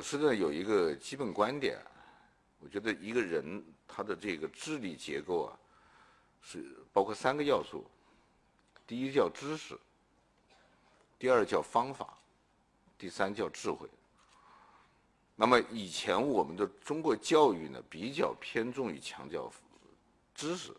[0.00, 1.78] 我是呢有一个基本观点，
[2.58, 5.52] 我觉得一个人他的这个智力结构啊，
[6.40, 7.84] 是包括三个要素，
[8.86, 9.78] 第一叫知识，
[11.18, 12.16] 第二叫方法，
[12.96, 13.86] 第三叫智慧。
[15.36, 19.52] 那么以前我们的中国教育呢，比较偏重于强调
[20.34, 20.74] 知识，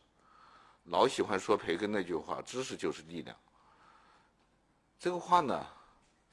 [0.86, 3.38] 老喜欢说培根那句话：“知识就是力量。”
[4.98, 5.64] 这个话呢，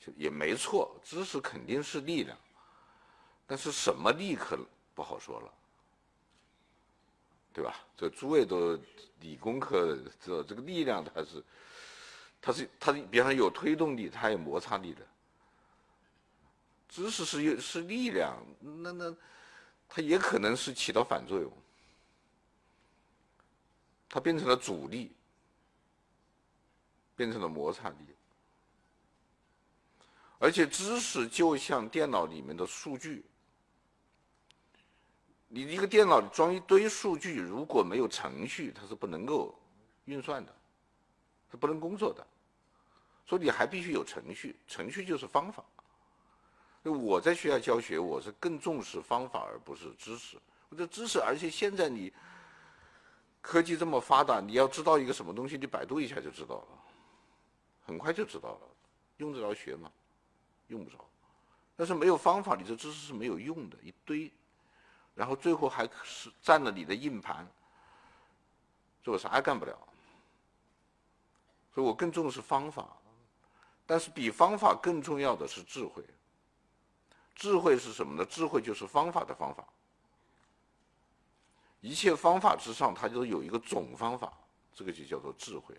[0.00, 2.34] 就也没错，知识肯定是力量，
[3.48, 4.56] 但是什么力可
[4.94, 5.52] 不好说了，
[7.52, 7.80] 对吧？
[7.96, 8.78] 这诸位都
[9.20, 11.42] 理工科知道，这个力量它是，
[12.40, 15.00] 它是它，比方说有推动力，它有摩擦力的。
[16.88, 19.16] 知识是是力量，那那，
[19.88, 21.50] 它也可能是起到反作用，
[24.08, 25.10] 它变成了阻力，
[27.16, 27.96] 变成了摩擦力，
[30.38, 33.24] 而且知识就像电脑里面的数据，
[35.48, 39.58] 你一个电脑装一堆数据，如果没有程序，它是不能够
[40.04, 40.54] 运算的，
[41.50, 42.26] 是不能工作的，
[43.26, 45.64] 所以你还必须有程序，程序就是方法。
[46.82, 50.38] 我在学校教学，我是更重视方法而不是知识。
[50.68, 52.12] 我这知识，而且现在你
[53.40, 56.68] 科技这么发达，你要知道一个什么东西，你百度一下就知道了，
[57.84, 58.60] 很快就知道了。
[59.18, 59.90] 用得着学吗？
[60.68, 61.04] 用不着。
[61.76, 64.30] 但是没有方法，你这知识是没有用的，一堆，
[65.18, 67.44] 然后最后还是占了你的硬盘，
[69.02, 69.76] 最后啥也干不了。
[71.74, 72.86] 所以我更重视方法，
[73.84, 76.04] 但是比方法更重要的是智慧。
[77.34, 78.24] 智慧是什么呢？
[78.24, 79.66] 智慧就是方法的方法。
[81.80, 84.32] 一切方法之上，它就有一个总方法，
[84.72, 85.76] 这个就叫做智慧。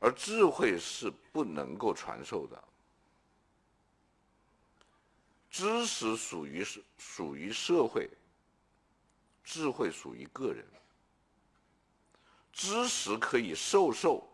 [0.00, 2.62] 而智慧是不能够传授的。
[5.52, 8.10] 知识属于是属于社会，
[9.44, 10.66] 智慧属于个人。
[12.52, 14.26] 知识可以授受，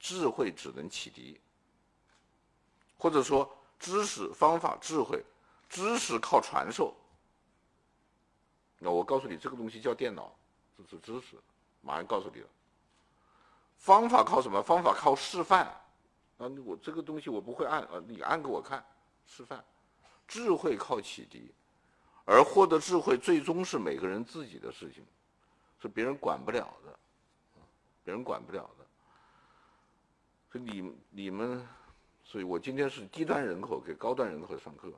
[0.00, 1.40] 智慧只能启迪，
[2.98, 3.48] 或者说。
[3.78, 5.22] 知识、方法、智慧，
[5.68, 6.96] 知识靠传授。
[8.78, 10.34] 那我告诉你，这个东西叫电脑，
[10.74, 11.36] 这是知识，
[11.82, 12.48] 马上告诉你了。
[13.76, 14.62] 方法靠什么？
[14.62, 15.66] 方法靠示范。
[16.38, 18.82] 啊，我这个东西我不会按，啊，你按给我看，
[19.26, 19.62] 示范。
[20.26, 21.50] 智慧靠启迪，
[22.24, 25.04] 而获得智慧最终是每个人自己的事情，
[25.80, 26.98] 是别人管不了的，
[28.04, 28.86] 别人管不了的。
[30.52, 31.66] 所以你你们。
[32.28, 34.92] 所以我今天是低端人口给高端人口上课，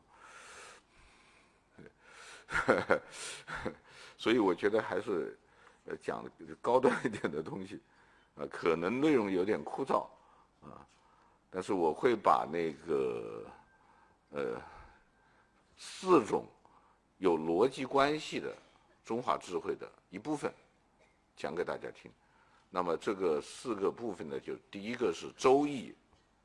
[4.16, 5.38] 所以我觉得还是
[5.84, 6.24] 呃讲
[6.62, 7.82] 高端一点的东西，
[8.34, 10.08] 啊，可能内容有点枯燥
[10.62, 10.80] 啊，
[11.50, 13.44] 但是我会把那个
[14.30, 14.58] 呃
[15.78, 16.44] 四种
[17.18, 18.54] 有逻辑关系的
[19.04, 20.52] 中华智慧的一部分
[21.36, 22.10] 讲给大家听。
[22.68, 25.90] 那么这个四个部分呢，就第一个是《周易》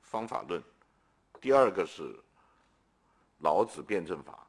[0.02, 0.64] 方法论。
[1.42, 2.16] 第二个是
[3.40, 4.48] 老子辩证法，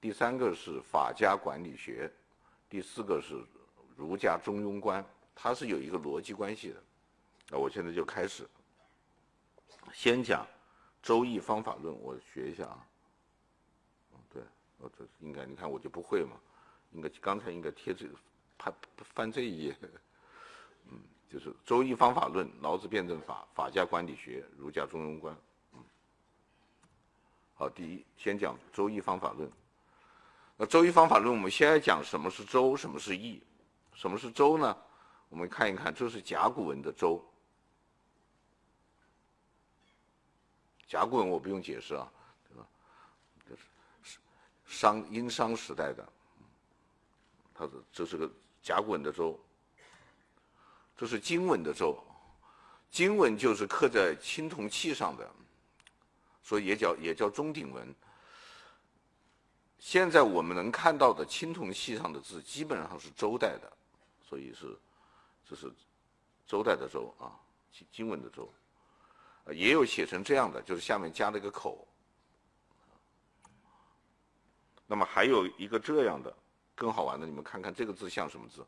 [0.00, 2.10] 第三个是法家管理学，
[2.68, 3.44] 第四个是
[3.96, 5.04] 儒家中庸观，
[5.34, 6.82] 它是有一个逻辑关系的。
[7.50, 8.48] 那我现在就开始，
[9.92, 10.44] 先讲
[11.02, 12.85] 《周易》方法论，我学一下啊。
[14.78, 16.36] 嗯，对，我这应该你看我就不会嘛，
[16.92, 18.14] 应该刚才应该贴这个，
[18.58, 18.74] 翻
[19.14, 19.76] 翻这一页，
[20.90, 21.00] 嗯，
[21.30, 25.36] 就是《周易》方法论、老子辩证法、法家管理学、儒家中庸观。
[25.74, 25.84] 嗯
[27.54, 29.50] 好，第一，先讲《周易》方法论。
[30.58, 33.42] 那《周易》方法论，我们先来讲什么是周，什么是易。
[33.94, 34.76] 什么是周呢？
[35.30, 37.24] 我们看一看，这是甲骨文的周。
[40.86, 42.12] 甲骨文我不用解释啊，
[44.76, 46.06] 商殷商时代的，
[47.54, 48.30] 它是这是个
[48.62, 49.40] 甲骨文的周。
[50.94, 51.98] 这是金文的周，
[52.90, 55.26] 金文就是刻在青铜器上的。
[56.42, 57.94] 所以也叫也叫钟鼎文。
[59.78, 63.72] 现在我们能看到的青铜器上的字，基本上是周代的，
[64.22, 64.78] 所以是
[65.48, 65.72] 这是
[66.46, 67.34] 周代的周啊，
[67.90, 68.52] 金文的周。
[69.52, 71.86] 也有写成这样的，就是下面加了一个口。
[74.86, 76.32] 那么还有一个这样的，
[76.74, 78.64] 更好玩的，你们看看这个字像什么字？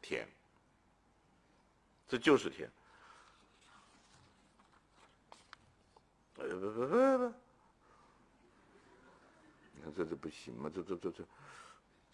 [0.00, 0.28] 田。
[2.06, 2.70] 这就是田。
[6.38, 7.34] 哎，不不不不！
[9.72, 10.70] 你看这这不行吗？
[10.74, 11.24] 这这这这，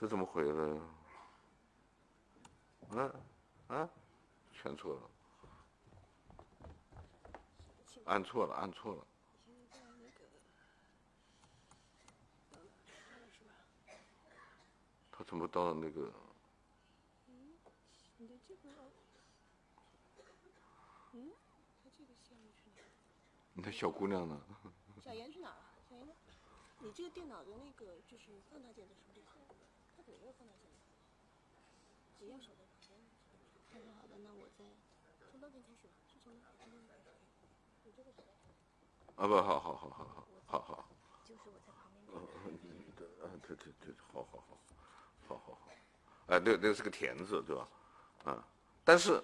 [0.01, 0.81] 这怎么回来？
[2.91, 3.13] 啊
[3.69, 3.89] 啊，
[4.53, 5.01] 全错了，
[8.05, 9.07] 按错了，按错了。
[15.25, 16.13] 怎么到了那个？
[17.29, 17.57] 嗯，
[18.19, 18.71] 你的这个，
[21.13, 21.31] 嗯，
[21.83, 22.83] 他这个线路去哪？
[23.55, 24.41] 你的小姑娘呢？
[25.03, 25.57] 小严去哪了？
[25.89, 26.13] 小严呢？
[26.81, 29.35] 你这个电脑的那个就是放大键在什么地方？
[29.97, 30.71] 它有没有放大键？
[32.19, 33.01] 只要手的旁边。
[33.73, 34.65] 好的好的，那我再
[35.31, 36.73] 从那边开始吧，是从那边开始。
[37.85, 38.23] 你这个是？
[39.17, 40.89] 啊不，好好好好好好好。
[41.25, 42.05] 就是我在旁边。
[42.13, 44.59] 嗯嗯，对，啊对对对，好好好。
[45.29, 45.69] 好好好，
[46.29, 47.69] 哎，那那是个田字，对吧？
[48.25, 48.45] 啊，
[48.85, 49.23] 但是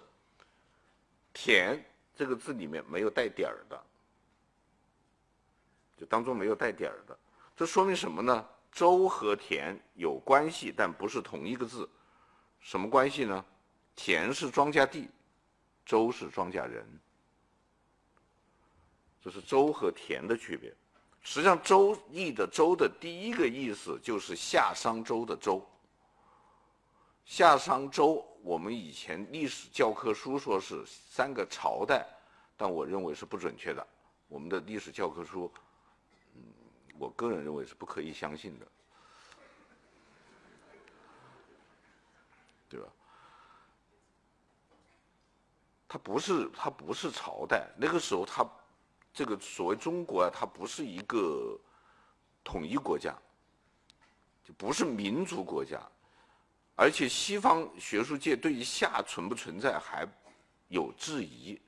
[1.33, 1.85] “田”
[2.15, 3.83] 这个字里面没有带点儿的，
[5.97, 7.19] 就当中没有带点儿的，
[7.57, 8.49] 这说明什么呢？
[8.71, 11.89] 周和田有关系，但不是同一个字。
[12.61, 13.45] 什么关系呢？
[13.97, 15.09] 田是庄稼地，
[15.85, 16.87] 周是庄稼人，
[19.21, 20.75] 这是周和田的区别。
[21.23, 25.65] 实际上，《周易》的“周”的第一个意思就是夏商周的“周”。
[27.25, 32.07] 夏商周，我们以前历史教科书说是三个朝代，
[32.57, 33.87] 但我认为是不准确的。
[34.29, 35.51] 我们的历史教科书，
[36.35, 36.43] 嗯，
[36.99, 38.67] 我个人认为是不可以相信的，
[42.69, 42.87] 对吧？
[45.89, 47.69] 它不是，它不是朝代。
[47.77, 48.47] 那个时候，它
[49.13, 51.59] 这个所谓中国啊，它不是一个
[52.43, 53.15] 统一国家，
[54.43, 55.79] 就不是民族国家。
[56.75, 60.07] 而且西方学术界对于夏存不存在还
[60.69, 61.61] 有质疑。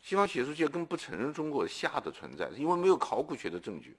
[0.00, 3.96] 西方学术界更不承认中国夏的存在，因为没有考古学的证据，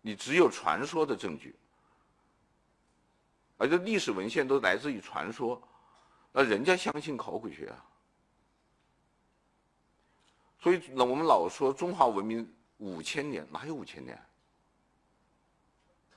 [0.00, 1.54] 你只有传说的证据，
[3.56, 5.62] 而且历史文献都来自于传说，
[6.32, 7.84] 那人家相信考古学啊。
[10.58, 14.20] 所以那我们老说中华文明五千年，哪有五千年？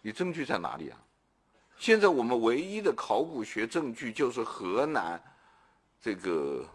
[0.01, 1.03] 你证据在哪里啊？
[1.77, 5.21] 现在我们唯一的考古学证据就是河南
[6.01, 6.67] 这个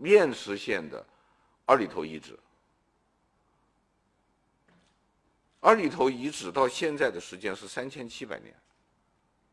[0.00, 1.04] 偃师县的
[1.66, 2.38] 二里头遗址。
[5.60, 8.52] 二里头遗址到现在的时间是三千七百年，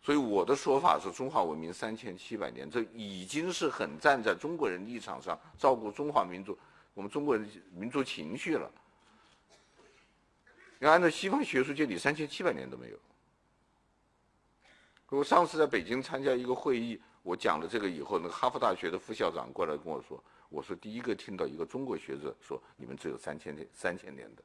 [0.02, 6.58] 所以我的说法是中华文明三千七百年，这已经是很站在中国人立场上照顾中华民族，
[6.96, 8.72] 我们中国人民族情绪了。
[10.80, 12.98] 要按照西方学术界里三千七百年都没有。
[15.10, 24.44] 我上次在北京参加一个会议，我讲了这个以后，那个哈佛大学的副校长过来跟我说，我是第一个听到一个中国学者说你们只有三千年三千年的，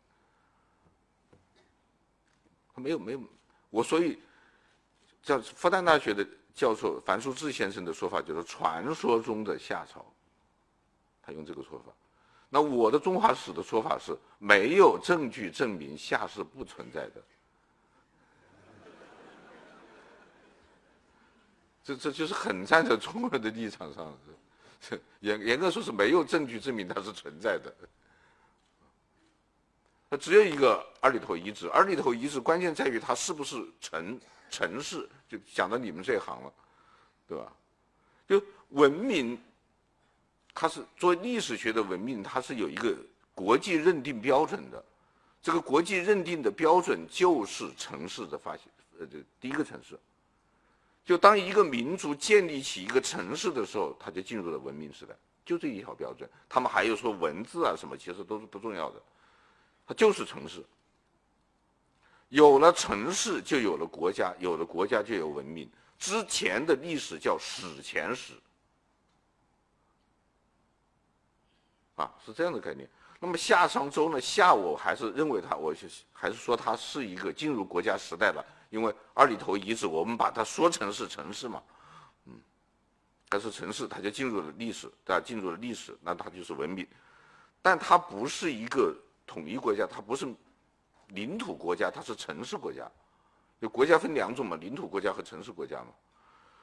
[2.75, 3.21] 他没有没有，
[3.69, 4.19] 我所以，
[5.23, 10.05] 叫复旦大学的教授樊叔志先生的说法就是传说中的夏朝，
[11.23, 11.93] 他用这个说法，
[12.49, 17.23] 那我的中华史的说法是没有证据证明夏是不存在的。
[21.85, 24.19] 这这就是很站在中国人的立场上，
[24.81, 27.75] 是严严格说是没有证据证明它是存在的。
[30.09, 36.53] 它只有一个二里头遗址，二里头遗址关键在于它是不是城城市，就讲到你们这一行了，
[37.29, 37.53] 对吧？
[38.27, 39.39] 就文明，
[40.55, 42.97] 它是作为历史学的文明，它是有一个
[43.35, 44.83] 国际认定标准的，
[45.43, 48.67] 这个国际认定的标准就是城市的发现，
[48.99, 49.99] 呃，这第一个城市。
[51.05, 56.29] 就当一个民族建立起一个城市的时候，他就进入了文明时代，就这一条标准。
[56.49, 59.03] 他们还有说文字啊什么，其实都是不重要的，
[59.87, 60.65] 它就是城市。
[62.31, 65.71] 有了城市，就有了国家，有了国家就有文明。
[65.99, 68.33] 之前的历史叫史前史，
[71.97, 72.89] 啊，是这样的概念。
[73.21, 74.21] 那么夏商周呢？
[74.21, 75.73] 夏我还是认为它，我
[76.13, 78.45] 还是说它是一个进入国家时代了。
[78.75, 81.63] 因为二里头遗址，我们把它说成是城市嘛，
[82.27, 82.33] 嗯，
[83.31, 85.23] 它是城市，它就进入了历史，对吧？
[85.25, 86.85] 进入了历史，那它就是文明，
[87.63, 88.93] 但它不是一个
[89.29, 90.27] 统一国家，它不是
[91.11, 92.91] 领土国家，它是城市国家。
[93.61, 95.93] 就国家分两种嘛，领土国家和城市国家嘛。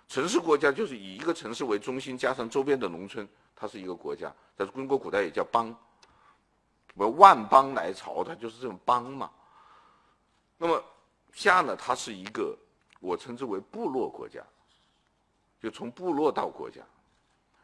[0.09, 3.25] 城市国家就是以一个城市为中心，加上周边的农村，
[3.55, 4.29] 它是一个国家。
[4.57, 5.73] 在中国古代也叫邦，
[6.93, 9.31] 我万邦来朝，它就是这种邦嘛。
[10.57, 10.83] 那么。
[11.33, 12.57] 夏呢，它是一个
[12.99, 14.41] 我称之为部落国家，
[15.61, 16.81] 就从部落到国家，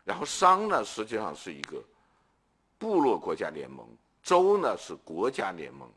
[0.04, 1.84] 然后商呢实际上是一个
[2.78, 3.86] 部落国家联盟，
[4.24, 5.90] 周呢是国家联盟，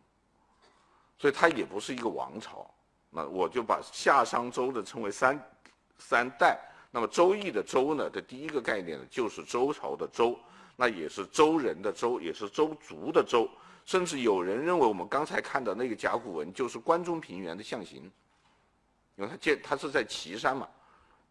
[1.18, 2.68] 所以它也不是一个王朝。
[3.10, 5.40] 那我就把夏商周的称为三
[5.98, 6.58] 三代。
[6.92, 10.38] 那么《周易》的周呢的第一个概念呢就是周朝的周，
[10.74, 13.48] 那也是周人的周，也是周族的周。
[13.84, 18.10] 甚至有人认为，我们刚才看到那个甲骨文就是关中平原的象形，
[19.16, 20.68] 因为他建他是在岐山嘛，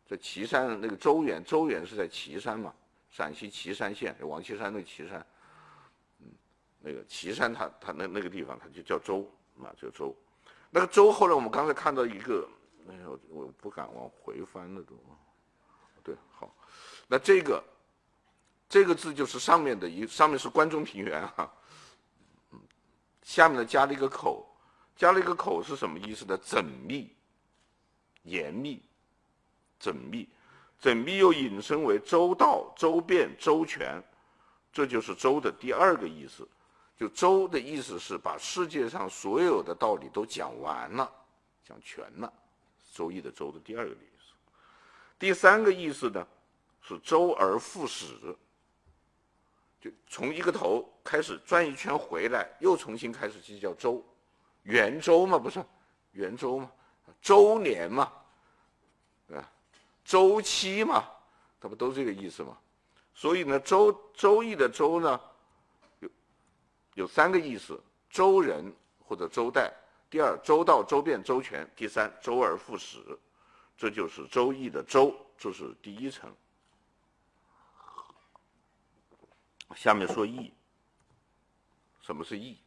[0.08, 2.74] 在岐山那个周原，周原是在岐山嘛，
[3.10, 5.26] 陕西岐山县王岐山那个岐山，
[6.20, 6.28] 嗯，
[6.80, 9.30] 那个岐山它它那那个地方它就叫周
[9.64, 10.16] 啊，叫周。
[10.70, 12.48] 那个周后来我们刚才看到一个，
[12.90, 14.94] 哎呀，我不敢往回翻了都。
[16.04, 16.54] 对，好，
[17.08, 17.64] 那这个
[18.68, 21.52] 这个字就是上面的一上面是关中平原哈，
[23.30, 24.44] 下面呢加了一个口，
[24.96, 26.36] 加了一个口是什么意思呢？
[26.40, 27.16] 缜密、
[28.24, 28.82] 严密、
[29.80, 30.28] 缜密，
[30.82, 34.04] 缜密又引申为周到、周遍、周全，
[34.74, 36.50] 这就是周的第二个意思。
[36.98, 41.08] 就周的意思是把世界上所有的道理都讲完了，
[41.64, 42.34] 讲全了，
[42.92, 44.34] 周易的周的第二个意思。
[45.20, 46.28] 第三个意思呢，
[46.82, 48.36] 是周而复始，
[49.80, 54.04] 就从一个头开始转一圈回来，又重新开始，就叫周，
[54.64, 55.64] 圆周嘛，不是，
[56.12, 56.72] 圆周嘛，
[57.22, 58.12] 周年嘛，
[59.34, 59.52] 啊，
[60.04, 61.06] 周期嘛，
[61.60, 62.58] 它不都这个意思吗？
[63.14, 65.20] 所以呢，周周易的周呢。
[66.00, 66.10] 有
[66.96, 68.74] 有三个意思：周人
[69.06, 69.70] 或者周代；
[70.10, 72.98] 第二，周到、周遍、周全；第三，周而复始。
[73.78, 76.30] 这就是周易的周，这是第一层。
[79.76, 80.52] 下面说易，
[82.02, 82.58] 什么是易？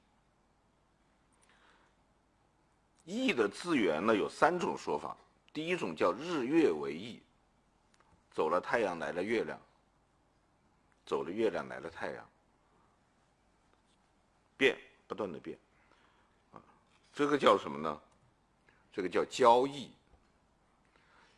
[3.04, 5.16] 易的字源呢，有三种说法。
[5.52, 7.20] 第一种叫日月为易，
[8.32, 9.60] 走了太阳来了月亮，
[11.04, 12.28] 走了月亮来了太阳。
[14.56, 15.58] 变，不断的变，
[16.52, 16.62] 啊，
[17.12, 18.00] 这个叫什么呢？
[18.92, 19.90] 这个叫交易。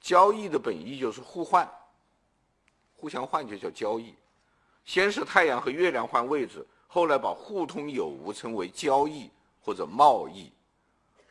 [0.01, 1.67] 交易的本意就是互换，
[2.97, 4.15] 互相换就叫交易。
[4.85, 10.53] 先是太阳和月亮换位置，后来把互通有无称为交易或者贸易，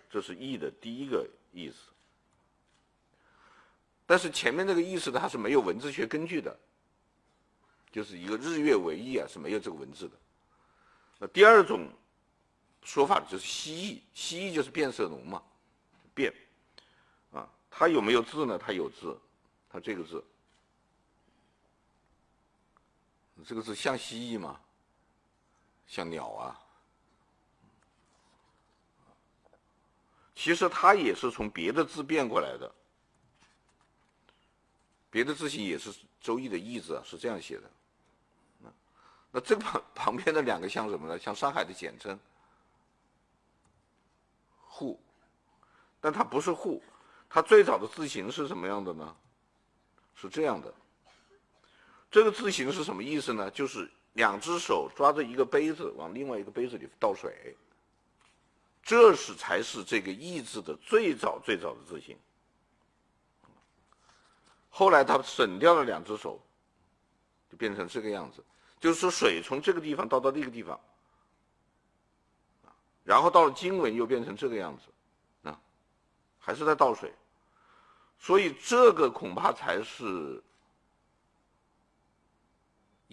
[0.10, 1.76] 这是易的第一个意思。
[4.06, 6.56] 但是前面那个意思它是没有文字学根据的，
[7.92, 10.16] 就是一个日月为易啊，是没有这个文字的。
[11.20, 11.88] 那第二种
[12.84, 15.42] 说法就是蜥蜴，蜥蜴就是变色龙嘛，
[16.14, 16.34] 变，
[17.32, 18.58] 啊，它有没有字呢？
[18.58, 19.18] 它有字，
[19.70, 20.22] 它这个字，
[23.46, 24.60] 这个字像蜥蜴吗？
[25.88, 26.60] 像鸟啊。
[30.36, 32.74] 其实它也是从别的字变过来的，
[35.10, 37.70] 别的字形也是《周易》的易字啊，是这样写的。
[39.32, 41.18] 那这旁旁边的两个像什么呢？
[41.18, 42.20] 像上海的简称
[44.68, 45.00] “沪”，
[46.00, 46.84] 但它不是“沪”，
[47.30, 49.16] 它最早的字形是什么样的呢？
[50.16, 50.74] 是这样的。
[52.14, 53.50] 这个字形是什么意思呢？
[53.50, 57.58] 就是两只手抓着一个杯子，往另外一个杯子里倒水。
[58.84, 62.16] 这是才是这个“意”字的最早最早的字形。
[64.70, 66.40] 后来他省掉了两只手，
[67.50, 68.44] 就变成这个样子。
[68.80, 70.80] 就是，水从这个地方倒到那个地方，
[73.04, 75.60] 然后到了经文又变成这个样子，啊，
[76.38, 77.12] 还是在倒水，
[78.20, 80.44] 所以这个恐怕才是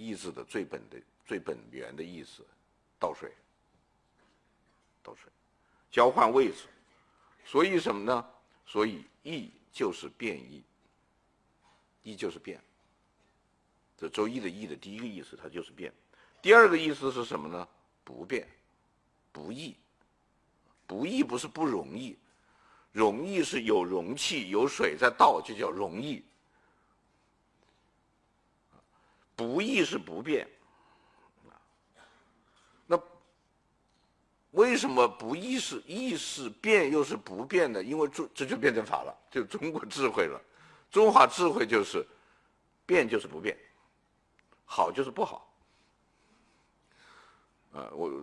[0.01, 2.43] 意志的最本的最本源的意思，
[2.99, 3.31] 倒水，
[5.03, 5.31] 倒水，
[5.91, 6.65] 交换位置，
[7.45, 8.27] 所以什么呢？
[8.65, 10.65] 所以易就是变易，
[12.03, 12.59] 易就是变。
[13.99, 15.93] 这周易的易的第一个意思，它就是变；
[16.41, 17.69] 第二个意思是什么呢？
[18.03, 18.49] 不变，
[19.31, 19.77] 不易，
[20.87, 22.17] 不易不是不容易，
[22.91, 26.25] 容易是有容器有水在倒，就叫容易。
[29.41, 30.47] 不义是不变。
[32.87, 33.01] 那
[34.51, 37.83] 为什么不义是义是变又是不变的？
[37.83, 40.39] 因为这这就变成法了，就中国智慧了，
[40.91, 42.07] 中华智慧就是
[42.85, 43.57] 变就是不变。
[44.67, 45.51] 好就是不好，
[47.73, 48.23] 啊，我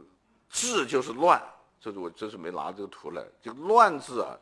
[0.52, 1.42] 治就是乱，
[1.82, 4.38] 这是我这是没拿这个图来，这个乱字啊，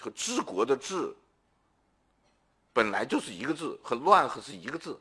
[0.00, 1.14] 和治国的治，
[2.72, 4.98] 本来就是一个字，和乱和是一个字，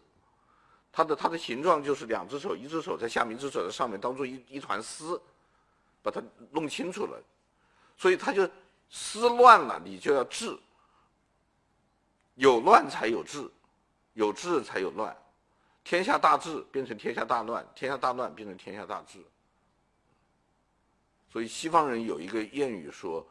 [0.91, 5.21] 它的它的形状就是两只手，一只手在下面，一只手在上面，当做一一团丝，
[6.01, 6.21] 把它
[6.51, 7.21] 弄清楚了，
[7.97, 8.49] 所以它就
[8.89, 10.57] 丝乱了，你就要治，
[12.35, 13.49] 有乱才有治，
[14.13, 15.15] 有治才有乱。
[15.83, 19.19] 天下大治变成天下大乱，天下大乱变成天下大治。
[21.31, 23.25] 所以西方人有一个谚语说，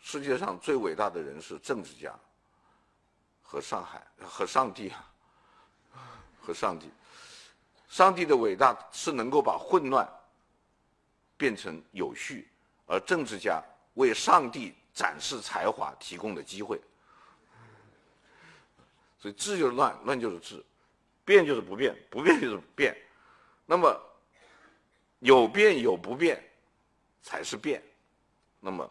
[0.00, 2.18] 世界上最伟大的人是政治家
[3.42, 5.06] 和上海和上帝啊，
[6.48, 6.90] 和上帝。
[7.90, 10.08] 上帝的伟大是能够把混乱
[11.36, 12.48] 变成有序，
[12.86, 13.62] 而政治家
[13.94, 16.80] 为上帝展示才华提供的机会。
[19.20, 20.64] 所以治就是乱，乱就是治，
[21.22, 22.96] 变就是不变，不变就是变。
[23.66, 23.94] 那么
[25.18, 26.42] 有变有不变
[27.22, 27.82] 才是变。
[28.58, 28.90] 那么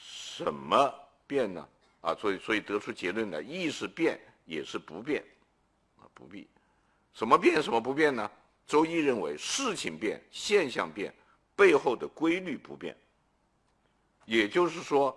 [0.00, 0.94] 什么
[1.26, 1.68] 变呢？
[2.02, 5.24] 啊，所以所以得出结论来，意是变也是不变，
[6.18, 6.48] 不必。
[7.14, 8.28] 什么变什么不变呢？
[8.66, 11.14] 周易认为事情变，现象变，
[11.54, 12.96] 背后的规律不变。
[14.24, 15.16] 也就是说，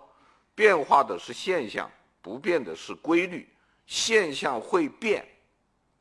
[0.54, 1.90] 变化的是现象。
[2.22, 3.48] 不变的是规律，
[3.84, 5.26] 现象会变，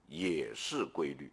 [0.08, 1.32] 也是规律。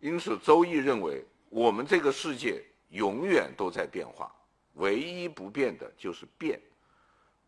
[0.00, 4.34] 因此，周易认为，我们这个世界永远都在变化，
[4.74, 6.60] 唯一不变的就是变。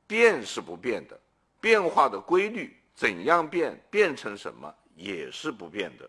[0.07, 1.21] 变是不变的，
[1.61, 6.09] 变化的规律怎样变，变成什么，也是不变的。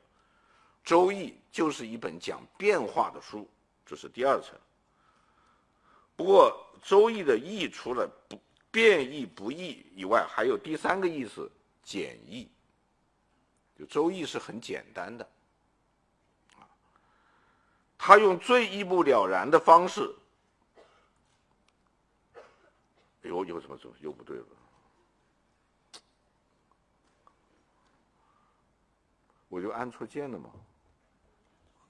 [0.84, 3.48] 周易就是一本讲变化的书，
[3.86, 4.58] 这是第二层。
[6.16, 8.40] 不过，周易的易除了不
[8.72, 11.52] 变易不易以外，还有第三个意思，
[11.84, 12.50] 简易。
[13.78, 15.28] 就周易是很简单的，
[16.56, 16.70] 啊，
[17.98, 20.14] 他用最一目了然的方式。
[23.24, 23.94] 哎呦，又怎么走？
[24.00, 24.46] 又不对了。
[29.52, 30.50] 我就按错键了嘛。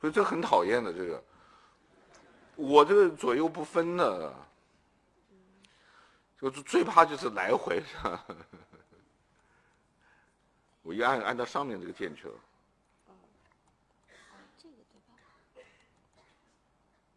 [0.01, 1.24] 所以这很讨厌的这个。
[2.56, 4.36] 我这个左右不分的，
[6.38, 7.82] 就是最怕就是来回，
[10.84, 12.34] 我一按按到上面这个键去了。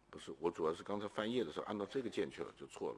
[0.09, 2.97] 不是，我主要是刚才翻页的时候按到这个键去了，就错了。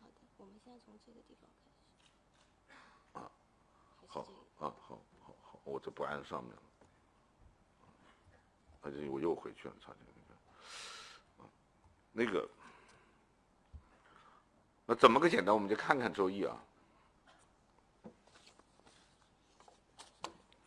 [0.00, 3.18] 好的，我们现在从这个地方开始。
[3.18, 3.30] 啊，
[4.06, 4.20] 好，
[4.60, 5.01] 啊，好，
[5.64, 6.62] 我这不按上面了，
[8.82, 9.98] 而且我又回去了，差点。
[12.14, 12.48] 那个，那个，
[14.86, 15.54] 那怎么个简单？
[15.54, 16.62] 我们就看看《周易》啊，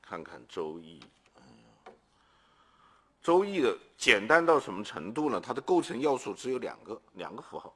[0.01, 0.99] 看看《周易》。
[3.21, 5.41] 《周易》的简单到什么程度呢？
[5.41, 7.75] 它的构成要素只有两个，两个符号。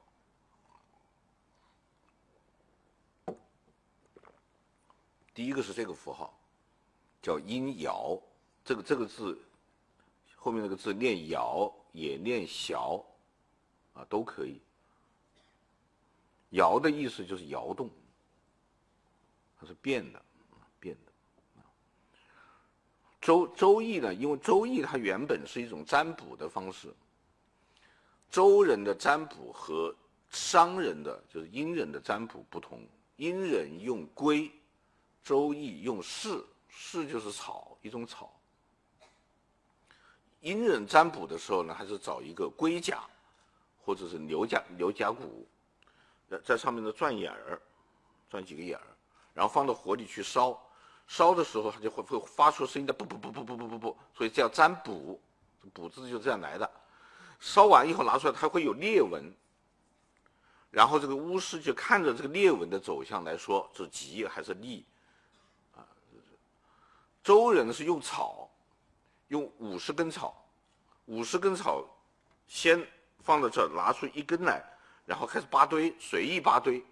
[5.34, 6.39] 第一个是这个符号，
[7.22, 8.20] 叫殷爻，
[8.64, 9.38] 这个这个字
[10.36, 13.04] 后面那个字念爻，也念小。
[13.92, 14.60] 啊，都可以。
[16.52, 17.90] 爻的意思就是摇动，
[19.58, 20.22] 它是变的，
[20.78, 21.12] 变的。
[23.20, 26.94] 周周易呢，因为周易它原本是一种占卜的方式。
[28.30, 29.92] 周人的占卜和
[30.30, 32.86] 商人的，就是殷人的占卜不同。
[33.16, 34.48] 殷人用龟，
[35.22, 38.32] 周易用蓍，蓍就是草，一种草。
[40.40, 43.02] 殷人占卜的时候呢，还是找一个龟甲。
[43.82, 45.48] 或者是牛甲牛甲骨，
[46.28, 47.60] 在在上面的钻眼儿，
[48.28, 48.86] 钻几个眼儿，
[49.34, 50.56] 然后放到火里去烧，
[51.08, 55.18] 烧的时候它就会会发出声音的，不不不不不不不不，所以叫占卜，
[55.72, 56.70] 卜字就这样来的。
[57.40, 59.34] 烧完以后拿出来，它会有裂纹，
[60.70, 64.84] 然后这个巫师就看着这个裂纹的走向来说，是吉还是利，
[67.30, 68.50] 周人是用草，
[69.28, 70.34] 用五十根草，
[71.04, 71.84] 五十根草，
[72.48, 72.84] 先。
[73.22, 74.60] 放到这，拿出一根来，
[75.04, 76.84] 然后开始扒堆，随意扒堆，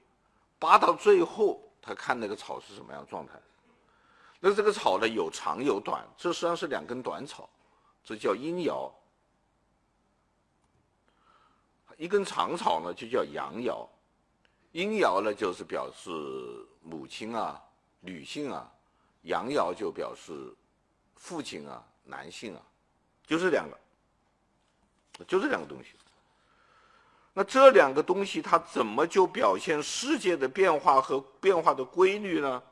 [0.57, 3.33] 扒到最后，他看那个草是什么样状态。
[4.39, 7.51] 那这个草呢，有长有短，这实际上是两根短草，
[8.05, 8.89] 这叫阴爻。
[11.97, 13.85] 一根长草呢，就叫阳爻。
[14.71, 16.11] 阴爻呢，就是表示
[16.81, 17.61] 母亲啊、
[18.01, 18.71] 女性啊；
[19.29, 20.33] 阳爻就表示
[21.15, 22.63] 父亲啊、男性啊，
[23.27, 23.79] 就这两个，
[25.27, 25.91] 就这两个东西。
[27.35, 32.63] 那这两个东西，它怎么就表现世界的变化和变化的规律呢？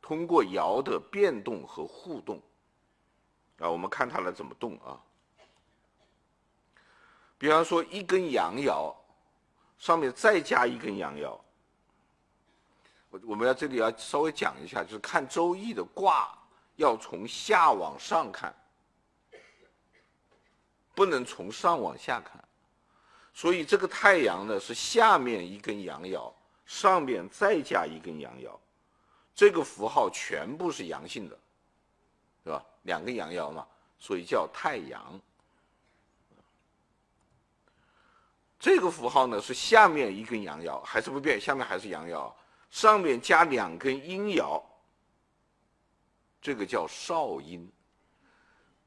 [0.00, 2.40] 通过爻的变动和互动，
[3.58, 4.98] 啊，我们看它来怎么动啊。
[7.36, 8.94] 比方说，一根阳爻，
[9.78, 11.38] 上面再加一根阳爻。
[13.24, 16.36] 我们要这里要稍微讲一下，就是看周易的卦
[16.76, 18.54] 要从下往上看，
[20.94, 22.42] 不能从上往下看。
[23.34, 26.32] 所以这个太阳呢，是下面一根阳爻，
[26.66, 28.50] 上面再加一根阳爻，
[29.34, 31.38] 这个符号全部是阳性的，
[32.44, 32.64] 是吧？
[32.82, 33.66] 两根阳爻嘛，
[33.98, 35.20] 所以叫太阳。
[38.58, 42.32] 这个符号呢，是下面一根阳爻，还是不变，下面还是阳爻，
[42.70, 44.62] 上面加两根阴爻，
[46.40, 47.70] 这个叫少阴。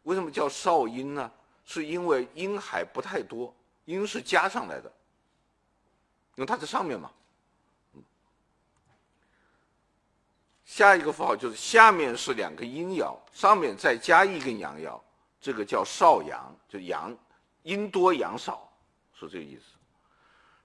[0.04, 1.32] 为什么叫少阴呢？
[1.63, 3.54] 是因为阴还不太多，
[3.86, 4.91] 阴是加上来的，
[6.36, 7.12] 因为它在上面嘛。
[10.65, 15.00] 下一个符号就是下面是两个阴爻，上面再加一根阳爻，
[15.39, 17.15] 这个叫少阳，就阳
[17.63, 18.72] 阴多阳少，
[19.13, 19.63] 是这个意思。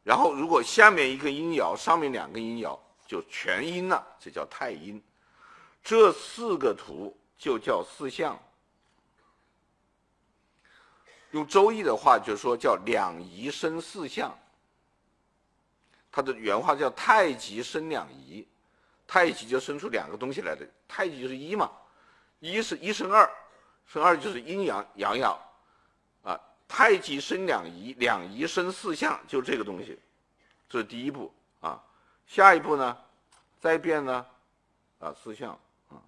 [0.02, 5.02] 然后如果下面一个阴爻，上面两个阴爻，就全阴了，这叫太阴。
[5.82, 8.38] 这四个图就叫四象。
[11.30, 14.36] 用周易的话就说叫两仪生四象。
[16.10, 18.46] 它的原话叫太极生两仪。
[19.08, 21.70] 太极就生出两个东西来的，太极就是一嘛，
[22.40, 23.30] 一是一生二，
[23.86, 25.38] 生二就是阴阳阳爻，
[26.24, 29.96] 啊，太极生两仪，两仪生四象，就这个东西，
[30.68, 31.32] 这是第一步。
[32.26, 32.96] 下一步呢，
[33.60, 34.26] 再变呢，
[34.98, 35.58] 啊，四象
[35.88, 36.02] 啊，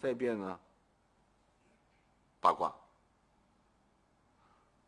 [0.00, 0.58] 再变呢，
[2.40, 2.74] 八卦。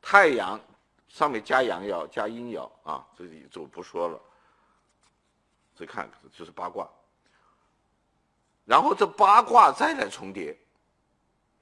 [0.00, 0.60] 太阳
[1.08, 4.20] 上面加阳爻加阴爻啊，这里就不说了。
[5.74, 6.88] 再看就是八卦。
[8.64, 10.56] 然后这八卦再来重叠，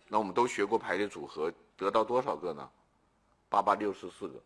[0.09, 2.71] 那我们都学过排列组合，得到多少个呢？
[3.49, 4.41] 八八六十四个。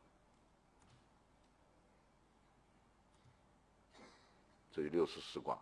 [4.78, 5.58] 这是六十四卦。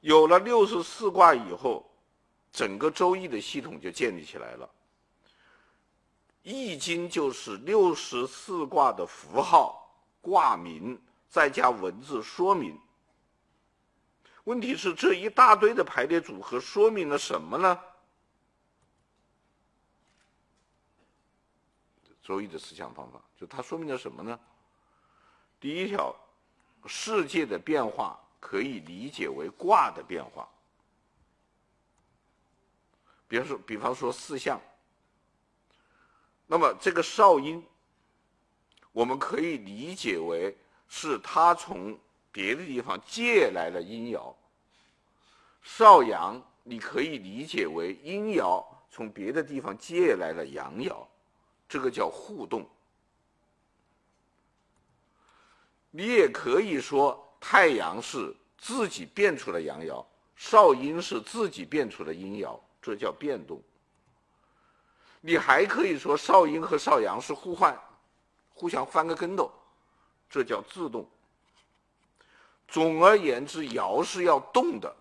[0.00, 1.88] 有了六十四卦以后，
[2.50, 4.68] 整个周易的系统就建立起来了。
[6.42, 9.88] 易经就是六十四卦的符号、
[10.20, 12.76] 卦名，再加文字说明。
[14.42, 17.78] 问题是这一大堆的排列组合说明了什么呢？
[22.20, 24.40] 周易的思想方法，就它说明了什么呢？
[25.60, 26.12] 第一条，
[26.86, 30.48] 世界的变化可以理解为卦的变化。
[33.28, 34.60] 比方说，比方说四象，
[36.46, 37.64] 那么这个少阴，
[38.92, 40.56] 我们可以理解为
[40.88, 41.98] 是它从。
[42.32, 44.32] 别的地方借来了阴爻，
[45.62, 51.04] 少阳你可以理解为阴爻从别的地方借来了阳爻，
[51.68, 52.64] 这个叫互动。
[55.90, 60.04] 你也可以说太阳是自己变出了阳爻，
[60.36, 63.60] 少阴是自己变出了阴爻，这叫变动。
[65.20, 67.78] 你还可以说少阴和少阳是互换，
[68.54, 69.50] 互相翻个跟斗，
[70.30, 71.08] 这叫自动。
[72.68, 74.94] 总而言之，爻是要动的，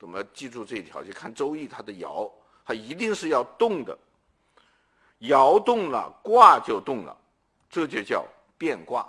[0.00, 1.02] 我们记住这一条。
[1.02, 2.30] 就看《周易》，它的爻，
[2.64, 3.98] 它一定是要动的。
[5.20, 7.16] 爻动了，卦就动了，
[7.68, 8.24] 这就叫
[8.56, 9.06] 变卦。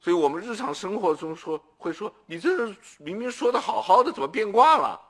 [0.00, 5.00] 所以我们日常生活中说，会说你这明明说的好好的，怎么变卦了？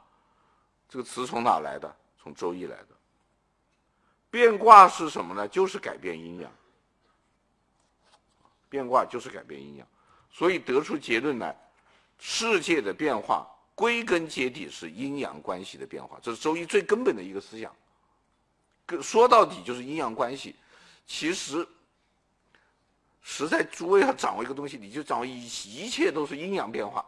[0.89, 1.97] 这个词从哪来的？
[2.23, 2.89] 从《周易》来的。
[4.31, 5.47] 变卦是什么呢？
[5.49, 6.51] 就是改变阴阳。
[8.69, 9.87] 变卦就是改变阴阳。
[10.31, 11.57] 所以得出结论来，
[12.19, 17.75] 世界的变化归根结底是阴阳关系的变化，这是周易最根本的一个思想。
[19.03, 20.57] 说到底就是阴阳关系。
[21.07, 21.67] 其实，
[23.23, 27.05] 实在诸位要掌握一个东西，你就掌握一一切都是阴阳变化。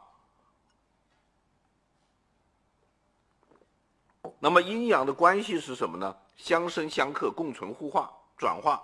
[4.38, 6.16] 那么阴阳的关系是什么呢？
[6.37, 8.83] 相生相克，共存互化转化。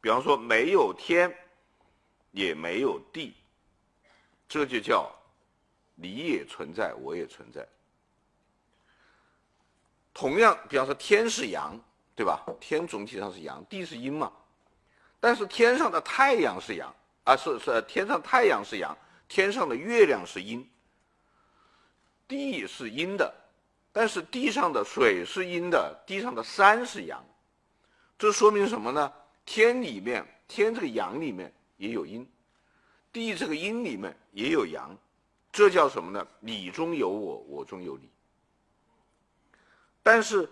[0.00, 1.32] 比方说，没有天。
[2.34, 3.34] 也没有地，
[4.48, 5.14] 这就叫
[5.94, 7.68] 你也存在，我也存在。
[10.14, 11.78] 同样，比方说天是阳，
[12.16, 12.42] 对吧？
[12.58, 14.32] 天总体上是阳，地是阴嘛。
[15.22, 20.68] 但是天上的太阳是阳，啊，是是天上太阳是阳，天上的月亮是阴。
[22.26, 23.32] 地是阴的，
[23.92, 27.24] 但是地上的水是阴的，地上的山是阳。
[28.18, 29.12] 这说明什么呢？
[29.44, 31.52] 天里面，天这个阳里面。
[31.78, 32.24] 也有阴，
[33.12, 34.96] 地这个阴里面也有阳，
[35.50, 36.24] 这叫什么呢？
[36.38, 38.08] 你中有我，我中有你。
[40.00, 40.48] 但是，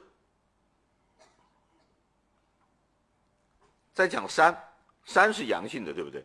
[4.01, 4.59] 在讲山，
[5.05, 6.25] 山是阳性的，对不对？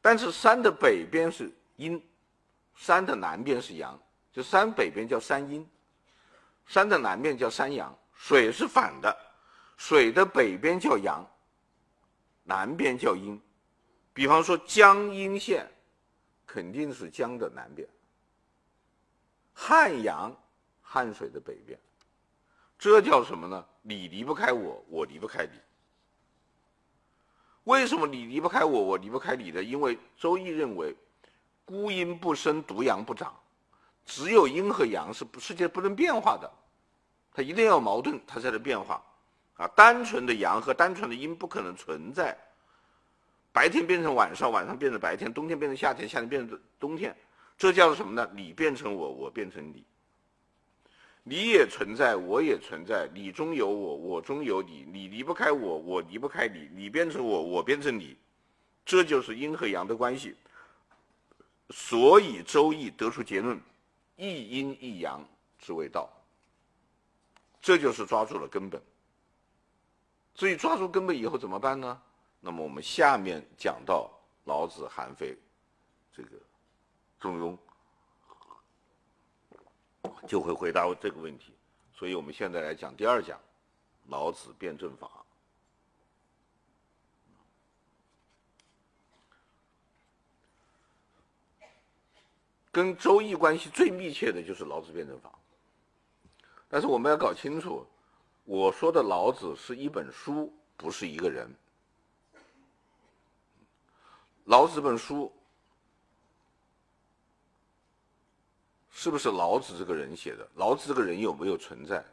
[0.00, 2.02] 但是山的北边是阴，
[2.74, 4.00] 山的南边是阳，
[4.32, 5.68] 就山北边叫山阴，
[6.66, 7.94] 山的南边叫山阳。
[8.14, 9.14] 水是反的，
[9.76, 11.22] 水的北边叫阳，
[12.42, 13.38] 南边叫阴。
[14.14, 15.70] 比方说江阴线，
[16.46, 17.86] 肯定是江的南边。
[19.52, 20.34] 汉阳，
[20.80, 21.78] 汉水的北边。
[22.78, 23.66] 这叫什么呢？
[23.82, 25.60] 你离不开我，我离不开你。
[27.70, 29.62] 为什么你离不开我，我离不开你呢？
[29.62, 30.92] 因为周易认为，
[31.64, 33.32] 孤阴不生，独阳不长。
[34.04, 36.50] 只有阴和阳是不世界不能变化的，
[37.32, 39.00] 它一定要矛盾，它才能变化。
[39.54, 42.36] 啊，单纯的阳和单纯的阴不可能存在。
[43.52, 47.16] 白天变成晚上，晚上变成白天，冬天变成夏天，夏天变成冬天，
[47.56, 48.28] 这叫做什么呢？
[48.34, 49.84] 你变成我，我变成你。
[51.22, 58.16] 你也存在，我也存在，你中有我，我中有你，你离不开我，我离不开你，你变成我，我变成你，
[58.84, 60.34] 这就是阴和阳的关系。
[61.70, 63.60] 所以《周易》得出结论：
[64.16, 65.24] 一阴一阳
[65.58, 66.10] 之谓道。
[67.62, 68.82] 这就是抓住了根本。
[70.34, 72.00] 所以抓住根本以后怎么办呢？
[72.40, 74.10] 那么我们下面讲到
[74.46, 75.36] 老子、韩非，
[76.10, 76.30] 这个
[77.20, 77.56] 中庸。
[80.26, 81.52] 就会回答这个问题，
[81.92, 83.40] 所以我们现在来讲第二讲，
[84.08, 85.10] 老子辩证法。
[92.72, 95.32] 跟周易关系最密切的就是老子辩证法。
[96.68, 97.84] 但是我们要搞清楚，
[98.44, 101.52] 我说的老子是一本书，不是一个人。
[104.44, 105.32] 老子这本书。
[109.02, 110.46] 是不是老子这个人写的？
[110.56, 112.04] 老子这个人有没有存在？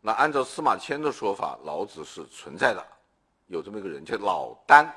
[0.00, 2.84] 那按照司马迁的说法，老子是存在的，
[3.46, 4.90] 有这么一个人叫老聃。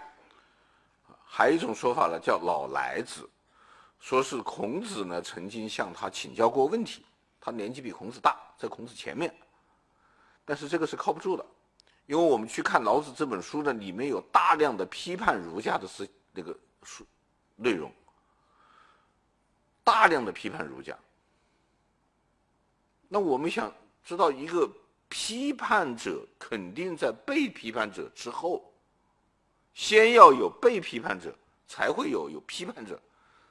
[1.24, 3.30] 还有一种说法呢，叫老来子，
[4.00, 7.06] 说是孔子呢曾经向他请教过问题，
[7.40, 9.32] 他年纪比孔子大，在孔子前面。
[10.44, 11.46] 但是这个是靠不住的，
[12.08, 17.06] 因为我们去看老子这本书呢，里面有大量的批判儒家的思那个书
[17.56, 17.92] 内容，
[19.84, 20.98] 大量的批判儒家。
[23.08, 24.70] 那我们想知道，一个
[25.10, 28.72] 批判者肯定在被批判者之后，
[29.74, 31.34] 先要有被批判者，
[31.68, 33.00] 才会有有批判者，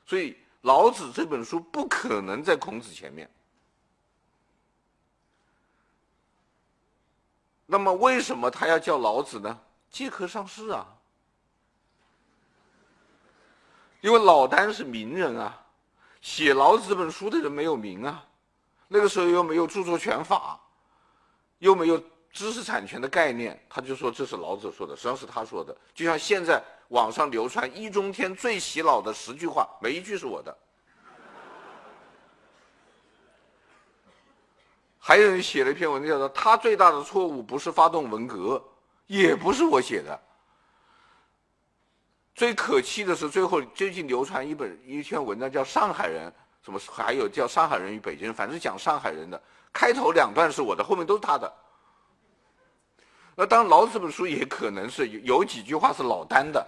[0.04, 3.30] 所以老子这本书不可能在孔子前面。
[7.64, 9.60] 那么为什么他要叫老子呢？
[9.90, 10.86] 借壳上市啊，
[14.02, 15.66] 因为老丹是名人啊，
[16.20, 18.22] 写老子这本书的人没有名啊。
[18.88, 20.60] 那个时候又没有著作权法，
[21.58, 25.76] 又没有知识产权的概念，他就说这是老子说的，实际上是他说的。
[25.94, 30.56] 就像现在网上流传易中天最洗脑的十句话，每一句是我的。
[34.98, 38.62] 还有人写了一篇文章，叫做“他最大的错误不是发动文革，
[39.06, 40.20] 也不是我写的”。
[42.34, 46.28] 最可气的是，最后最近流传一本一篇文章，叫《上海人》。
[46.66, 49.40] 什么还有叫上海人与北京人，反正讲上海人的，
[49.72, 51.52] 开头两段是我的，后面都是他的。
[53.36, 56.66] 那当然，老子这本书也可能是有有几句话是老聃的，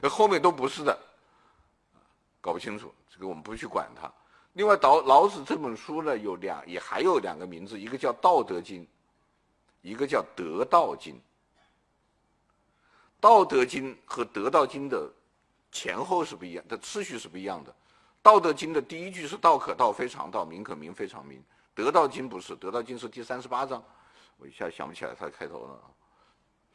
[0.00, 0.98] 那后面都不是的，
[2.40, 4.10] 搞不清楚，这个我们不去管它。
[4.54, 8.82] 另外，老老子这本书呢，有两也还有两个名字，一个叫《道德经》，
[9.82, 11.14] 一个叫《得道经》。
[13.20, 15.08] 《道德经》和《得道经》的
[15.70, 17.70] 前后是不一样的，次序是不一样的。
[18.22, 21.42] 《道德经》的第一句是“道可道，非常道；名可名，非常名”。
[21.84, 23.82] 《得道经》不是，《得道经》是第三十八章，
[24.36, 25.80] 我一下想不起来它的开头了。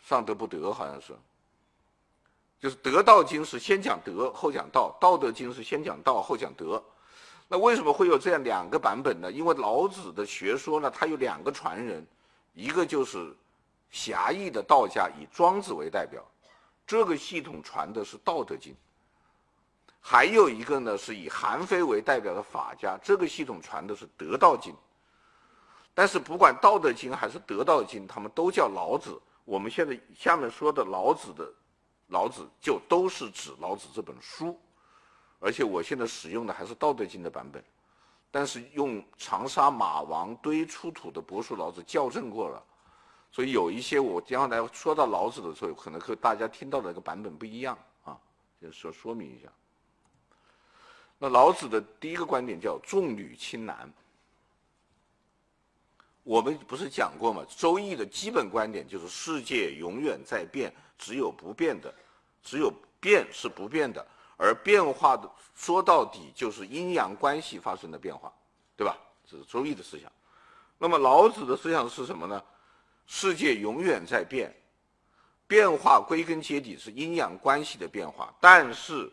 [0.04, 1.14] 上德不德，好像是。
[2.60, 6.84] 就是《得道经》是先讲德后讲道，《道德经》是先讲道后讲德。
[7.48, 9.32] 那为什么会有这样两个版本呢？
[9.32, 12.04] 因为老子的学说呢，他有两个传人，
[12.54, 13.32] 一个就是
[13.92, 16.26] 狭义的道家，以庄子为代表，
[16.88, 18.74] 这个系统传的是《道德经》。
[20.08, 24.72] 还有一个呢，是以韩非为代表的法家，这个系统传的是《得道经》。
[25.96, 29.20] 但是不管《道德经》还是《得道经》，他们都叫老子。
[29.46, 31.52] 我们现在下面说的老子的
[32.10, 34.56] 老子，就都是指老子这本书。
[35.40, 37.64] 而且我现在使用的还是《道德经》的版本，
[38.30, 42.64] 但是用长沙马王堆出土的帛书老子校正过了，
[43.32, 48.16] 所以有一些我将来说到老子的时候，可能和大家听到的那个版本不一样啊，
[48.62, 49.50] 就说说明一下。
[51.26, 53.92] 那老子的第一个观点叫重女轻男。
[56.22, 57.44] 我们不是讲过吗？
[57.60, 61.92] 《周易》的基本观点就是世界永远在变，只有不变的，
[62.44, 64.06] 只有变是不变的，
[64.38, 68.32] 而变化的说到底就是阴阳关系发生的变化，
[68.78, 68.96] 对吧？
[69.28, 70.12] 这是《周易》的思想。
[70.78, 72.40] 那么老子的思想是什么呢？
[73.08, 74.56] 世界永远在变，
[75.48, 79.12] 变化归根结底是阴阳关系的变化，但是。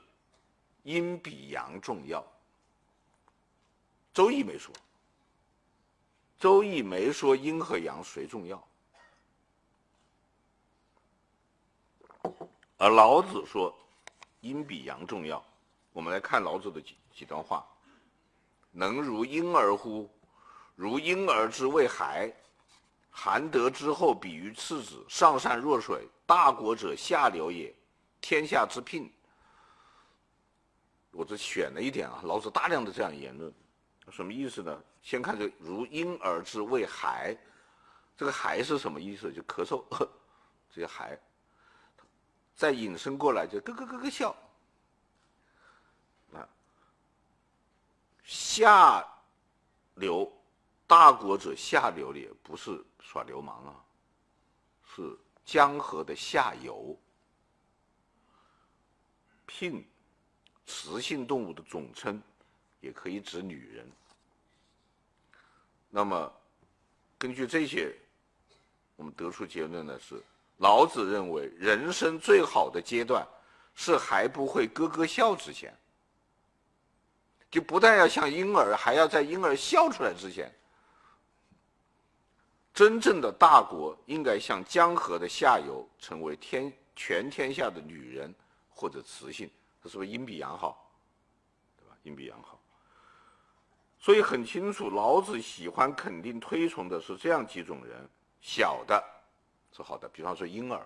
[0.83, 2.21] 阴比阳重要，
[4.13, 4.75] 《周易》没说，
[6.39, 8.69] 《周易》没说阴和阳谁重要，
[12.79, 13.73] 而老子说
[14.41, 15.43] 阴比阳重要。
[15.93, 17.65] 我们来看老子的几几段话
[18.73, 20.11] ：“能如婴儿乎？
[20.75, 22.33] 如婴儿之未孩，
[23.11, 27.73] 含德之后，比于赤子，上善若水，大国者下流也，
[28.21, 29.13] 天下之聘。
[31.13, 33.53] 我只选了一点啊，老子大量的这样言论，
[34.11, 34.83] 什么意思呢？
[35.03, 37.37] 先看这，如婴儿之未孩，
[38.17, 39.33] 这个孩是什么意思？
[39.33, 39.85] 就咳嗽，
[40.71, 41.19] 这些孩，
[42.57, 44.35] 再引申过来就咯咯咯咯笑，
[46.33, 46.49] 啊，
[48.25, 49.07] 下
[49.97, 50.33] 流，
[50.87, 53.85] 大国者下流也，不是耍流氓啊，
[54.97, 56.99] 是江河的下游，
[59.45, 59.87] 聘。
[60.67, 62.21] 雌性动物的总称，
[62.81, 63.91] 也可以指女人。
[65.91, 66.33] 那么，
[67.19, 67.95] 根据这些，
[68.97, 70.23] 我们得出结论呢是：
[70.59, 73.27] 老子认为人生最好的阶段，
[73.75, 75.77] 是还不会咯咯笑之前。
[77.51, 80.51] 就不但要像婴儿，还要在婴儿笑出来之前。
[82.73, 88.35] 真正的大国应该像江河的下游，成为天全天下的女人
[88.71, 89.51] 或者雌性。
[89.83, 90.91] 这是不是阴比阳好？
[91.77, 91.97] 对吧？
[92.05, 92.59] 阴比阳好。
[93.99, 98.09] 所以很清楚，老子喜欢、肯定、推崇的是这样几种人：
[98.41, 99.03] 小的
[99.73, 100.85] 是好的，比方说婴儿。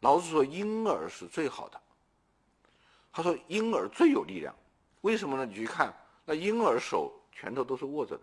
[0.00, 1.80] 老子说婴儿是最好的。
[3.12, 4.54] 他说婴儿最有力量，
[5.02, 5.46] 为什么呢？
[5.46, 8.22] 你去看那婴儿手拳头都是握着的，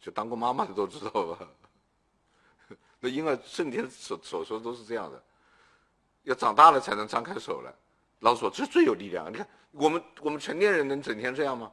[0.00, 1.48] 就当过妈妈的都知道吧？
[3.00, 5.22] 那婴儿整天手手手都是这样的。
[6.22, 7.72] 要长大了才能张开手来，
[8.20, 9.32] 老师说这最有力量。
[9.32, 11.72] 你看我们我们成年人能整天这样吗？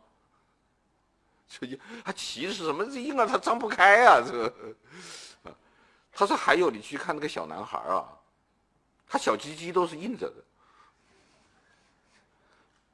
[1.48, 2.86] 这他其实什么？
[2.86, 4.54] 这婴儿他张不开啊，这个。
[6.12, 8.10] 他说还有，你去看那个小男孩啊，
[9.08, 10.44] 他小鸡鸡都是硬着的。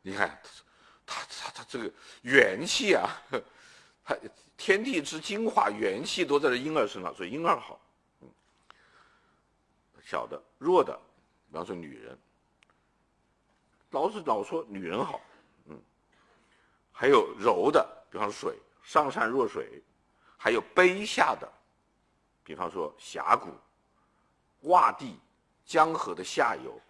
[0.01, 0.37] 你看
[1.05, 3.09] 他他他这个元气啊，
[4.03, 4.15] 他
[4.57, 7.79] 天地之精华元气都在这婴儿身上，所以婴儿好。
[10.05, 10.99] 小的弱的。
[11.53, 12.17] 比方说女人，
[13.91, 15.21] 老子老说女人好，
[15.67, 15.79] 嗯，
[16.91, 19.79] 还有柔的，比方说水，上善若水，
[20.35, 21.47] 还有卑下的，
[22.43, 23.51] 比方说峡谷、
[24.67, 25.19] 洼地、
[25.63, 26.81] 江河的下游，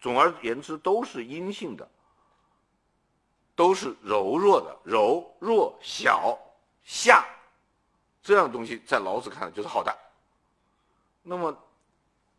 [0.00, 1.90] 总而言之都是阴性的，
[3.56, 6.38] 都是柔弱的，柔弱小
[6.84, 7.26] 下，
[8.22, 9.92] 这样东西在老子看来就是好的。
[11.20, 11.63] 那么。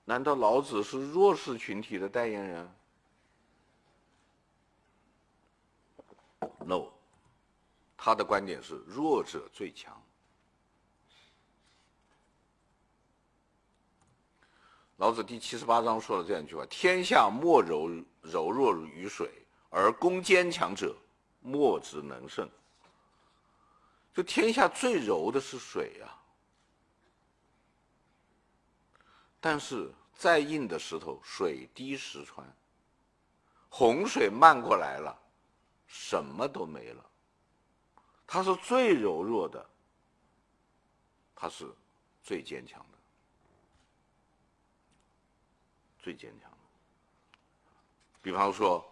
[0.07, 2.71] 难道老子是弱势群体的代言人
[6.63, 6.89] ？No，
[7.97, 9.99] 他的观点是弱者最强。
[14.97, 17.89] 老子第七十八章说了这样一句话：“天下莫柔
[18.21, 19.29] 柔弱于水，
[19.69, 20.95] 而攻坚强者，
[21.41, 22.49] 莫之能胜。”
[24.13, 26.24] 就天下最柔的是水呀、啊。
[29.45, 32.43] 但是再硬的石头，水滴石穿。
[33.69, 35.15] 洪水漫过来了，
[35.85, 37.05] 什么都没了。
[38.25, 39.63] 它是最柔弱的，
[41.35, 41.71] 它是
[42.23, 42.97] 最坚强的，
[45.99, 46.57] 最坚强的。
[48.23, 48.83] 比方说，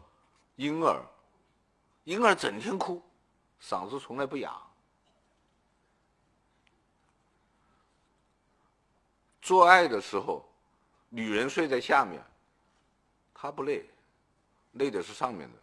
[0.57, 1.03] 婴儿，
[2.03, 3.01] 婴儿整天哭，
[3.59, 4.61] 嗓子从来不哑。
[9.43, 10.49] 做爱的时候，
[11.09, 12.23] 女人睡在下面，
[13.33, 13.85] 他不累，
[14.71, 15.59] 累的是上面的。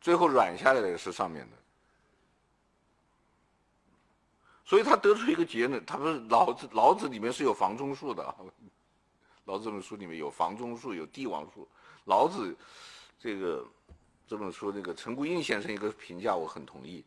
[0.00, 1.56] 最后软下来的是上面的，
[4.64, 8.22] 所以他得出一个结论：他不是老子，老子里面是有房中术的，
[9.44, 11.66] 老子这本书里面有房中术，有帝王术。
[12.04, 12.56] 老子
[13.18, 13.66] 这个
[14.28, 17.04] 这本书，那个陈孤应先生一个评价我很同意，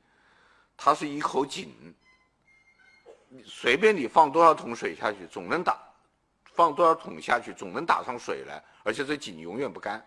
[0.76, 1.74] 他是一口井。
[3.46, 5.74] 随便你放多少桶水下去，总能打；
[6.54, 10.06] 放多少桶下去，总能打上水来，而且这井永远不干。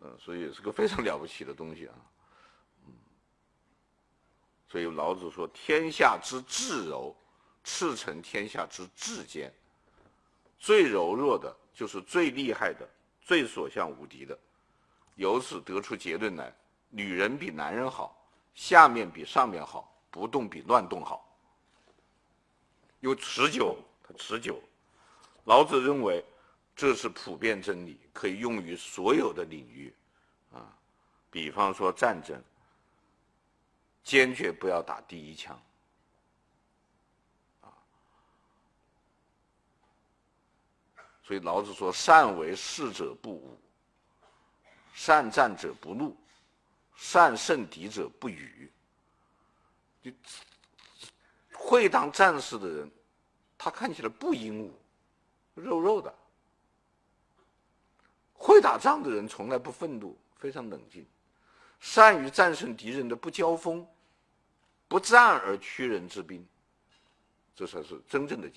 [0.00, 1.94] 嗯，所以是个非常了不起的东西啊。
[2.86, 2.92] 嗯，
[4.68, 7.16] 所以老子说：“天下之至柔，
[7.62, 9.52] 赤诚天下之至坚。
[10.58, 12.88] 最柔弱的就是最厉害的，
[13.20, 14.36] 最所向无敌的。
[15.14, 16.52] 由此得出结论来：
[16.90, 18.20] 女人比男人好，
[18.54, 21.22] 下面比上面好，不动比乱动好。”
[23.00, 24.62] 又持久，它持久。
[25.44, 26.24] 老子认为
[26.74, 29.94] 这是普遍真理，可以用于所有的领域，
[30.52, 30.76] 啊，
[31.30, 32.42] 比方说战争，
[34.02, 35.60] 坚决不要打第一枪，
[37.62, 37.70] 啊，
[41.22, 43.58] 所以老子说：善为士者不武，
[44.94, 46.16] 善战者不怒，
[46.96, 48.70] 善胜敌者不语。
[50.02, 50.10] 就
[51.66, 52.88] 会当战士的人，
[53.58, 54.72] 他看起来不英武，
[55.56, 56.14] 肉肉的。
[58.32, 61.04] 会打仗的人从来不愤怒，非常冷静，
[61.80, 63.84] 善于战胜敌人的不交锋、
[64.86, 66.46] 不战而屈人之兵，
[67.56, 68.48] 这才是真正的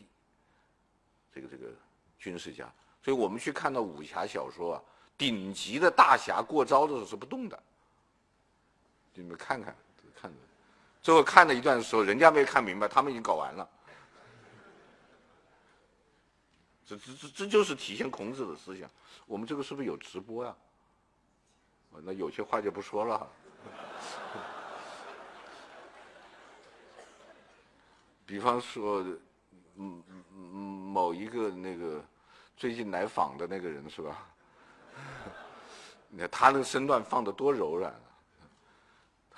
[1.34, 1.74] 这个这个
[2.20, 2.72] 军事家。
[3.01, 4.84] 所以我们去看到武侠小说啊，
[5.18, 7.60] 顶级的大侠过招的时候是不动的。
[9.16, 9.76] 你们看看，
[11.10, 13.68] 最后看了一段的时候，人家没看明白，他们已经搞完了。
[16.86, 18.88] 这这这这就是体现孔子的思想。
[19.26, 20.55] 我们这个是不是有直播呀？
[21.93, 23.28] 啊，那有些话就不说了。
[28.28, 28.99] 比方说，
[29.78, 30.38] 嗯嗯嗯
[30.93, 32.05] 某一个那个
[32.55, 34.28] 最近来访的那个人是吧？
[36.07, 37.99] 你看他那个身段放得多柔软啊！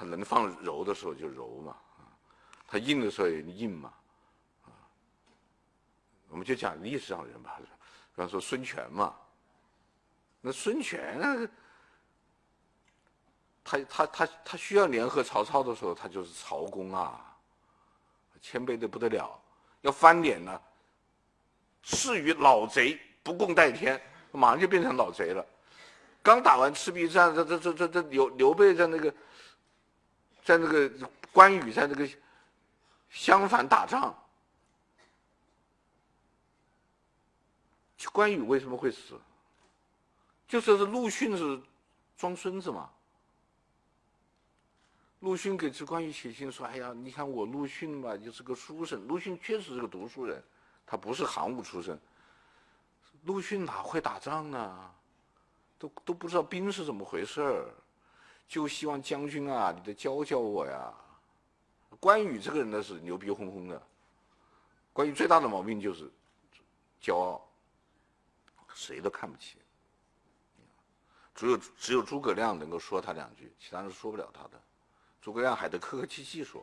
[0.02, 1.78] 他能放柔的时候就柔嘛，
[2.66, 3.94] 他硬的时候也硬嘛。
[6.28, 7.68] 我们就讲历史上的人吧，比
[8.16, 9.16] 方说孙权嘛。
[10.42, 11.48] 那孙权，
[13.64, 17.38] 他他他他需要联合曹操的时候，他就是曹公啊，
[18.42, 19.40] 谦卑的不得了。
[19.82, 20.60] 要翻脸呢，
[21.84, 25.46] 是与老贼不共戴天，马上就变成老贼了。
[26.24, 29.14] 刚打完赤壁战，这这这这这刘刘备在那个，
[30.44, 30.90] 在那个
[31.32, 32.10] 关羽在那个
[33.10, 34.16] 襄樊打仗。
[38.12, 39.20] 关羽为什么会死？
[40.48, 41.62] 就说是陆逊是
[42.18, 42.90] 装孙子嘛。
[45.22, 49.08] 陆逊给这关羽写信说：“哎呀，你看我陆逊吧，就是个书生。
[49.08, 50.44] 陆逊确实是个读书人，
[50.86, 51.98] 他不是行伍出身。
[53.24, 54.92] 陆逊哪会打仗呢？
[55.78, 57.70] 都都不知道兵是怎么回事儿
[58.52, 60.94] 就希望将军啊，你得教教我呀。”
[62.02, 63.82] 关羽这个人呢是牛逼哄哄的。
[64.92, 66.12] 关羽最大的毛病就是
[67.02, 67.42] 骄傲。
[68.74, 69.56] 谁都看不起，
[71.34, 74.62] 只有只有诸葛亮能够说他两句，其他人说不了他的。
[75.22, 76.62] 诸葛亮还得客客气气说。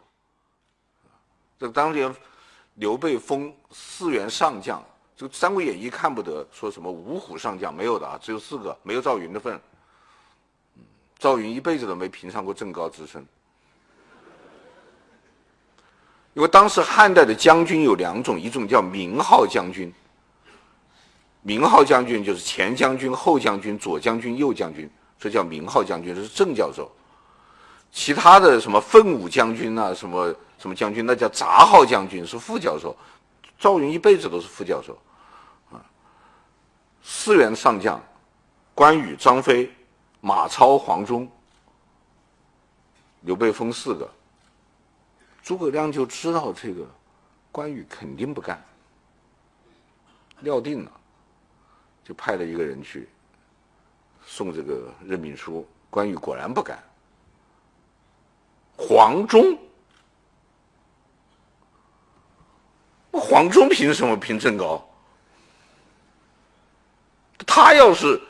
[1.59, 2.14] 这当年
[2.74, 4.84] 刘备封四员上将，
[5.16, 9.59] 这个《三国演义》看不得说什么五虎上将没有的啊，只有四个，没有赵云的份。
[11.18, 13.24] 赵云一辈子都没评上过正高职称。
[16.34, 19.92] 因为当时汉代的将军有两种，一种叫名号将军。
[21.42, 24.88] 名号将军就是前将军、后将军、左将军、右将军，
[25.18, 26.90] 这叫名号将军，这是正教授。
[27.90, 32.94] 其他的什么奋武将军啊，什么什么将军，那叫杂号将军，是副教授。
[33.58, 34.96] 赵云一辈子都是副教授，
[35.72, 35.82] 啊。
[37.02, 38.00] 四员上将，
[38.74, 39.72] 关羽、张飞、
[40.20, 41.28] 马超、黄忠，
[43.22, 44.08] 刘备封四个。
[45.42, 46.86] 诸葛亮就知道这个
[47.50, 48.62] 关羽肯定不干，
[50.40, 50.92] 料定了。
[52.04, 53.06] 就派了一个人去
[54.24, 56.82] 送这个任命书，关羽果然不干。
[58.76, 59.58] 黄忠，
[63.12, 64.82] 黄忠凭什么评正高？
[67.46, 68.20] 他要是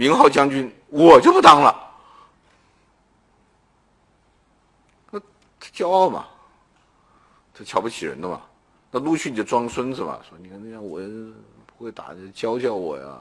[0.00, 1.92] 名号将军，我就不当了。
[5.10, 6.26] 那他骄傲嘛，
[7.52, 8.40] 他瞧不起人的嘛。
[8.90, 10.98] 那陆逊就装孙子嘛，说你看，你看我
[11.66, 11.84] 不。
[11.84, 13.18] 会打教教我呀！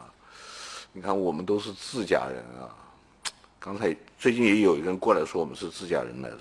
[0.92, 2.68] 你看我们都是自家人啊。
[3.58, 6.40] 刚才最近也有一个人过来说我们是自家人来着，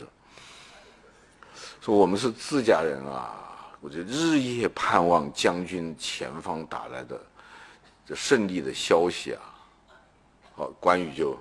[1.81, 3.71] 说我们是自家人啊！
[3.81, 7.21] 我就日夜盼望将军前方打来的
[8.05, 9.43] 这胜利的消息啊！
[10.59, 11.39] 好，关羽就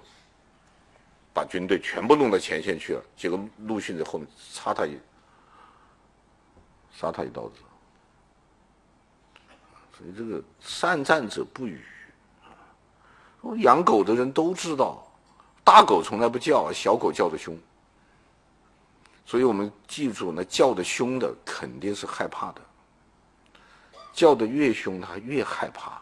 [1.34, 4.95] 把军队全部弄到前线去了，结果陆逊在后面插他一
[6.93, 7.55] 杀他一刀子。
[9.97, 11.84] 所以这个善战者不语，
[13.57, 15.03] 养狗的人都知道，
[15.63, 17.57] 大狗从来不叫，小狗叫的凶。
[19.26, 22.61] 所以我们记住，那叫的凶的肯定是害怕的，
[24.13, 25.99] 叫的越凶，他越害怕。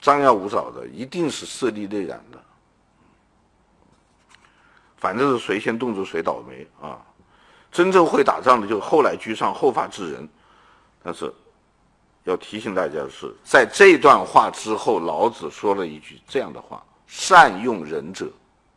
[0.00, 2.42] 张牙舞爪的一定是色厉内荏的，
[4.96, 7.00] 反正是谁先动手谁倒霉啊！
[7.70, 10.28] 真正会打仗的，就是后来居上、后发制人，
[11.02, 11.32] 但是。
[12.24, 18.30] 要提醒大家的是，在这段话之后，老子说了一句这样的话：“善用人者，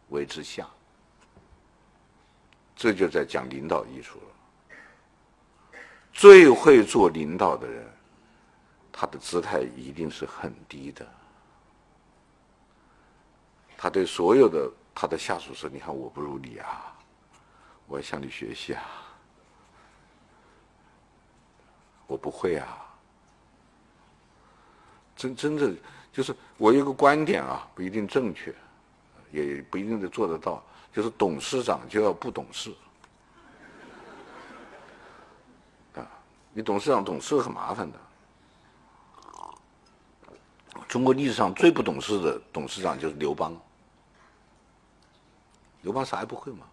[0.07, 0.65] 为之下。”
[2.73, 5.79] 这就在讲领导艺术了。
[6.13, 7.92] 最会做领导的人，
[8.93, 11.05] 他的姿态一定是很低的。
[13.75, 16.95] 他对所有的他的下属说：“你看，我不如你啊，
[17.87, 18.83] 我要向你学习啊！
[22.07, 22.79] 我不会啊。
[25.15, 25.73] 真真的
[26.11, 28.53] 就是我有个观点啊，不一定正确，
[29.31, 30.63] 也不一定能做得到。
[30.93, 32.71] 就是董事长就要不懂事
[35.95, 36.07] 啊！
[36.53, 37.99] 你董事长懂事很麻烦的。
[40.93, 43.59] 中国历史上最不懂事的董事长就是刘邦。
[45.81, 46.67] 刘邦啥也不会嘛。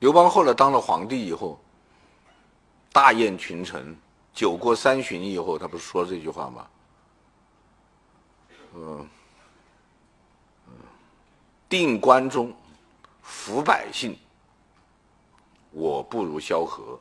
[0.00, 1.60] 刘邦后来当了皇帝以后，
[2.92, 3.96] 大宴群臣，
[4.32, 6.66] 酒过三巡以后，他不是说这句话吗？
[8.74, 9.08] 嗯，
[11.68, 12.52] 定关中，
[13.24, 14.18] 抚百姓，
[15.70, 16.98] 我不如萧何。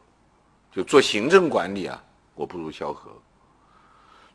[0.72, 2.03] 就做行政管理啊，
[2.36, 3.11] 我不如萧何。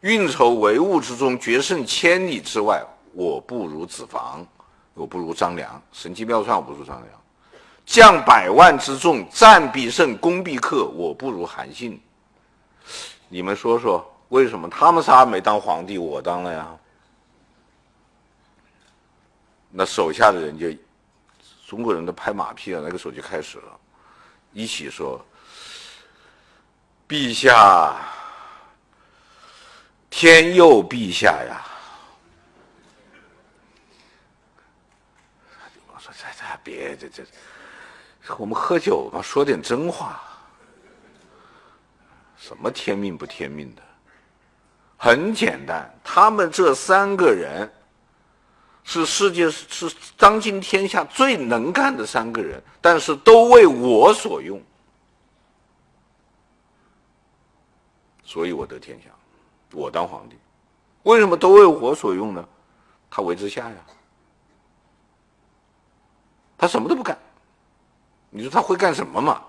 [0.00, 4.46] 运筹帷幄之中，决胜千里之外，我不如子房，
[4.94, 5.82] 我不如张良。
[5.92, 7.06] 神机妙算，我不如张良。
[7.84, 12.00] 将百万之众，战必胜，攻必克，我不如韩信。
[13.28, 16.68] 你们说说，为什么他们仨没当皇帝，我当了呀？
[19.70, 20.68] 那手下的人就，
[21.66, 23.78] 中国人都拍马屁了，那个时候就开始了，
[24.52, 25.20] 一起说
[27.08, 27.96] ：“陛下。”
[30.10, 31.64] 天佑陛下呀！
[35.86, 37.22] 我说：“这这别这这，
[38.36, 40.20] 我们喝酒嘛，说点真话。
[42.36, 43.82] 什么天命不天命的？
[44.96, 47.70] 很简单，他们这三个人
[48.82, 54.60] 是世界是当今天下最能干的三个人，但是都为我所用，
[58.24, 59.10] 所以我得天下。”
[59.72, 60.36] 我当皇帝，
[61.02, 62.48] 为什么都为我所用呢？
[63.10, 63.76] 他为之下呀，
[66.56, 67.16] 他什么都不干。
[68.30, 69.42] 你说他会干什么嘛？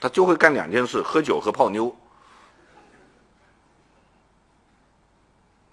[0.00, 1.94] 他就会干两件事：喝酒和泡妞，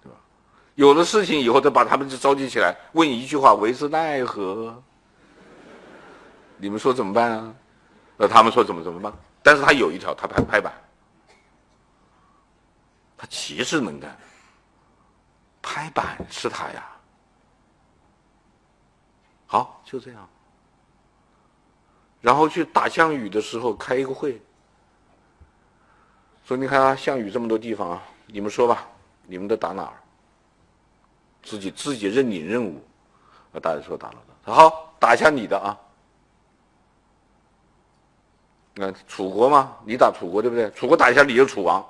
[0.02, 0.18] 对吧？
[0.74, 4.82] 有了事情以后，他把他们就召集起来，问一句话：为之奈何？
[6.58, 7.54] 你们说怎么办啊？
[8.16, 9.12] 那他们说怎么怎么办？
[9.42, 10.72] 但是他有一条，他拍拍板。
[13.18, 14.16] 他其实能干，
[15.60, 16.88] 拍板是他呀。
[19.46, 20.28] 好，就这样。
[22.20, 24.40] 然后去打项羽的时候开一个会，
[26.44, 28.86] 说：“你看啊，项羽这么多地方啊，你们说吧，
[29.26, 30.00] 你们都打哪儿？
[31.42, 32.80] 自己自己认领任务。”
[33.52, 35.76] 啊，大家说打了的，好，打一下你的啊。
[38.74, 40.70] 那楚国嘛，你打楚国对不对？
[40.72, 41.84] 楚国打一下，你就楚王。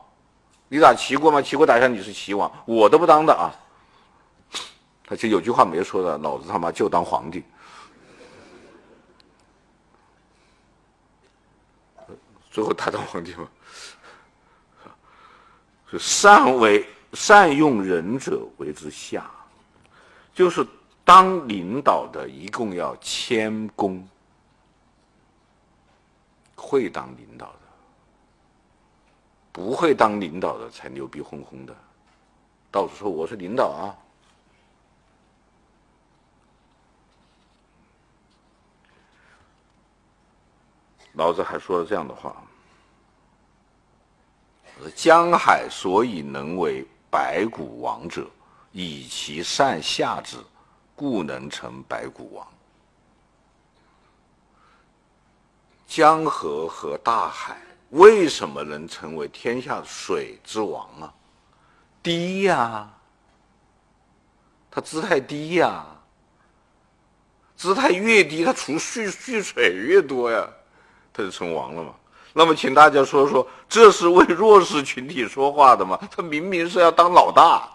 [0.69, 1.41] 你打齐国吗？
[1.41, 3.51] 齐国打下你是齐王，我都不当的啊！
[5.05, 7.43] 他就有句话没说的，老子他妈就当皇帝。
[12.51, 13.49] 最后他当皇帝吗？
[15.91, 19.31] 是善为善用人者为之下，
[20.35, 20.67] 就是
[21.03, 24.07] 当领导的一共要谦恭，
[26.55, 27.68] 会当领导的。
[29.59, 31.75] 不会当领导的才牛逼哄哄的，
[32.71, 33.91] 到处说我是领导啊。
[41.15, 42.41] 老子还说了这样的话：
[44.95, 48.31] 江海所以能为百谷王者，
[48.71, 50.37] 以其善下之，
[50.95, 52.47] 故能成百谷王。
[55.89, 57.59] 江河和大海。
[57.91, 61.13] 为什么能成为天下水之王啊？
[62.03, 62.93] 低呀、啊，
[64.71, 65.85] 它姿态低呀、
[67.57, 70.47] 姿态越低，它储蓄蓄水越多呀，
[71.13, 71.95] 它就成王了嘛。
[72.35, 75.99] 那么，请大家说说，这是为弱势群体说话的吗？
[76.11, 77.69] 他明明是要当老大，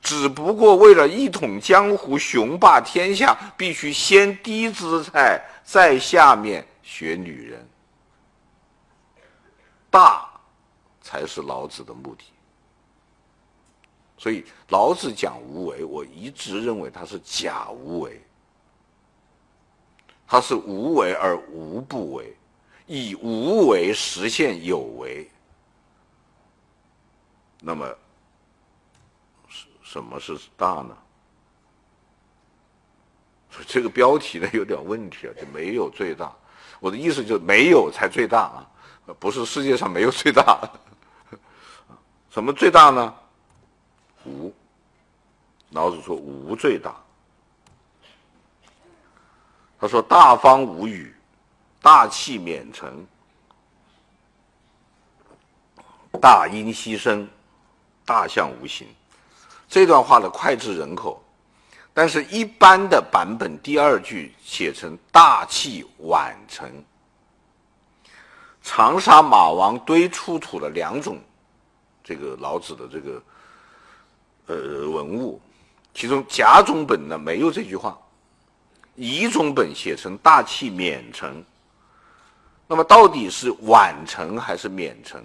[0.00, 6.64] 只不过为了一统江湖、雄霸天下，必须先低姿态，在下面。
[6.88, 7.68] 学女人，
[9.90, 10.26] 大
[11.02, 12.24] 才是老子的目的。
[14.16, 18.18] 所以老子讲无为，我一直认为他是假无为，
[20.26, 22.34] 他是无为而无不为，
[22.86, 25.30] 以无为实现有为。
[27.60, 27.86] 那么，
[29.46, 30.96] 什什么是大呢？
[33.68, 36.34] 这个标题呢有点问题啊，就没有最大。
[36.80, 38.66] 我的意思就是没有才最大啊，
[39.18, 40.58] 不是世界上没有最大。
[42.30, 43.14] 什么最大呢？
[44.24, 44.52] 无。
[45.70, 46.94] 老子说无最大。
[49.78, 51.14] 他说：“大方无语，
[51.80, 53.06] 大器免成，
[56.20, 57.28] 大音希声，
[58.04, 58.88] 大象无形。”
[59.68, 61.22] 这段话的脍炙人口，
[61.98, 66.70] 但是一般的版本第二句写成“大器晚成”。
[68.62, 71.18] 长沙马王堆出土了两种
[72.04, 73.20] 这个老子的这个
[74.46, 75.40] 呃文物，
[75.92, 77.98] 其中甲种本呢没有这句话，
[78.94, 81.44] 乙种本写成“大器免成”。
[82.68, 85.20] 那么到底是晚成还是免成？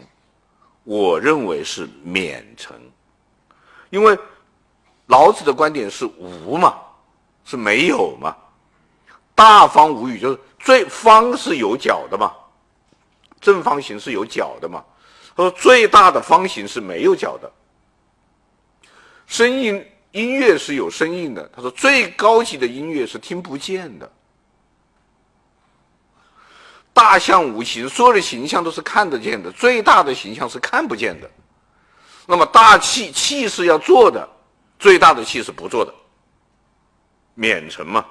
[0.83, 2.75] 我认为是免成，
[3.91, 4.17] 因为。
[5.07, 6.75] 老子的观点是无嘛，
[7.43, 8.35] 是没有嘛？
[9.35, 12.31] 大方无语就是最方是有角的嘛，
[13.41, 14.83] 正方形是有角的嘛。
[15.35, 17.51] 他说最大的方形是没有角的。
[19.25, 21.49] 声音音乐是有声音的。
[21.55, 24.09] 他说最高级的音乐是听不见的。
[26.93, 31.29] 大象无形，所有的形象都是看得见的，最大的形象是看不见的。
[32.27, 34.29] 那么大气气是要做的。
[34.83, 35.93] 最大的气是不做的，
[37.35, 38.05] 免成嘛，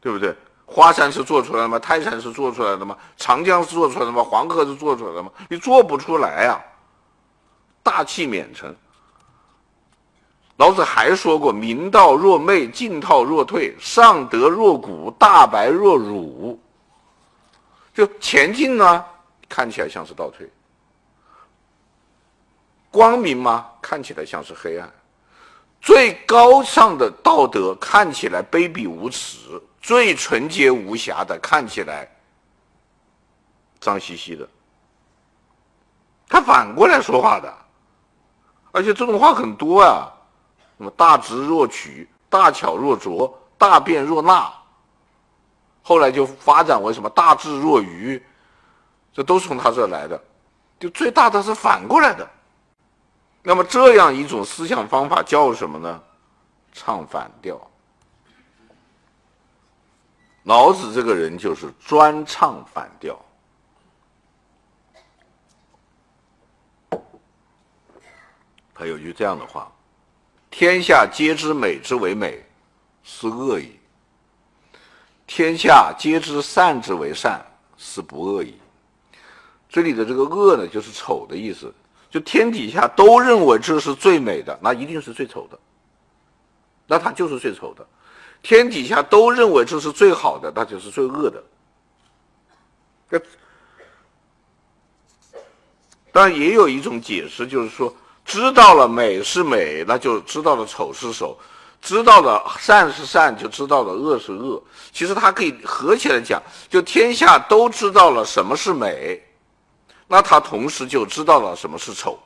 [0.00, 0.32] 对不对？
[0.64, 1.76] 华山是做出来的吗？
[1.76, 2.96] 泰山是做出来的吗？
[3.16, 4.22] 长江是做出来的吗？
[4.22, 5.28] 黄河是做出来的吗？
[5.48, 6.62] 你做不出来、啊！
[7.82, 8.72] 大器免成。
[10.58, 16.56] 老子还说过：“明道若昧，进道若退，上德若谷，大白若辱。”
[17.92, 19.04] 就前进呢，
[19.48, 20.48] 看起来像是倒退。
[22.90, 23.66] 光明吗？
[23.80, 24.90] 看起来像是黑暗。
[25.80, 29.38] 最高尚的道德看起来卑鄙无耻，
[29.80, 32.06] 最纯洁无瑕的看起来
[33.80, 34.46] 脏兮兮的。
[36.28, 37.52] 他反过来说话的，
[38.72, 40.12] 而且这种话很多啊。
[40.76, 44.52] 什么大直若曲，大巧若拙，大辩若讷。
[45.82, 48.22] 后来就发展为什么大智若愚，
[49.12, 50.22] 这都是从他这来的。
[50.78, 52.28] 就最大的是反过来的。
[53.42, 56.02] 那么这样一种思想方法叫什么呢？
[56.72, 57.60] 唱反调。
[60.44, 63.18] 老子这个人就是专唱反调。
[68.74, 69.70] 他有句这样的话
[70.50, 72.42] ：“天下皆知美之为美，
[73.04, 73.72] 斯恶已；
[75.26, 77.44] 天下皆知善之为善，
[77.76, 78.58] 斯不恶已。”
[79.68, 81.74] 这里的这个“恶”呢，就是丑的意思。
[82.10, 85.58] 就天底下都认为这是最美的，那一定是最丑的。
[86.86, 87.86] 那它就是最丑的。
[88.42, 91.42] 天底下都认为这是最好的，那就是最恶的。
[93.08, 93.22] 这
[96.10, 97.94] 当然也有一种解释，就是说
[98.24, 101.36] 知道了美是美，那就知道了丑是丑；
[101.80, 104.60] 知道了善是善，就知道了恶是恶。
[104.90, 109.22] 其实它可以合起来讲，就天下都知道了什么是美。
[110.12, 112.18] 那他同时就知道了什么是丑，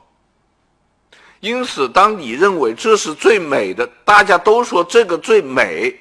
[1.39, 5.95] 因此，当你认为这是最美的，大家都说这个最美，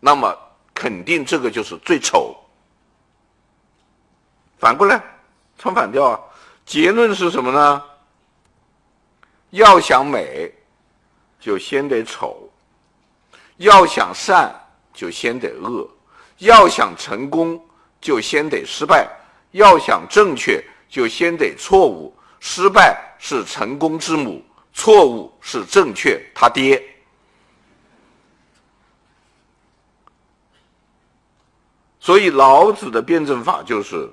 [0.00, 0.36] 那么
[0.74, 2.36] 肯定这个就是最丑。
[4.58, 5.02] 反过来，
[5.56, 6.20] 唱反调啊！
[6.66, 7.82] 结论是什么呢？
[9.48, 10.52] 要想美，
[11.40, 12.36] 就先得丑；
[13.56, 14.54] 要想善，
[14.92, 15.88] 就先得恶；
[16.36, 17.58] 要想成功，
[17.98, 19.06] 就先得失败；
[19.52, 20.62] 要想正确。
[20.94, 24.40] 就先得错误，失败是成功之母，
[24.72, 26.80] 错误是正确他爹。
[31.98, 34.08] 所以老子的辩证法就是，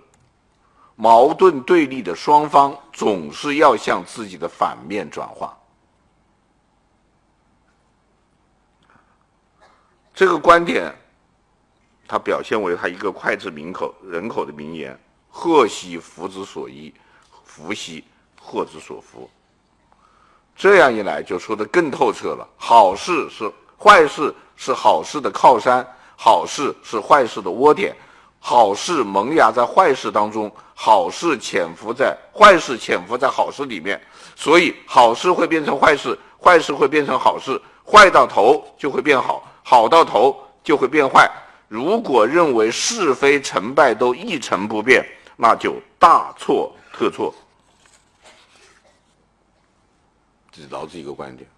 [0.96, 5.56] 矛盾对立的双方总是要向自己的反面转化。
[10.16, 10.92] 这个观点，
[12.08, 15.00] 它表现为他一个脍炙人口人口的名言。
[15.32, 16.94] 祸兮福之所依，
[17.44, 18.04] 福兮
[18.40, 19.30] 祸之所伏。
[20.56, 22.48] 这样一来，就说得更透彻了。
[22.58, 25.82] 好事是坏事，是好事的靠山；
[26.16, 27.96] 好事是坏事的窝点。
[28.44, 34.00] 好事萌芽在坏事当中，好事潜伏在坏事潜伏在好事里面。
[34.36, 41.30] 所以，好事会变成坏事，坏事会变成好事，坏到头就会变好，好到头就会变坏。
[41.68, 47.34] 如果认为是非成败都一成不变，那就大错特错，
[50.52, 51.50] 这是老子一个观点。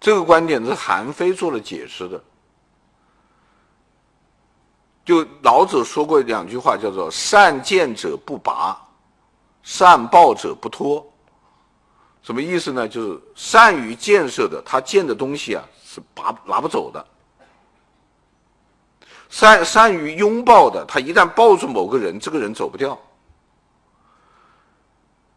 [0.00, 2.22] 这个观点是韩非做了解释的。
[5.04, 8.80] 就老子说过两句话，叫做“善建者不拔，
[9.62, 11.06] 善抱者不脱”。
[12.22, 12.88] 什么意思呢？
[12.88, 17.04] 就是善于建设的，他建的东西啊是拔拿不走的。
[19.30, 22.98] 善善于拥抱的，他一旦抱住某个人，这个人走不掉。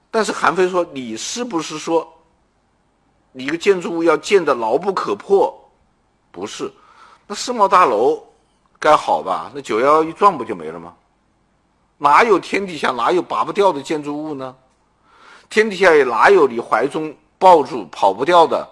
[0.10, 2.12] 但是韩非说：“你是不是说，
[3.32, 5.58] 你一个建筑物要建得牢不可破？
[6.32, 6.72] 不是，
[7.28, 8.22] 那世贸大楼
[8.80, 9.52] 该好吧？
[9.54, 10.94] 那九幺幺一撞不就没了吗？
[11.98, 14.56] 哪有天底下哪有拔不掉的建筑物呢？
[15.50, 18.68] 天底下也哪有你怀中抱住跑不掉的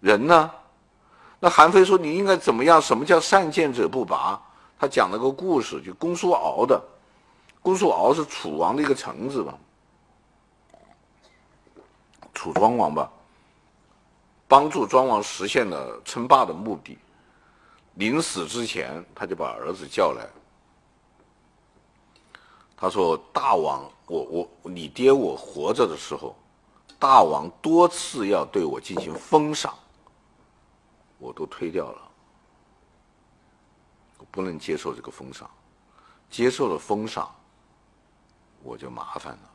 [0.00, 0.50] 人呢？”
[1.40, 2.82] 那韩非说：“你应该怎么样？
[2.82, 4.40] 什么叫善见者不拔？”
[4.76, 6.80] 他讲了个故事，就公叔敖的。
[7.62, 9.54] 公叔敖是楚王的一个臣子吧，
[12.32, 13.10] 楚庄王吧，
[14.46, 16.96] 帮助庄王实现了称霸的目的。
[17.94, 20.26] 临死之前，他就把儿子叫来，
[22.76, 26.36] 他说：“大王，我我你爹我活着的时候，
[26.98, 29.74] 大王多次要对我进行封赏。”
[31.18, 32.02] 我都推掉了，
[34.18, 35.50] 我不能接受这个封赏，
[36.30, 37.28] 接受了封赏，
[38.62, 39.50] 我就麻烦了。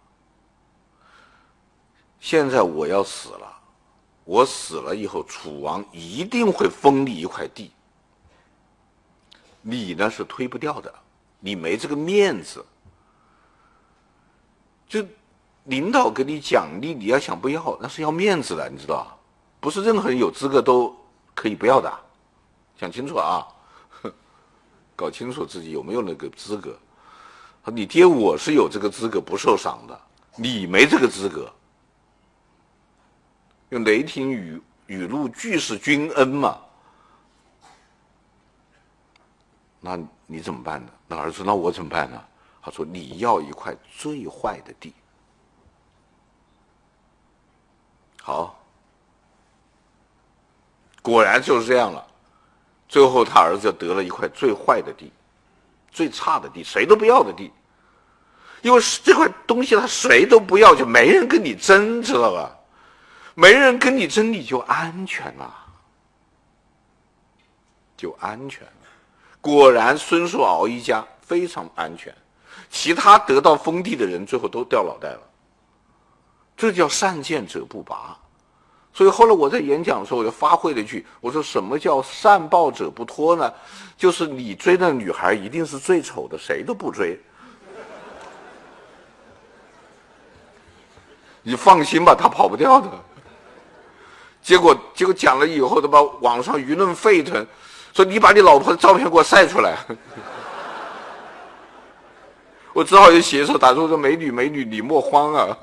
[2.20, 3.62] 现在我要死了，
[4.26, 7.72] 我死了以后，楚王一定会封你一块地，
[9.62, 10.94] 你呢是推不掉的，
[11.40, 12.66] 你没这个面子。
[14.88, 15.06] 就
[15.64, 19.18] 领导给你奖励，你要想不要，那是要面子的，你知道，
[19.60, 20.96] 不是任何人有资格都。
[21.34, 21.92] 可以不要的，
[22.78, 23.48] 想清楚啊，
[24.96, 26.78] 搞清楚自己有没有那个资格。
[27.66, 30.02] 你爹我是有这个资格不受赏的，
[30.36, 31.52] 你没这个资格。
[33.70, 36.60] 用雷霆雨雨露俱是君恩嘛，
[39.80, 40.92] 那你怎么办呢？
[41.08, 42.24] 那儿子，那我怎么办呢？
[42.66, 44.94] 他说：“你要一块最坏的地。”
[48.24, 48.63] 好。
[51.04, 52.04] 果然就是这样了，
[52.90, 55.12] 最后他儿子就得了一块最坏的地，
[55.92, 57.52] 最差的地，谁都不要的地。
[58.62, 62.50] 因为这块东西他谁都不要，就没人跟你争，知道吧？
[63.36, 65.54] 没人跟你争，你就安全了，
[67.98, 68.72] 就安全了。
[69.42, 72.16] 果然孙叔敖一家非常安全，
[72.70, 75.22] 其他得到封地的人最后都掉脑袋了。
[76.56, 78.18] 这叫善见者不拔。
[78.94, 83.52] 所以后来我在演讲的时候，我就发挥了一句：“我说什么叫善抱者不脱呢？
[83.98, 87.20] 就是你追的女孩一定是最丑的，谁都不追。
[91.42, 92.88] 你放心吧，她跑不掉的。
[94.44, 97.44] 结果结果讲了以后，他把网上舆论沸腾，
[97.94, 99.76] 说你把你老婆的照片给我晒出来。
[102.74, 105.58] 我只好就写手打出说美女美女，你莫慌啊。”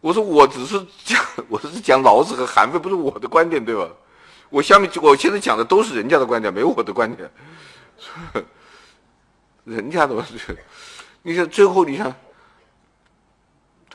[0.00, 3.88] 我说我只是讲，我是讲老子和韩非，不是我的观点，对吧？
[4.48, 7.30] 我下面我现在讲的都是人家的观点，没有我的观点。
[9.64, 10.26] 人家的嘛，
[11.22, 12.12] 你想最后你想，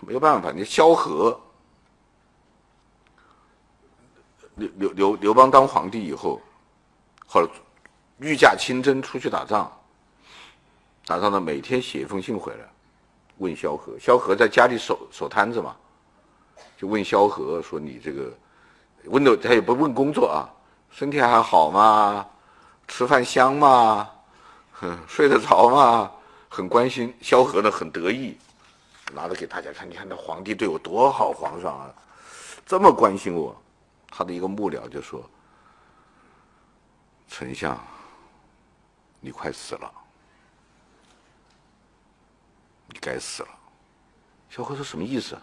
[0.02, 1.38] 没有办法，你萧何，
[4.56, 6.40] 刘刘刘刘邦当皇帝以后，
[7.26, 7.48] 后来
[8.20, 9.70] 御驾亲征出去打仗，
[11.08, 12.70] 打仗呢每天写一封信回来，
[13.40, 15.76] 问萧何，萧何在家里守守摊子嘛。
[16.78, 18.32] 就问萧何说：“你这个
[19.06, 20.50] 问的他也不问工作啊，
[20.92, 22.28] 身体还好吗？
[22.88, 24.10] 吃饭香吗？
[24.74, 26.12] 哼， 睡得着吗？
[26.50, 28.38] 很关心。”萧何呢很得意，
[29.14, 31.94] 拿着给大家看，你看那皇帝对我多好，皇上啊，
[32.66, 33.56] 这么关心我。
[34.10, 35.22] 他的一个幕僚就说
[37.28, 37.78] ：“丞相，
[39.20, 39.92] 你快死了，
[42.88, 43.50] 你该死了。”
[44.50, 45.38] 萧何说：“什么意思？”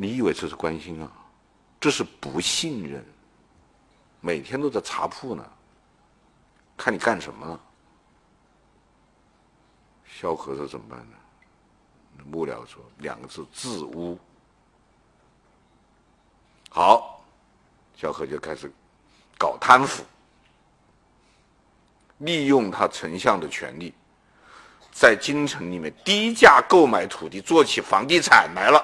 [0.00, 1.10] 你以为这是关心啊？
[1.80, 3.04] 这是不信任。
[4.20, 5.44] 每天都在查铺呢，
[6.76, 7.60] 看你干什么了。
[10.06, 11.16] 萧何说怎么办呢？
[12.24, 14.16] 幕僚说两个字：自污。
[16.70, 17.20] 好，
[17.96, 18.70] 萧何就开始
[19.36, 20.04] 搞贪腐，
[22.18, 23.92] 利用他丞相的权力，
[24.92, 28.77] 在京城里面低价购买土地，做起房地产来了。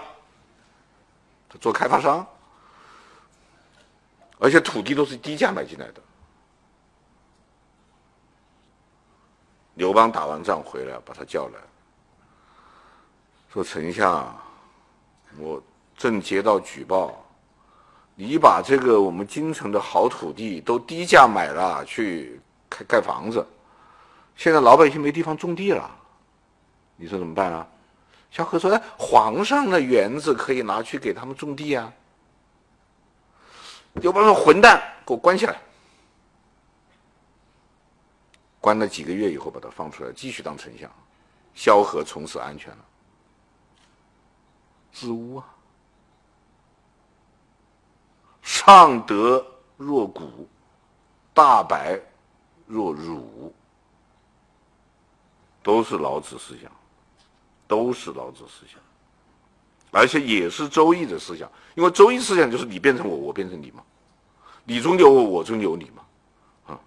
[1.60, 2.26] 做开发商，
[4.38, 6.02] 而且土地都是低价买进来的。
[9.74, 11.58] 刘邦打完仗回来，把他叫来，
[13.52, 14.32] 说：“丞相，
[15.36, 15.60] 我
[15.96, 17.24] 正接到举报，
[18.14, 23.44] 你把这个我们京城的好土地都低价买了，去盖盖房子，
[24.36, 25.90] 现在老百姓没地方种地了，
[26.96, 27.66] 你说怎么办啊？”
[28.34, 31.92] 萧何说：“哎，皇上的园子可以拿去给他们种地啊。”
[33.94, 35.56] 刘邦说：“混蛋，给我关起来！
[38.60, 40.90] 关了几个月以后把他放出来，继续当丞相，
[41.54, 42.84] 萧何从此安全了。
[44.90, 45.46] 子午啊，
[48.42, 50.48] 上德若谷，
[51.32, 52.00] 大白
[52.66, 53.54] 若汝，
[55.62, 56.68] 都是老子思想，
[57.66, 58.80] 都是老子思想，
[59.90, 63.82] 而且也是周易的思想，因为周易思想就是你变成我，我变成你嘛，
[64.64, 66.80] 你中有我，我中有你嘛，啊，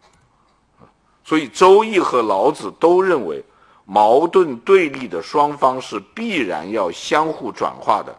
[1.23, 3.43] 所以周易和老子都认为。
[3.89, 8.13] 矛盾对立的双方是必然要相互转化的，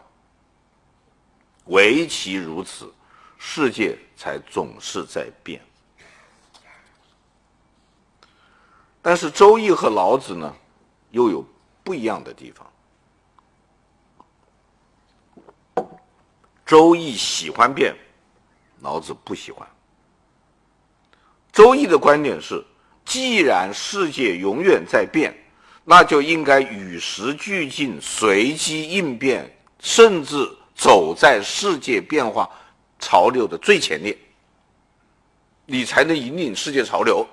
[1.65, 2.91] 唯其如此，
[3.37, 5.61] 世界才总是在变。
[8.99, 10.51] 但是《周易》和老子呢，
[11.11, 11.45] 又有
[11.89, 12.71] 不一样的地方。
[16.63, 17.95] 《周易》喜欢变，
[18.81, 19.67] 老子不喜欢。
[21.51, 22.63] 《周易》的观点是，
[23.03, 25.35] 既然世界永远在变。
[25.83, 32.47] 那就应该与时俱进，随机应变，甚至走在世界变化
[32.99, 34.15] 潮流的最前列，
[35.65, 37.27] 你才能引领世界潮流。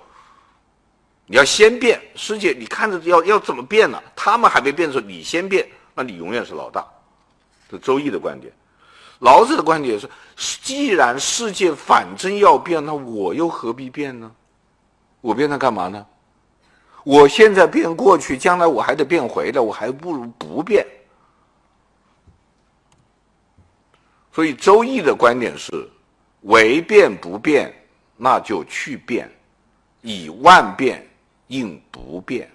[1.27, 4.01] 你要先变，世界你看着要要怎么变呢？
[4.15, 6.87] 他们还没变的时候，你先变，那你永远是老大。
[7.69, 8.53] 这周易的观点，
[9.19, 10.09] 老子的观点是：
[10.63, 14.31] 既然世界反正要变，那我又何必变呢？
[15.21, 16.07] 我变它干嘛呢？
[17.03, 20.87] 我现在变过去，将来我还得变回来，我还不如不变。
[24.33, 25.71] 所以《周易》的观点是：
[26.43, 27.73] 唯变不变，
[28.17, 29.27] 那就去变；
[30.03, 31.06] 以万变
[31.49, 32.51] 应不变。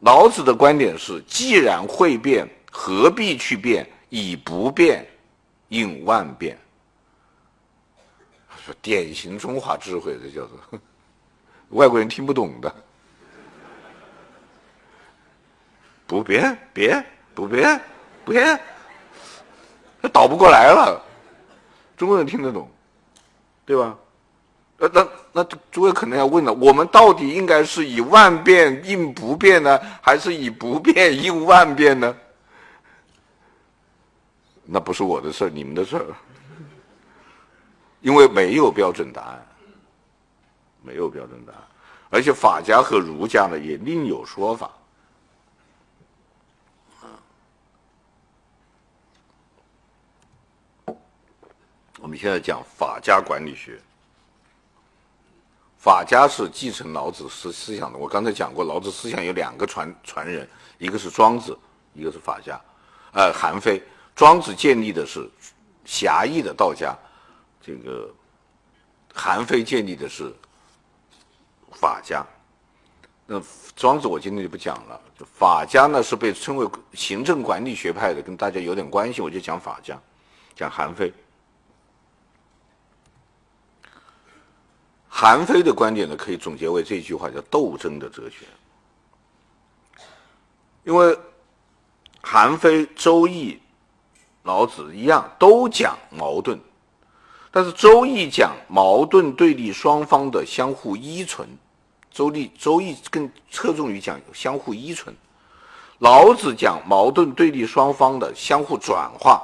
[0.00, 3.88] 老子的观点是：既然会变，何必去变？
[4.08, 5.04] 以不变
[5.68, 6.56] 应万变。
[8.64, 10.80] 说典型中华智慧，这叫做。
[11.70, 12.72] 外国人听不懂的，
[16.06, 17.04] 不变，变，
[17.34, 17.80] 不变，
[18.24, 18.60] 不变，
[20.00, 21.04] 他倒不过来了。
[21.96, 22.70] 中国人听得懂，
[23.64, 23.98] 对吧？
[24.78, 32.16] 那那那诸位可能要问了：我们到底应该是以万变应不变呢，还是以不变应万变呢？
[34.64, 36.06] 那不是我的事儿，你们的事儿，
[38.00, 39.46] 因为没有标准答案。
[40.82, 41.62] 没有标准答案，
[42.10, 44.70] 而且法家和儒家呢也另有说法。
[51.98, 53.80] 我们现在讲法家管理学，
[55.86, 57.96] 法家是继承老子思思想的。
[57.96, 61.56] 我刚才讲过，老子思想有两个传传人，一个是庄子，
[61.94, 62.60] 一个是法家，
[63.12, 63.80] 呃，韩非。
[64.12, 65.30] 庄子建立的是
[65.84, 66.92] 狭义的道家，
[67.62, 68.12] 这个
[69.14, 70.34] 韩非建立的是。
[71.70, 72.26] 法家，
[73.24, 73.40] 那
[73.76, 75.00] 庄子我今天就不讲了。
[75.38, 79.96] 法家呢是被称为行政管理学派的，跟大家有点关系，我就讲法家，
[80.56, 81.12] 讲韩非。
[85.18, 88.44] 韩非的观点呢，可以总结为这句话，叫斗争的哲学。
[90.84, 91.18] 因为
[92.20, 93.58] 韩非、周易、
[94.42, 96.58] 老子一样，都讲矛盾，
[97.50, 101.48] 但是周易讲矛盾对立双方的相互依存。
[102.10, 105.16] 周易周易更侧重于讲相互依存，
[106.00, 109.42] 老子讲矛盾对立双方的相互转化，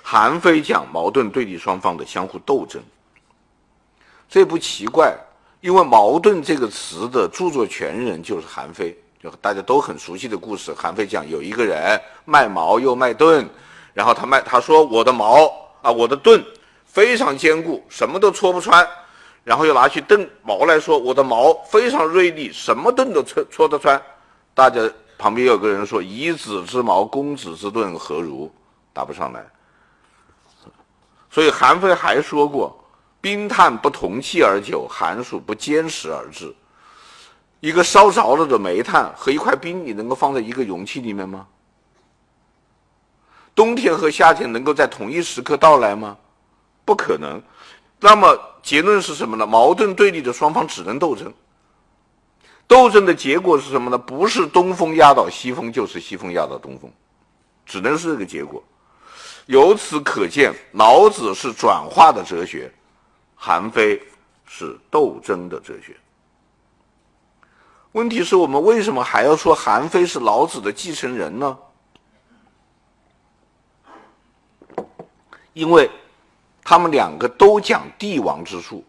[0.00, 2.80] 韩非讲矛盾对立双方的相互斗争。
[4.32, 5.14] 这不奇怪，
[5.60, 10.72] 因为“矛盾”这个词的著作权人就是韩非，就大家都很熟悉的故事。
[10.72, 13.46] 韩非讲有一个人卖矛又卖盾，
[13.92, 15.52] 然后他卖他说我的矛
[15.82, 16.42] 啊，我的盾
[16.86, 18.88] 非常坚固，什么都戳不穿。
[19.44, 24.00] 然后又拿起盾矛来说：“我的矛非常锐利，什么盾都戳戳得穿。”
[24.54, 24.80] 大家
[25.18, 28.50] 旁边有个人说：“以子之矛攻子之盾，何如？”
[28.94, 29.44] 答不上来。
[31.30, 32.74] 所以韩非还说过
[33.22, 36.54] ：“冰炭不同气而久，寒暑不兼时而至。”
[37.60, 41.46] 一个烧着了的煤炭和一块冰，你能够放在一个容器里面吗？
[43.54, 46.16] 冬天和夏天能够在同一时刻到来吗？
[46.84, 47.40] 不可能。
[48.00, 49.46] 那么结论是什么呢？
[49.46, 51.32] 矛盾对立的双方只能斗争。
[52.66, 53.96] 斗争的结果是什么呢？
[53.96, 56.90] 不是东风压倒西风，就是西风压倒东风，
[57.64, 58.60] 只能是这个结果。
[59.46, 62.72] 由此可见，老子是转化的哲学，
[63.44, 64.00] 韩非
[64.46, 65.96] 是斗争的哲学。
[67.90, 71.58] 问题是我们为什么还要说韩非是老子的继承人呢？
[75.54, 75.90] 因为。
[76.64, 78.84] 他们两个都讲帝王之术，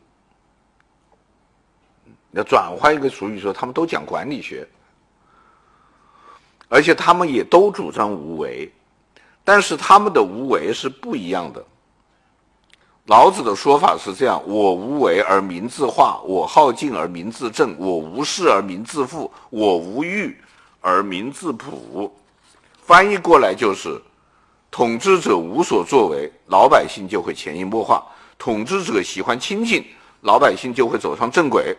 [2.31, 4.65] 要转换一个俗语说，他们都讲管理学，
[6.69, 8.71] 而且他们也都主张无为，
[9.43, 11.65] 但是他们的无为是不一样的。
[13.07, 20.37] 老子的说法是这样：我无为而民自化，我好静而民自正，我无事而民自富，我无欲
[20.79, 22.09] 而民自朴。
[22.81, 24.01] 翻译过来就是：
[24.71, 28.01] 统治者无所作为，老百姓就会潜移默化；
[28.37, 29.83] 统治者喜欢清静，
[30.21, 31.75] 老百姓就会走上正轨；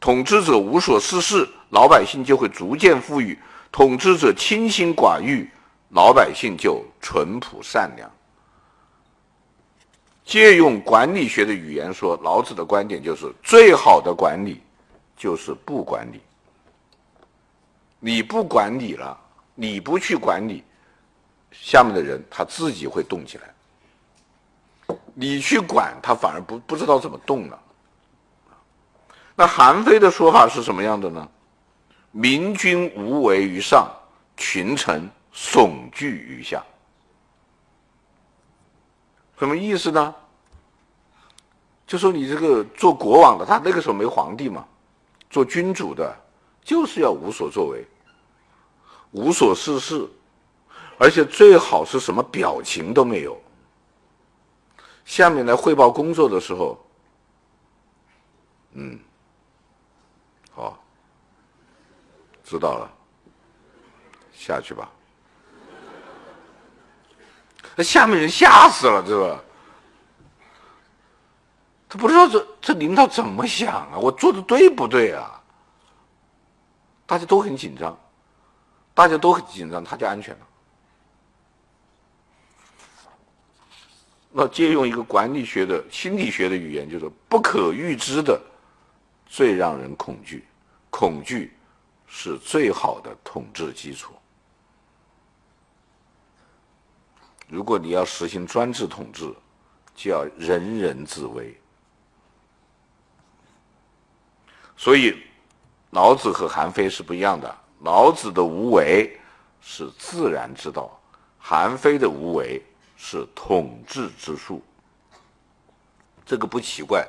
[0.00, 3.36] 统治者无所事事，老百姓就会逐渐富裕；
[3.70, 5.48] 统治者清心寡欲，
[5.90, 8.10] 老百姓就淳朴善良。
[10.26, 14.60] 借用管理学的语言说，老子的观点就是：最好的管理
[15.16, 16.20] 就是不管理。
[18.00, 19.16] 你不管理了，
[19.54, 20.64] 你不去管理，
[21.52, 24.96] 下面的人他自己会动起来。
[25.14, 27.58] 你去管他，反而不不知道怎么动了。
[29.36, 31.26] 那韩非的说法是什么样的呢？
[32.10, 33.88] 明君无为于上，
[34.36, 36.64] 群臣悚惧于下。
[39.38, 40.14] 什么意思呢？
[41.86, 44.66] 就说你这个做国王的，他那个时候没皇帝嘛，
[45.30, 46.16] 做君主的，
[46.64, 47.86] 就是要无所作为，
[49.12, 50.08] 无所事事，
[50.98, 53.40] 而且最好是什么表情都没有。
[55.04, 56.84] 下面来汇报工作的时候，
[58.72, 58.98] 嗯，
[60.52, 60.76] 好，
[62.42, 62.90] 知道了，
[64.32, 64.90] 下去吧。
[67.76, 69.38] 那下面人吓死了，对吧？
[71.88, 73.98] 他不知道这这领导怎么想啊？
[73.98, 75.40] 我做的对不对啊？
[77.06, 77.96] 大家都很紧张，
[78.94, 80.46] 大家都很紧张，他就安全了。
[84.32, 88.40] 那借用一个管理学的心理学的语言，就是不可预知的
[89.26, 90.44] 最让人恐惧，
[90.90, 91.56] 恐惧
[92.06, 94.12] 是最好的统治基础。
[97.48, 99.32] 如果你要实行专制统治，
[99.94, 101.56] 就要人人自危。
[104.76, 105.16] 所以，
[105.90, 107.56] 老子和韩非是不一样的。
[107.80, 109.18] 老子的无为
[109.60, 110.90] 是自然之道，
[111.38, 112.62] 韩非的无为
[112.96, 114.60] 是统治之术。
[116.24, 117.06] 这个不奇怪，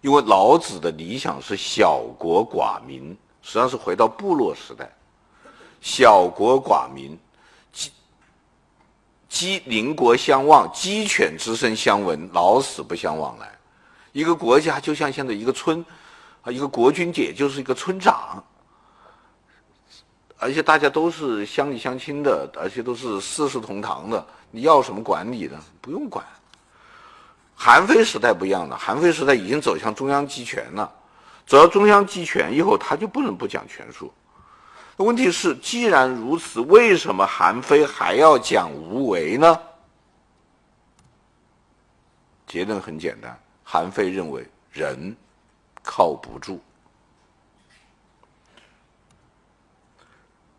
[0.00, 3.10] 因为老子的理想是小国寡民，
[3.42, 4.90] 实际上是回到部落时代，
[5.80, 7.18] 小国寡民。
[9.30, 13.48] 鸡邻国相望，鸡犬之声相闻，老死不相往来。
[14.12, 15.82] 一个国家就像现在一个村，
[16.42, 18.44] 啊，一个国君也就是一个村长，
[20.36, 24.26] 而且大家都是乡里乡亲的，而且都是四世同堂的。
[24.50, 25.58] 你要什么管理呢？
[25.80, 26.26] 不用管。
[27.54, 30.92] 韩非时代不一样了，韩非时代已经走向中央集权了，
[31.46, 34.12] 走到中央集权以后，他就不能不讲权术。
[35.04, 39.60] 问题是，既然如此，为什么韩非还要讲无为呢？
[42.46, 45.16] 结论很简单，韩非认为人
[45.82, 46.60] 靠不住，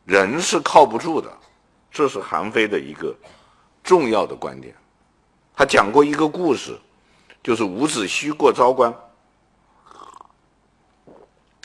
[0.05, 1.31] 人是靠不住的，
[1.91, 3.15] 这是韩非的一个
[3.83, 4.73] 重要的观点。
[5.53, 6.79] 他讲过一个故事，
[7.43, 8.91] 就是伍子胥过昭关。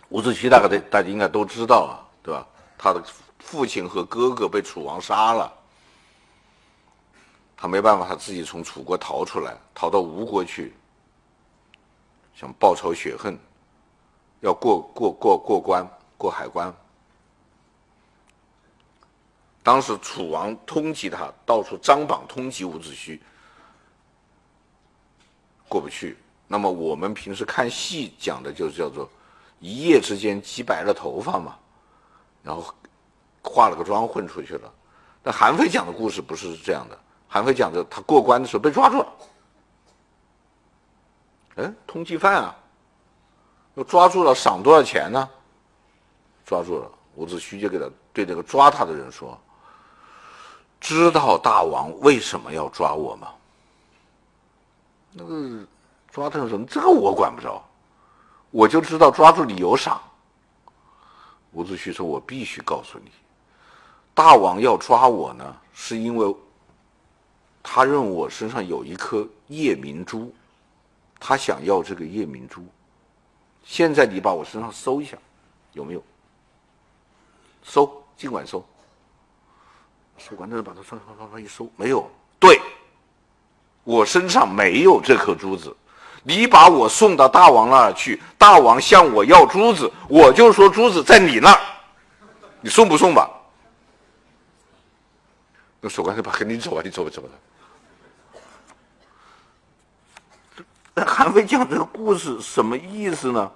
[0.08, 2.46] 伍子胥大概大大家应该都知道啊，对吧？
[2.78, 3.02] 他的
[3.38, 5.52] 父亲和哥哥被楚王杀了，
[7.56, 10.74] 他没办法，他自己从楚国逃出来，逃到吴国去，
[12.34, 13.38] 想报仇雪恨，
[14.40, 16.74] 要过过过过关过海关。
[19.62, 23.18] 当时楚王通缉他，到处张榜通缉伍子胥，
[25.68, 26.16] 过不去。
[26.46, 29.10] 那么我们平时看戏讲的就是叫做
[29.58, 31.58] 一夜之间挤白了头发嘛。
[32.46, 32.72] 然后
[33.42, 34.72] 化了个妆混出去了，
[35.20, 36.96] 但韩非讲的故事不是这样的。
[37.26, 39.12] 韩非讲的，他过关的时候被抓住了，
[41.56, 42.56] 哎，通缉犯啊，
[43.74, 45.28] 又抓住了，赏多少钱呢？
[46.44, 49.36] 抓住了，伍子胥就给他对那个抓他的人说
[50.80, 53.28] ：“知道大王为什么要抓我吗？”
[55.10, 55.66] 那个
[56.12, 57.60] 抓他的人说：“这个我管不着，
[58.52, 60.00] 我就知道抓住你有赏。”
[61.56, 63.10] 伍子胥说：“我必须告诉你，
[64.12, 66.36] 大王要抓我呢，是因为
[67.62, 70.34] 他认为我身上有一颗夜明珠，
[71.18, 72.62] 他想要这个夜明珠。
[73.64, 75.16] 现在你把我身上搜一下，
[75.72, 76.02] 有没有？
[77.64, 78.62] 搜，尽管搜。
[80.18, 82.06] 搜完，那人把他身上一搜，没有。
[82.38, 82.60] 对，
[83.82, 85.74] 我身上没有这颗珠子。
[86.28, 91.60] 你把我送到大王那儿去，大王向我要珠子，我就说珠子在你那儿，
[92.60, 93.30] 你送不送吧？
[95.80, 97.28] 那守关才把跟你走啊，你走吧，走吧。
[101.06, 103.52] 韩非讲这个故事什么意思呢？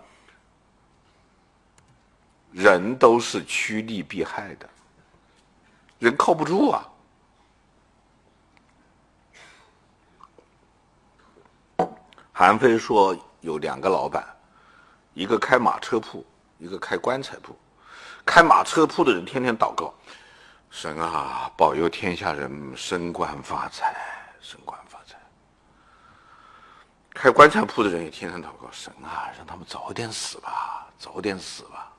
[2.53, 4.69] 人都是趋利避害的，
[5.99, 6.87] 人靠不住啊。
[12.41, 14.27] 韩非说有两个老板，
[15.13, 16.25] 一个开马车铺，
[16.57, 17.55] 一个开棺材铺。
[18.25, 19.93] 开马车铺的人天天祷告，
[20.71, 23.95] 神啊，保佑天下人升官发财，
[24.41, 25.19] 升官发财。
[27.11, 31.90] 开棺材铺的人也天天祷告神啊，让他们早点死吧，早点死吧。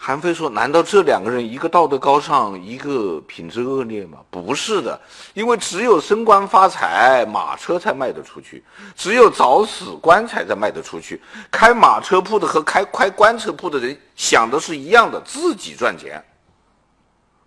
[0.00, 4.18] 韩非说：“难道这两个人一个道德高尚，一个品质恶劣吗？
[4.30, 4.98] 不是的，
[5.34, 8.62] 因为只有升官发财，马车才卖得出去；
[8.94, 11.20] 只有早死，棺材才卖得出去。
[11.50, 16.24] 开马车铺的和开开棺材铺的人想的是一样的，自己赚钱，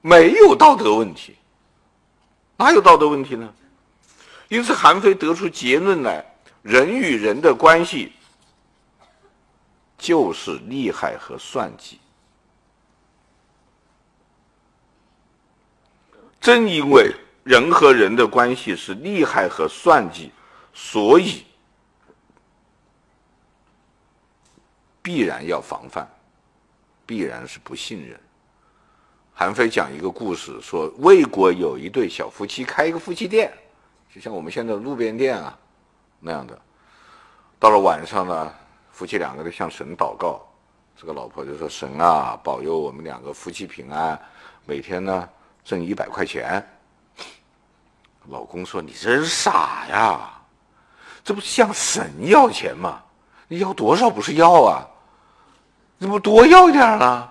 [0.01, 1.37] 没有道德问题。
[2.57, 3.49] 哪有道德问题呢？”
[4.49, 6.23] 因此，韩非得出结论来：
[6.61, 8.11] 人与人的关系
[9.97, 11.97] 就是利害和算计。
[16.41, 20.31] 正因为人和人的关系是利害和算计，
[20.73, 21.45] 所以
[25.03, 26.09] 必然要防范，
[27.05, 28.19] 必然是不信任。
[29.33, 33.53] 韩非讲一个故事，说魏国有一对小夫妻，开一个夫妻店。
[34.13, 35.57] 就像我们现在路边店啊，
[36.19, 36.59] 那样的，
[37.59, 38.53] 到了晚上呢，
[38.91, 40.41] 夫妻两个人向神祷告，
[40.97, 44.19] 这个老婆就说：“神啊，保佑我们两个夫妻平安，
[44.65, 45.29] 每天呢
[45.63, 46.65] 挣一百块钱。”
[48.29, 50.31] 老公说：“你真傻呀，
[51.23, 53.01] 这不是向神要钱吗？
[53.47, 54.87] 你要多少不是要啊？
[55.97, 57.29] 你不多要一点呢？”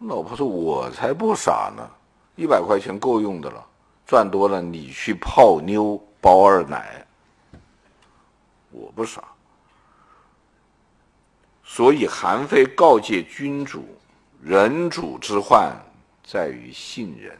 [0.00, 1.88] 老婆说：“我才不傻呢，
[2.36, 3.64] 一百块钱够用的了。”
[4.06, 7.06] 赚多了，你去泡妞包二奶。
[8.70, 9.22] 我不傻，
[11.64, 13.84] 所以韩非告诫君主：
[14.40, 15.76] 人主之患
[16.30, 17.38] 在于信任。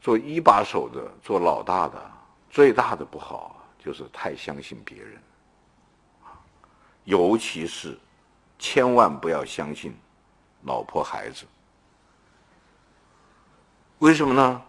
[0.00, 2.10] 做一把手的，做老大的，
[2.50, 5.22] 最大的不好就是太相信别人，
[7.04, 7.98] 尤其是
[8.58, 9.94] 千万不要相信
[10.62, 11.44] 老婆孩子。
[13.98, 14.62] 为什么呢？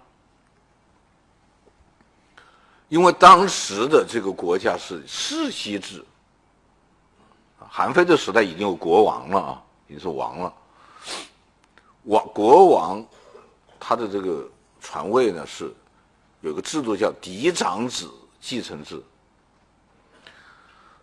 [2.89, 6.05] 因为当时的这个国家是世袭制，
[7.57, 10.53] 韩非的时代已经有国王了啊，已经是王了。
[12.03, 13.05] 王国王
[13.79, 14.49] 他的这个
[14.81, 15.73] 传位呢是
[16.41, 18.09] 有个制度叫嫡长子
[18.41, 19.01] 继承制。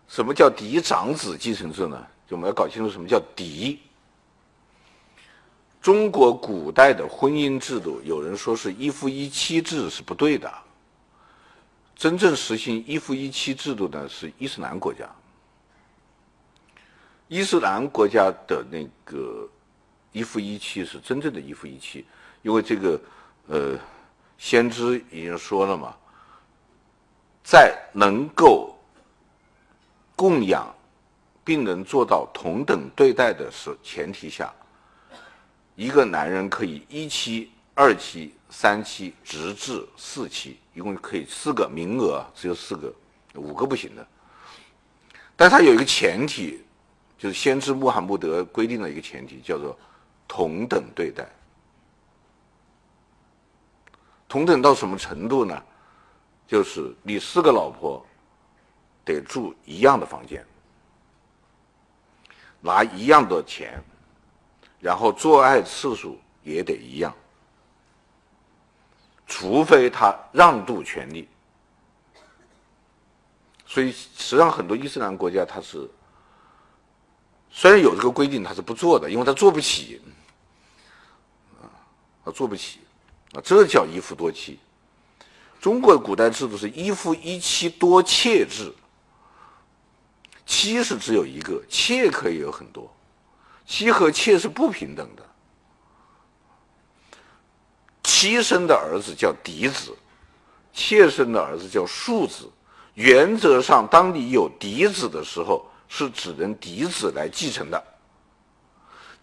[0.07, 2.05] 什么叫嫡长子继承制呢？
[2.27, 3.79] 就我们要搞清楚什么叫嫡。
[5.81, 10.53] 中国古代的婚姻制度，有人说是一夫一妻制是不对的。
[11.95, 15.09] 真正实行一夫一妻制度的是伊斯兰国家。
[17.27, 19.47] 伊斯兰国家的那个
[20.11, 22.05] 一夫一妻是真正的一夫一妻，
[22.41, 23.01] 因为这个
[23.47, 23.79] 呃，
[24.37, 25.95] 先知已经说了嘛，
[27.43, 28.77] 在能够
[30.15, 30.73] 供养
[31.43, 34.53] 并能做到同等对待的是前提下。
[35.75, 42.93] 一个男人可以一妻、二妻、三妻，直至四妻，一共可以四个名额，只有四个，
[43.35, 44.05] 五个不行的。
[45.35, 46.61] 但他有一个前提，
[47.17, 49.75] 就是先知穆罕默德规定的一个前提，叫做
[50.33, 51.27] 同等对待。
[54.29, 55.61] 同等到什么程度呢？
[56.47, 58.01] 就是你四个老婆
[59.03, 60.45] 得住一样的房间，
[62.61, 63.83] 拿一样的钱。
[64.79, 67.13] 然后做爱次数也得一样，
[69.27, 71.27] 除非他让渡权利。
[73.65, 75.89] 所以实际上很多伊斯兰国家他是
[77.51, 80.01] 虽然有这个规定，他是不做的，因为他做不起，
[82.31, 82.79] 做不起，
[83.33, 84.57] 啊，这叫一夫多妻。
[85.59, 88.73] 中国古代制度是一夫一妻多妾制，
[90.45, 92.91] 妻是只有一个，妾可以有很多。
[93.65, 95.23] 妻和妾是不平等的，
[98.03, 99.95] 妻生的儿子叫嫡子，
[100.73, 102.49] 妾生的儿子叫庶子。
[102.95, 107.81] 原则上，当你有嫡子的时候，是只能嫡子来继承的。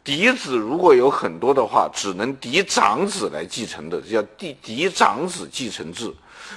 [0.09, 6.10] 嫡子如果有很多的话，只能嫡长子来继承的，这叫嫡嫡长子继承制。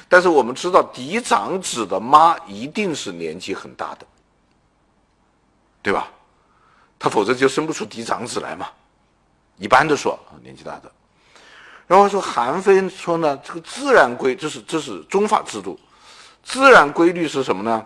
[0.07, 4.05] 但是我们知道嫡长子的妈一定是年纪很大的，
[5.81, 6.07] 对吧？
[6.97, 8.69] 他否则就生不出嫡长子来嘛。
[9.57, 10.89] 一般的说，年纪大的。
[11.87, 15.77] 然后说韩非说呢，这个自然规，这是这是宗法制度，
[16.41, 17.85] 自然规律是什么呢？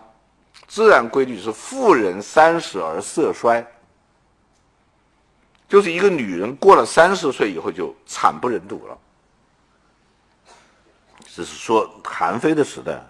[0.68, 3.66] 自然规律是妇人三十而色衰，
[5.68, 8.98] 就是一个女人过了三十岁以后就惨不忍睹了。
[11.28, 13.02] 只是说韩非的时代。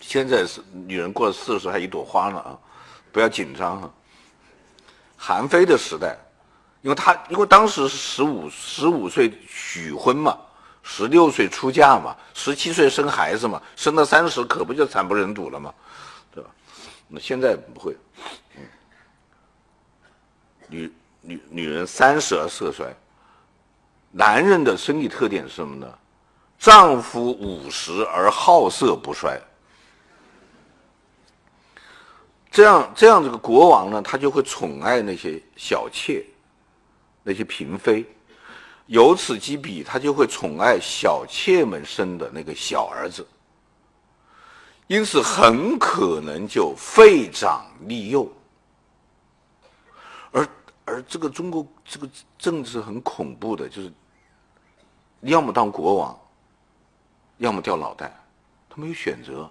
[0.00, 2.58] 现在是女人过了四十还一朵花呢啊，
[3.12, 3.90] 不要紧张啊。
[5.16, 6.18] 韩非的时代，
[6.82, 10.36] 因为他因为当时是十五十五岁许婚嘛，
[10.82, 15.72] 十六岁出嫁嘛，十七岁生孩子嘛，生到三十可不就惨不忍睹了嘛，
[17.10, 17.96] 那现在不会，
[20.68, 22.94] 女女女人三十而色衰，
[24.12, 25.98] 男人的生理特点是什么呢？
[26.56, 29.40] 丈夫五十而好色不衰。
[32.50, 36.24] 这样，这样这个国王呢，他就会宠爱那些小妾，
[37.22, 38.04] 那些嫔妃，
[38.86, 43.26] 由此及彼，他就会宠爱小妾们生的那个小儿子，
[44.90, 48.28] 因此很可能就废长立幼。
[50.32, 50.48] 而
[50.84, 53.92] 而这个中国这个政治很恐怖的，就是
[55.20, 56.18] 要么当国王，
[57.38, 58.12] 要么掉脑袋，
[58.68, 59.48] 他没有选择。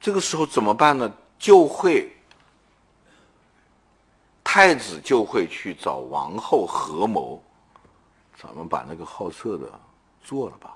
[0.00, 1.08] 这个时候怎么办呢？
[1.38, 2.12] 就会
[4.42, 7.40] 太子就会去找王后合谋，
[8.36, 9.70] 咱们把那个好色的
[10.20, 10.74] 做了吧。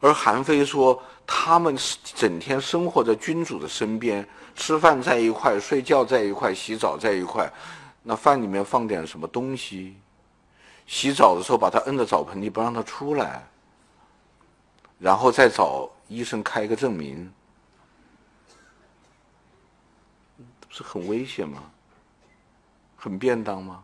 [0.00, 7.50] 而韩非说，他们整天生活在君主的身边，吃饭在一块，睡觉在一块，洗澡在一块。
[8.02, 9.94] 那饭里面放点什么东西？
[10.86, 13.46] 洗澡的时候把他摁在澡盆里，不让他出来。
[14.98, 17.30] 然后再找医生开个证明，
[20.36, 21.62] 不是很危险吗？
[22.96, 23.82] 很便当吗？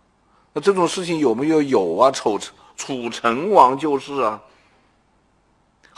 [0.54, 1.60] 那这种事情有没有？
[1.62, 2.38] 有啊，楚
[2.74, 4.42] 楚成王就是啊。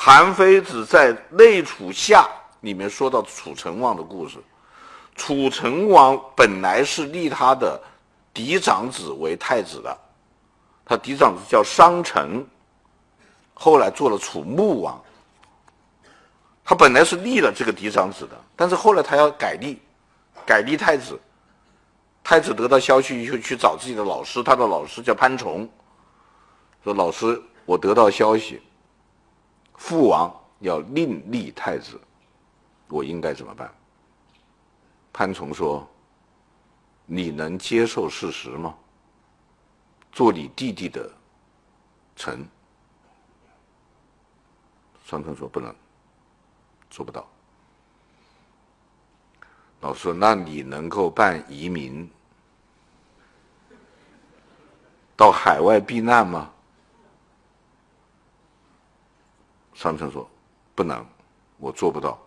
[0.01, 2.23] 韩非子在《内楚下》
[2.61, 4.39] 里面说到楚成王的故事。
[5.16, 7.83] 楚成王本来是立他的
[8.33, 9.99] 嫡长子为太子的，
[10.85, 12.47] 他嫡长子叫商臣，
[13.53, 15.03] 后来做了楚穆王。
[16.65, 19.83] 他本来是立了这个嫡长子的，但是后来他要改立，
[20.47, 21.19] 改立太子。
[22.23, 25.69] 太子得到消息以后去找自己的老师，他的老师叫潘崇，
[26.85, 28.62] 说：“老师，我得到消息，
[29.79, 31.99] 父王要另立太子，
[32.89, 33.73] 我应该怎么办？”
[35.11, 35.89] 潘崇说
[37.07, 38.75] ：“你能接受事实吗？
[40.13, 41.11] 做你弟弟的
[42.17, 42.47] 臣。”
[45.07, 45.75] 商臣说：“不能。”
[46.91, 47.27] 做不到。
[49.81, 52.11] 老师说：“那你能够办移民
[55.17, 56.51] 到海外避难吗？”
[59.79, 60.29] 商臣说
[60.75, 61.07] ：“不能，
[61.59, 62.19] 我做不到。”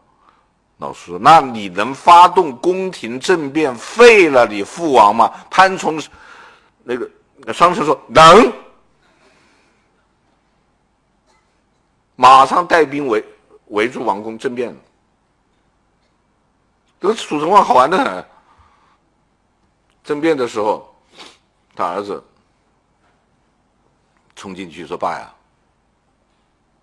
[0.80, 6.02] 老师说：“那你能发动宫廷政变废了你父王吗？”潘崇
[6.82, 8.54] 那个商臣说：“能。”
[12.16, 13.22] 马上带兵围。
[13.68, 14.76] 围住王宫政变，
[17.00, 18.26] 这个楚成王好玩的很。
[20.04, 20.94] 政变的时候，
[21.74, 22.22] 他儿子
[24.36, 25.34] 冲进去说：“爸呀，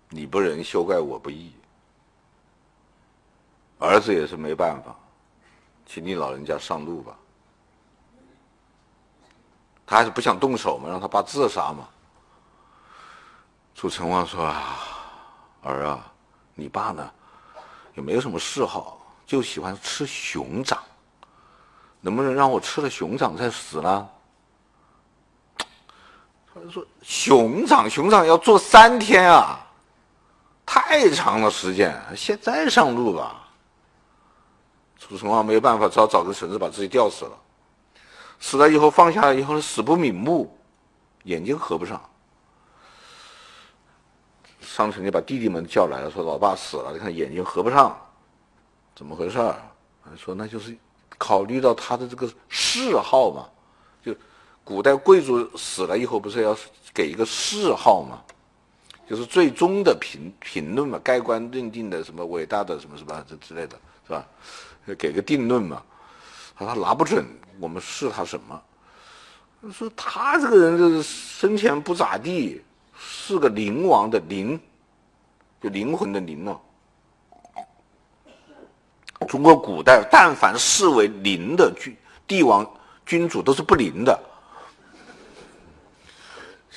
[0.09, 1.53] 你不仁，休怪我不义。”
[3.79, 4.93] 儿子也是没办法，
[5.85, 7.15] 请你老人家上路吧。
[9.87, 11.87] 他还是不想动手嘛，让他爸自杀嘛。
[13.73, 14.77] 楚成王说：“啊，
[15.63, 16.11] 儿啊。”
[16.53, 17.09] 你爸呢，
[17.95, 20.77] 也没有什么嗜好，就喜欢吃熊掌。
[22.01, 24.09] 能不能让我吃了熊掌再死呢？
[26.53, 29.65] 他说：“熊掌，熊掌要做三天啊，
[30.71, 31.99] 太长了时间。
[32.15, 33.49] 现在上路吧。”
[34.99, 37.31] 楚成王没有办法，只好找个绳子把自己吊死了。
[38.39, 40.55] 死了以后放下来以后，死不瞑目，
[41.23, 41.99] 眼睛合不上。
[44.61, 47.99] 商臣就把弟弟们叫来了，说：“老爸死了，你看眼睛合不上，
[48.95, 49.37] 怎么回事？”
[50.15, 50.77] 说：“那就是
[51.17, 53.49] 考虑到他的这个谥号嘛，
[54.03, 54.15] 就
[54.63, 56.55] 古代贵族死了以后不是要
[56.93, 58.21] 给一个谥号嘛，
[59.09, 63.75] 就是最终的评评论嘛，盖棺认定的什么伟大的什么什么这之类的
[64.05, 64.23] 是吧？
[64.99, 65.81] 给个定论嘛。
[66.55, 67.25] 他说他拿不准
[67.59, 68.61] 我们是他什么。
[69.73, 72.61] 说他这个人就是生前不咋地，
[72.95, 74.59] 是个灵王的灵，
[75.59, 76.61] 就灵魂的灵了。
[79.27, 81.95] 中国古代但凡视为灵的君
[82.27, 82.65] 帝王
[83.07, 84.17] 君主都是不灵的，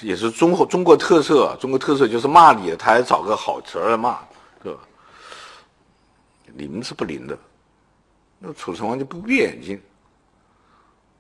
[0.03, 1.57] 也是中国中国特色。
[1.61, 4.19] 中国特色就是骂你，他还找个好词儿来骂，
[4.63, 4.79] 是吧？
[6.55, 7.39] 灵是不灵的，
[8.39, 9.81] 那楚成王就不闭眼睛。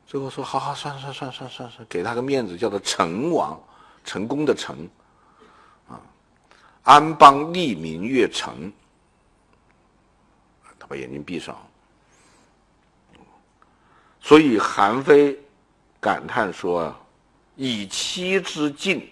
[0.07, 3.59] 最后说：“好好，算算算算算算，给他个面子，叫做成王，
[4.05, 4.87] 成功的成，
[5.89, 5.97] 啊，
[6.83, 8.71] 安邦利民乐成。”
[10.79, 11.57] 他把眼睛闭上。
[14.21, 15.39] 所以韩非
[15.99, 17.01] 感叹说：“啊，
[17.57, 19.09] 以妻之敬，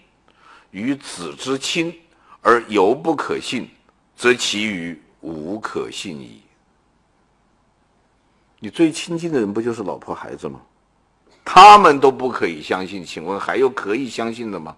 [0.71, 1.93] 与子之亲，
[2.41, 3.69] 而犹不可信，
[4.15, 6.41] 则其余无可信矣。”
[8.59, 10.61] 你最亲近的人不就是老婆孩子吗？
[11.43, 14.77] 他们都不可以相信，请问还有可以相信的吗？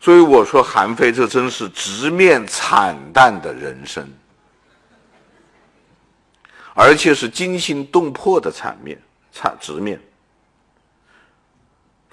[0.00, 4.08] 所以我说，韩非这真是直面惨淡的人生，
[6.72, 8.96] 而且是惊心动魄的惨面，
[9.32, 10.00] 惨直面。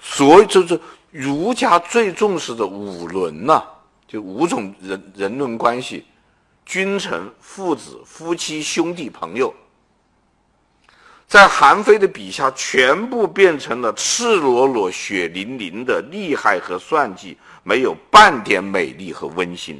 [0.00, 0.80] 所以，这这
[1.10, 3.62] 儒家最重视的五伦呐、
[4.06, 6.06] 就五种人人伦关系：
[6.64, 9.52] 君臣、父子、夫妻、兄弟、朋友。
[11.26, 19.78] 在韩非的笔下，全部变成了赤裸裸、血淋淋的利害和算计，没有半点美丽和温馨。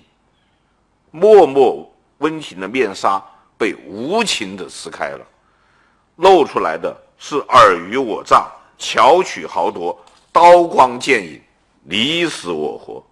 [1.10, 3.22] 默默温情的面纱
[3.56, 5.26] 被无情地撕开了，
[6.16, 8.46] 露出来的是尔虞我诈、
[8.76, 9.98] 巧取豪夺、
[10.32, 11.40] 刀光剑影、
[11.82, 13.04] 你死我活。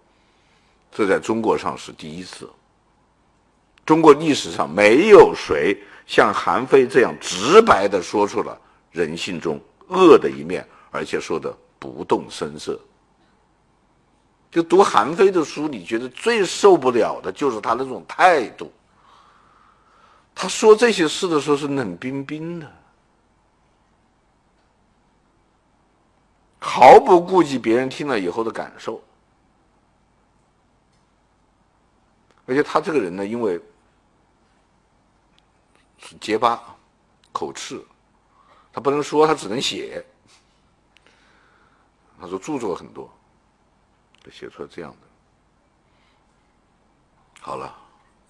[0.93, 2.49] 这在中国上是第一次。
[3.85, 5.77] 中国历史上没有谁。
[6.07, 8.57] 像韩非这样直白的说出了
[8.93, 12.79] 人性中恶的一面，而且说的不动声色。
[14.49, 18.73] 就读韩非的书，你觉得最受不了的就是他那种态度。
[20.33, 22.73] 他说这些事的时候是冷冰冰的，
[26.59, 29.03] 毫不顾及别人听了以后的感受。
[32.47, 33.61] 而且他这个人呢，因为。
[35.99, 36.63] 是结巴，
[37.33, 37.85] 口吃，
[38.73, 40.07] 他不能说，他只能写。
[42.21, 43.11] 他说著作很多，
[44.23, 44.99] 就写出来这样的。
[47.41, 47.77] 好了，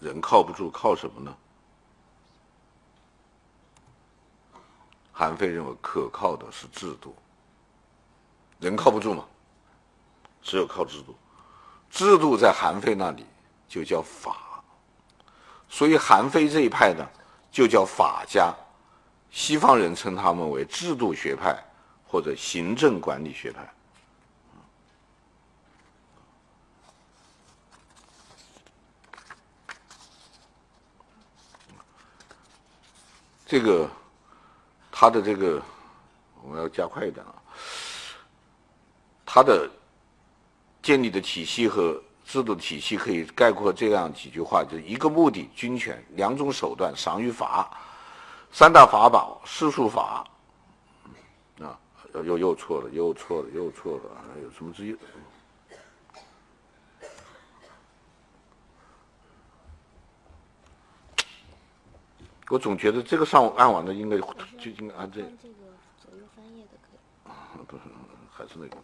[0.01, 1.36] 人靠不住，靠什么呢？
[5.12, 7.15] 韩非认为可靠的是制度。
[8.58, 9.24] 人靠不住嘛，
[10.42, 11.14] 只有靠制度。
[11.90, 13.24] 制度在韩非那里
[13.68, 14.62] 就叫法，
[15.68, 17.06] 所以韩非这一派呢。
[17.48, 18.54] 就叫法家，
[19.30, 21.58] 西方人称他们为制度学派
[22.06, 23.66] 或者行政管理学派。
[33.46, 33.88] 这个
[34.92, 35.62] 他的这个
[36.42, 37.35] 我们要加快一点啊，
[39.36, 39.68] 他的
[40.80, 42.02] 建立的体系和。
[42.26, 47.70] 制度体系可以概括这样几句话：就是一个目的，军权；两种手段，赏与罚；
[48.50, 50.26] 三大法宝，世术法。
[51.60, 51.78] 啊，
[52.12, 54.02] 又又错了，又错了，又错了，
[54.42, 54.96] 有什么之一？
[62.48, 65.20] 我总觉得这个上按完的应该就应该按这。
[65.20, 65.54] 这个
[66.02, 67.30] 左右翻页的可以。
[67.30, 67.82] 啊，不是，
[68.36, 68.76] 还是那个，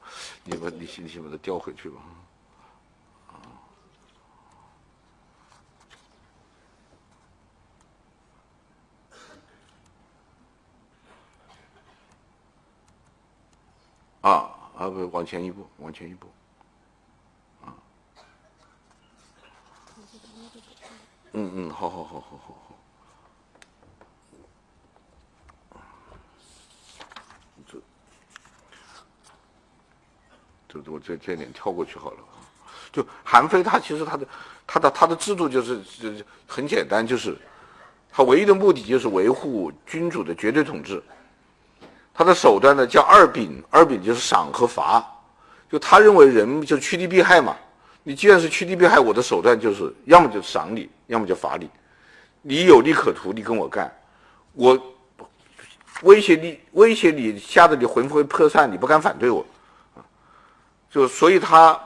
[0.44, 2.00] 你把你先你先把它调回去吧。
[14.22, 14.30] 啊
[14.76, 16.28] 啊不，往前一步，往前一步，
[21.32, 22.54] 嗯嗯，好好好好好
[25.70, 25.78] 好，
[27.66, 27.78] 这
[30.84, 32.18] 这我这这点跳过去好了。
[32.92, 34.26] 就韩非他其实他的
[34.66, 36.10] 他的他的制度就是就
[36.46, 37.36] 很简单，就是
[38.12, 41.02] 他唯一的目的就是维护君主的绝对统治。
[42.14, 45.02] 他的手段呢叫二秉，二秉就是赏和罚，
[45.70, 47.56] 就他认为人就趋利避害嘛。
[48.02, 51.70] 你既然是趋利避害，我的手段就是要么就赏你，要么就罚你。
[52.42, 53.90] 你有利可图，你跟我干，
[54.52, 54.78] 我
[56.02, 59.46] 威胁你，威胁你，吓得你魂飞魄散，你不敢反对我，
[60.92, 61.80] 就所以他，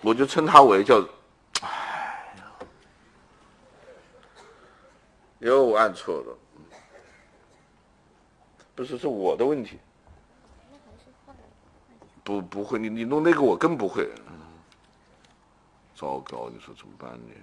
[0.00, 1.06] 我就称他为叫，
[1.60, 2.44] 哎呀，
[5.40, 6.38] 又按错了。
[8.74, 9.78] 不是是我的问题。
[12.24, 14.10] 不不会，你你弄那个我更不会。
[15.94, 17.34] 糟糕，你说怎么办呢？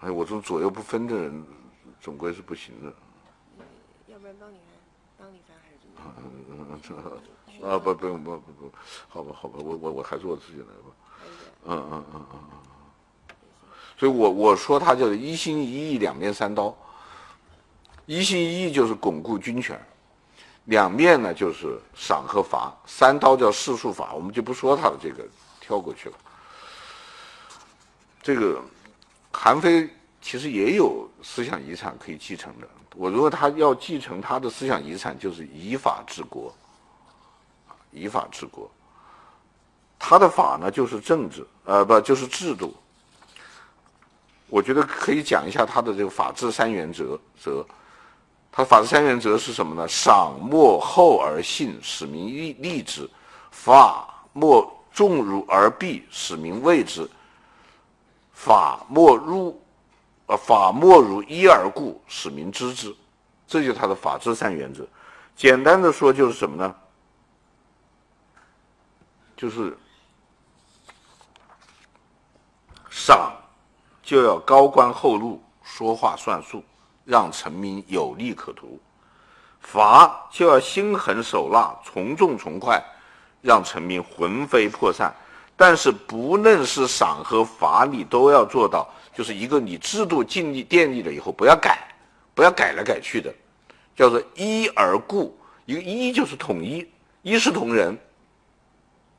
[0.00, 1.44] 哎，我这种左右不分的人，
[2.00, 2.92] 总归是不行的。
[4.06, 4.56] 要不然帮你
[5.18, 6.14] 翻，帮你翻还是怎么？
[6.18, 7.20] 嗯嗯
[7.60, 8.72] 嗯，啊不不用不不不，
[9.08, 10.94] 好吧好吧，我我我还是我自己来吧。
[11.64, 13.34] 嗯嗯嗯嗯嗯。
[13.98, 16.72] 所以我我说他就是一心一意两面三刀，
[18.06, 19.84] 一心一意就是巩固军权，
[20.66, 25.26] 两面呢就是赏和罚，三刀叫世术法，我们就不说他的这个，
[25.60, 26.16] 跳过去了。
[28.22, 28.62] 这个。
[29.40, 29.88] 韩非
[30.20, 32.66] 其实也有思想遗产可以继承的。
[32.96, 36.52] 我如果他要继承他的思想遗产，就是以法治国，
[37.92, 38.68] 以法治国。
[39.96, 42.74] 他的法呢，就是政治，呃，不就是制度。
[44.48, 47.16] 我觉得可以讲一下他的这个法治三原则。
[47.40, 47.64] 则，
[48.50, 49.86] 他法治三原则是什么呢？
[49.86, 53.08] 赏莫厚而信，使民立立之；
[53.52, 57.08] 法莫重辱而弊，使民畏之。
[58.38, 59.60] 法莫如，
[60.26, 62.94] 呃，法莫如一而固，使民知之，
[63.48, 64.86] 这就是他的法治三原则。
[65.34, 66.72] 简单的说，就是什么呢？
[69.36, 69.76] 就是
[72.88, 73.32] 赏
[74.04, 76.62] 就要高官厚禄，说话算数，
[77.04, 78.78] 让臣民有利可图；
[79.58, 82.80] 罚就要心狠手辣，从重从快，
[83.42, 85.12] 让臣民魂飞魄散。
[85.58, 91.88] 但是不论是赏和罚，你都要做到，就是一个你制度建立建立了以后不要改，
[92.32, 93.34] 不要改来改去的，
[93.96, 95.36] 叫做一而固。
[95.66, 96.88] 一个一就是统一，
[97.22, 97.98] 一视同仁。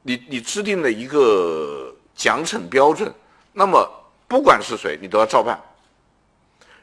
[0.01, 3.13] 你你制定了一个奖惩标准，
[3.51, 3.85] 那么
[4.25, 5.61] 不管是谁，你都要照办。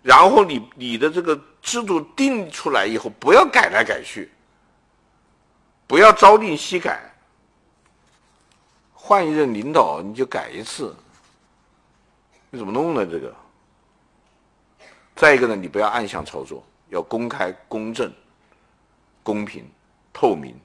[0.03, 4.31] 然后你你的这个制度定出来以后，不要改来改去，
[5.87, 7.11] 不要朝令夕改。
[9.07, 10.93] 换一任领导你就改一次，
[12.51, 13.07] 你怎么弄呢？
[13.07, 13.33] 这个。
[15.15, 18.13] 再一个呢，你不要暗箱操作，要公开、公正、
[19.23, 19.65] 公平、
[20.13, 20.59] 透明，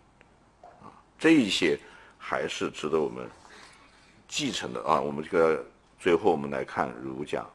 [0.64, 0.90] 啊，
[1.20, 1.80] 这一些
[2.18, 3.30] 还是值得我们
[4.28, 5.00] 继承的啊。
[5.00, 5.64] 我们这个
[6.00, 7.46] 最后我们来看儒家，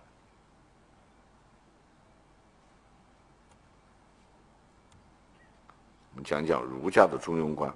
[6.13, 7.75] 我们讲讲儒家的中庸观。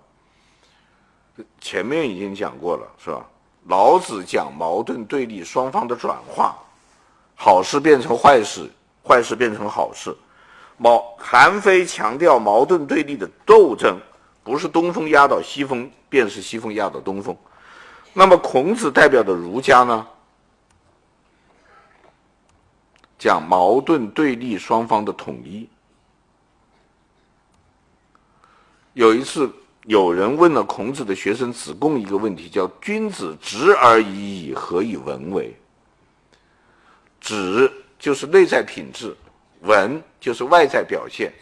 [1.60, 3.26] 前面已经讲过了，是吧？
[3.66, 6.56] 老子讲矛盾对立双方的转化，
[7.36, 8.68] 好事变成坏事，
[9.06, 10.16] 坏事变成好事。
[10.78, 13.98] 毛韩非强调矛盾对立的斗争，
[14.42, 17.36] 不是东风压倒西风，便是西风压倒东风。
[18.14, 20.06] 那么孔子代表的儒家呢？
[23.18, 25.68] 讲矛盾对立双方的统一。
[28.94, 29.52] 有一次。
[29.84, 35.56] 有人问了孔子的学生子贡一个问题，叫“君子直而已矣，何以文为？”
[37.20, 39.16] 直就是内在品质，
[39.62, 41.32] 文就是外在表现。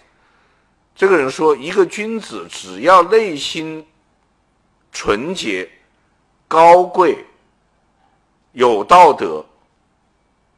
[0.95, 3.85] 这个人说，一个君子只要内心
[4.93, 5.69] 纯洁、
[6.47, 7.25] 高贵、
[8.53, 9.45] 有道德，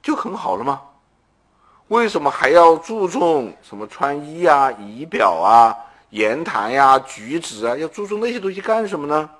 [0.02, 0.80] 就很好了吗？
[1.88, 5.76] 为什么还要注重什么穿衣啊、仪表啊？
[6.10, 9.30] 言谈呀、举止啊，要注重那些东西干什么呢？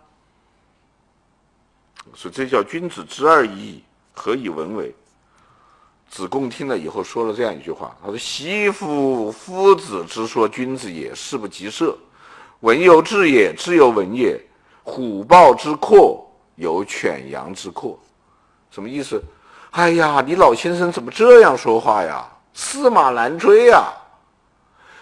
[2.15, 4.95] 所以这叫君子之二义，何以文为？
[6.09, 11.97] 子贡听了以后说了这样一句话：“他说，昔夫夫子之说君子也，事不及设。
[12.61, 14.41] 文由智也，智由文也。
[14.83, 17.97] 虎豹之阔，有犬羊之阔。”
[18.73, 19.23] 什么意思？
[19.71, 22.29] 哎呀，你老先生怎么这样说话呀？
[22.53, 23.93] 驷马难追呀！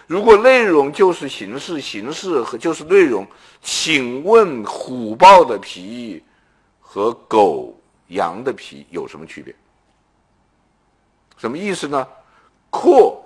[0.09, 3.27] 如果内容就是形式，形式和就是内容，
[3.61, 6.23] 请问虎豹的皮
[6.79, 9.53] 和狗羊的皮有什么区别？
[11.37, 12.07] 什么意思呢？
[12.71, 13.23] 阔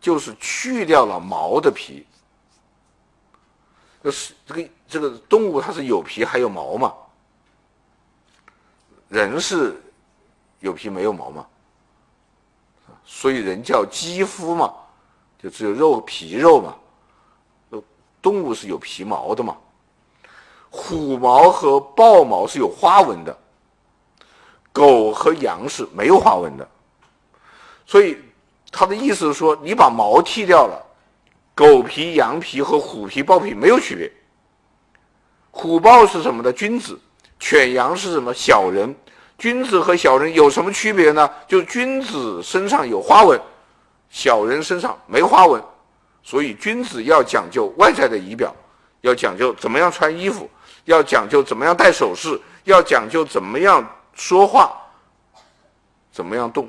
[0.00, 2.06] 就是去掉了毛的皮。
[4.04, 6.94] 这是这个这个动物它是有皮还有毛嘛？
[9.08, 9.82] 人是
[10.60, 11.44] 有皮没有毛嘛？
[13.04, 14.72] 所以人叫肌肤嘛。
[15.42, 16.76] 就只有肉皮肉嘛，
[18.20, 19.56] 动物是有皮毛的嘛，
[20.70, 23.36] 虎毛和豹毛是有花纹的，
[24.72, 26.68] 狗和羊是没有花纹的，
[27.84, 28.16] 所以
[28.70, 30.80] 他的意思是说，你把毛剃掉了，
[31.54, 34.10] 狗皮、羊皮和虎皮、豹皮没有区别，
[35.50, 36.52] 虎豹是什么的？
[36.52, 36.98] 君子。
[37.40, 38.32] 犬羊是什么？
[38.32, 38.94] 小人。
[39.36, 41.28] 君子和小人有什么区别呢？
[41.48, 43.40] 就君子身上有花纹，
[44.12, 45.60] 小人身上没花纹。
[46.22, 48.54] 所以君子要讲究外在的仪表，
[49.00, 50.48] 要讲究怎么样穿衣服，
[50.84, 53.84] 要讲究怎么样戴首饰，要讲究怎么样
[54.14, 54.72] 说话，
[56.12, 56.68] 怎么样动，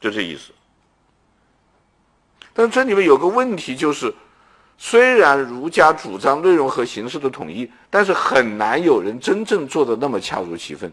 [0.00, 0.52] 就这意思。
[2.54, 4.14] 但这里面有个问题，就是
[4.78, 10.90] 虽然儒家主张内容和形式的统一，但是很难有人真正做的那么恰如其分。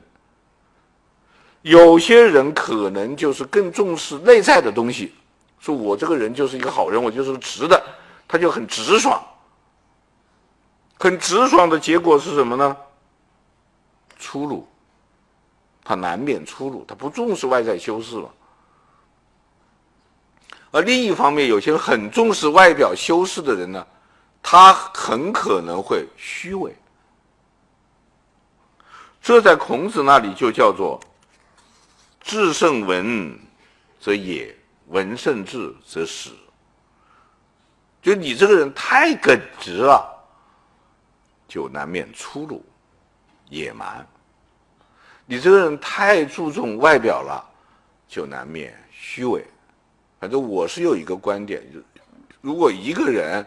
[1.62, 5.14] 有些人可能就是更重视内在的东西，
[5.60, 7.82] 说我这个人就是一个好人，我就是个直的，
[8.28, 9.22] 他就很直爽。
[11.00, 12.76] 很直爽的结果是什么呢？
[14.18, 14.68] 粗鲁，
[15.84, 18.30] 他难免粗鲁，他不重视外在修饰了。
[20.72, 23.86] 而另一方面，有些很重视外表修饰的人呢，
[24.42, 26.76] 他很可能会虚伪。
[29.22, 31.00] 这在孔子那里就叫做
[32.28, 33.40] “至圣文
[34.02, 34.54] 则野，
[34.88, 36.30] 文圣至则实”。
[38.04, 40.06] 就你这个人太耿直了，
[41.48, 42.62] 就难免粗鲁、
[43.50, 44.06] 野蛮；
[45.26, 47.42] 你这个人太注重外表了，
[48.10, 49.46] 就难免虚伪。
[50.20, 51.80] 反正我是有一个观点，就
[52.42, 53.46] 如果一个人，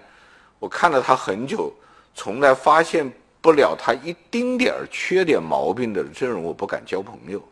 [0.58, 1.70] 我看了他很久，
[2.14, 3.12] 从来发现
[3.42, 7.42] 不了他一丁点儿缺点毛病的这种人，我不敢交朋友，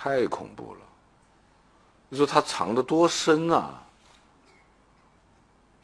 [0.00, 0.80] 太恐怖了。
[2.08, 3.82] 你说他藏得多深啊？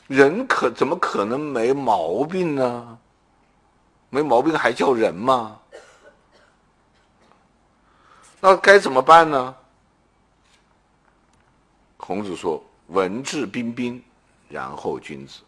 [0.06, 2.96] 人可怎么可能没毛病呢？
[4.10, 5.58] 没毛病还叫人吗？
[8.40, 9.52] 那该怎么办呢？
[11.96, 14.00] 孔子说：“文质彬彬，
[14.48, 15.40] 然后君子。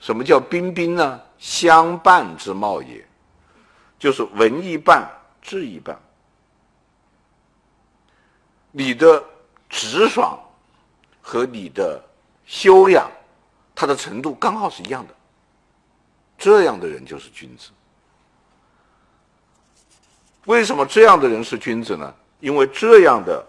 [0.00, 1.20] 什么叫彬彬呢？
[1.38, 3.08] 相伴之貌也，
[3.98, 5.08] 就是文一半，
[5.40, 5.98] 质一半。
[8.78, 9.24] 你的
[9.68, 10.38] 直爽
[11.20, 12.00] 和你的
[12.46, 13.10] 修养，
[13.74, 15.14] 它的程度刚好是一样的。
[16.38, 17.70] 这样的人就是君子。
[20.44, 22.14] 为什么这样的人是君子呢？
[22.38, 23.44] 因为这样的。”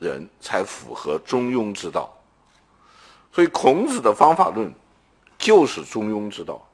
[0.00, 2.10] 人才符合中庸之道，
[3.30, 4.72] 所以孔子的方法论
[5.36, 6.66] 就是中庸之道。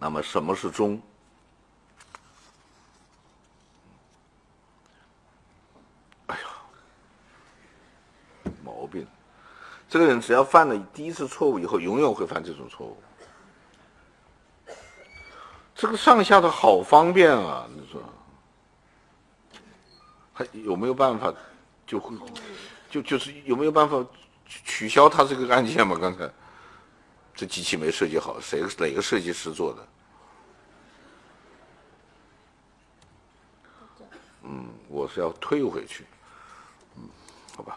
[0.00, 1.00] 那么什么是中？
[6.26, 6.42] 哎呀，
[8.64, 9.06] 毛病！
[9.90, 12.96] 这个人只要犯了第一次错误以后，永远会犯这种错误。
[15.74, 18.00] 这个上下的好方便啊，你说。
[20.32, 21.34] 还有没有办法，
[21.84, 22.16] 就会，
[22.88, 24.02] 就就是有没有办法
[24.46, 25.98] 取消他这个按键嘛？
[26.00, 26.30] 刚才
[27.34, 29.88] 这机器没设计好，谁哪个设计师做的？
[34.44, 36.06] 嗯，我是要退回去。
[36.96, 37.02] 嗯，
[37.56, 37.76] 好吧。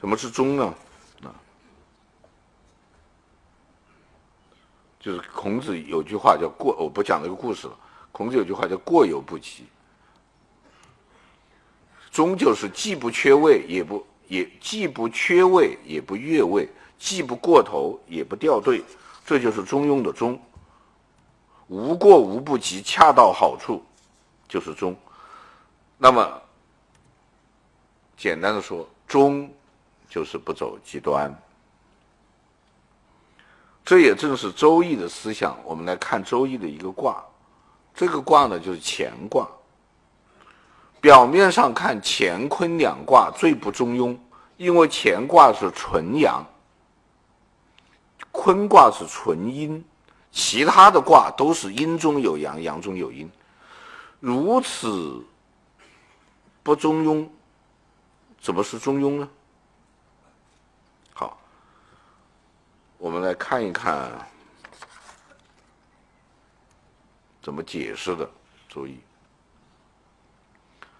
[0.00, 0.74] 什么是中呢？
[5.04, 7.76] 就是孔子有句话叫过，我不讲那个故事了。
[8.10, 9.66] 孔子有句话叫过犹不及。
[12.10, 16.66] 中就是既不缺位，也不也既不缺位，也不越位，
[16.98, 18.82] 既不过头，也不掉队，
[19.26, 20.40] 这就是中庸的中。
[21.66, 23.84] 无过无不及，恰到好处，
[24.48, 24.96] 就是中。
[25.98, 26.42] 那么，
[28.16, 29.52] 简单的说，中
[30.08, 31.30] 就是不走极端。
[33.84, 35.56] 这也正是《周易》的思想。
[35.62, 37.22] 我们来看《周易》的一个卦，
[37.94, 39.46] 这个卦呢就是乾卦。
[41.02, 44.16] 表面上看，乾坤两卦最不中庸，
[44.56, 46.42] 因为乾卦是纯阳，
[48.32, 49.84] 坤卦是纯阴，
[50.32, 53.30] 其他的卦都是阴中有阳，阳中有阴，
[54.18, 55.22] 如此
[56.62, 57.28] 不中庸，
[58.40, 59.28] 怎么是中庸呢？
[63.04, 64.10] 我们来看一看
[67.42, 68.24] 怎么解释的
[68.66, 68.92] 《注意》。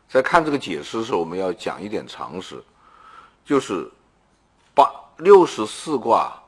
[0.07, 2.63] 在看这个解释的时候，我们要讲一点常识，
[3.43, 3.91] 就是
[4.75, 4.85] 八
[5.17, 6.39] 六十四卦，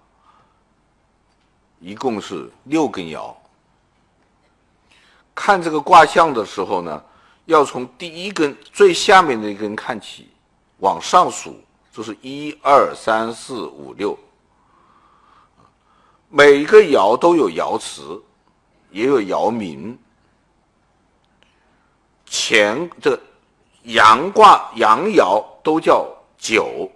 [1.81, 3.35] 一共是六根爻。
[5.35, 7.03] 看这个卦象的时候呢，
[7.47, 10.29] 要从第一根最下面的一根看起，
[10.81, 11.59] 往上数，
[11.91, 14.19] 就是一二三四五六。
[16.37, 18.23] 每个爻都有爻辞，
[18.91, 19.99] 也有爻名。
[22.27, 23.19] 前这。
[23.85, 26.05] 阳卦、阳爻都叫
[26.37, 26.91] 九，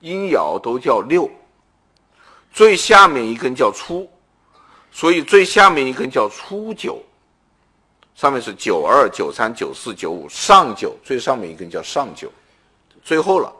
[0.00, 1.28] 阴爻都叫六，
[2.52, 4.06] 最下面一根叫初，
[4.92, 7.02] 所以最下面一根叫初九。
[8.14, 12.30] 上面是九二、九三、九四、九五，上九，最上面一根叫上九，
[13.02, 13.50] 最后了，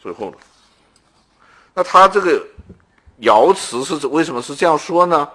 [0.00, 0.38] 最后了。
[1.74, 2.46] 那他这个
[3.20, 5.28] 爻辞是为什么是这样说呢？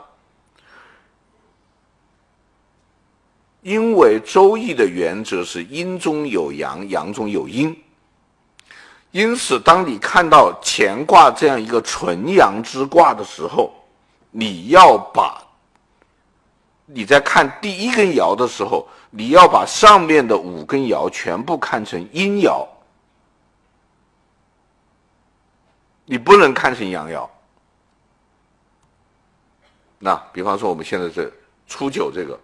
[3.61, 7.75] 因为《周易》的原则是阴中有阳，阳中有阴。
[9.11, 13.73] 因此，当你看到乾卦这样一个纯阳之卦的时候，
[14.29, 15.41] 你要把。
[16.87, 22.63] 你在看第一根爻的时候，你要把上面的五根爻全部看成阴爻，
[26.05, 27.27] 你不能看成阳爻。
[30.05, 31.31] 那比方说我们现在这
[31.67, 32.39] 初九这个，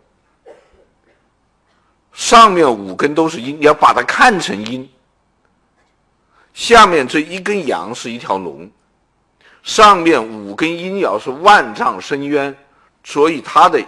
[2.11, 4.89] 上面五根都是阴，你要把它看成阴。
[6.55, 8.67] 下面这一根阳是一条龙，
[9.61, 12.57] 上面五根阴爻是万丈深渊，
[13.03, 13.79] 所以它的。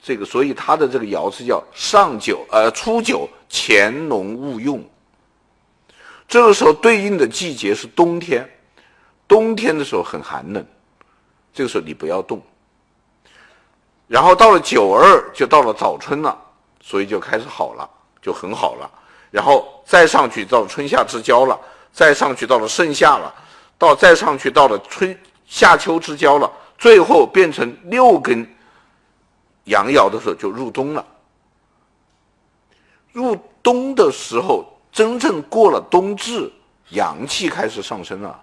[0.00, 4.82] 这个，所以它的这个爻辞叫上九，呃，初九，潜龙勿用。
[6.28, 8.48] 这个时候对应的季节是冬天，
[9.26, 10.64] 冬天的时候很寒冷，
[11.52, 12.40] 这个时候你不要动。
[14.08, 16.36] 然后到了九二，就到了早春了，
[16.80, 17.88] 所以就开始好了，
[18.20, 18.90] 就很好了。
[19.30, 21.56] 然后再上去到春夏之交了，
[21.92, 23.32] 再上去到了盛夏了，
[23.76, 25.16] 到再上去到了春
[25.46, 28.48] 夏秋之交了，最后变成六根。
[29.64, 31.04] 阳爻的时候就入冬了，
[33.12, 36.50] 入冬的时候真正过了冬至，
[36.88, 38.42] 阳气开始上升了。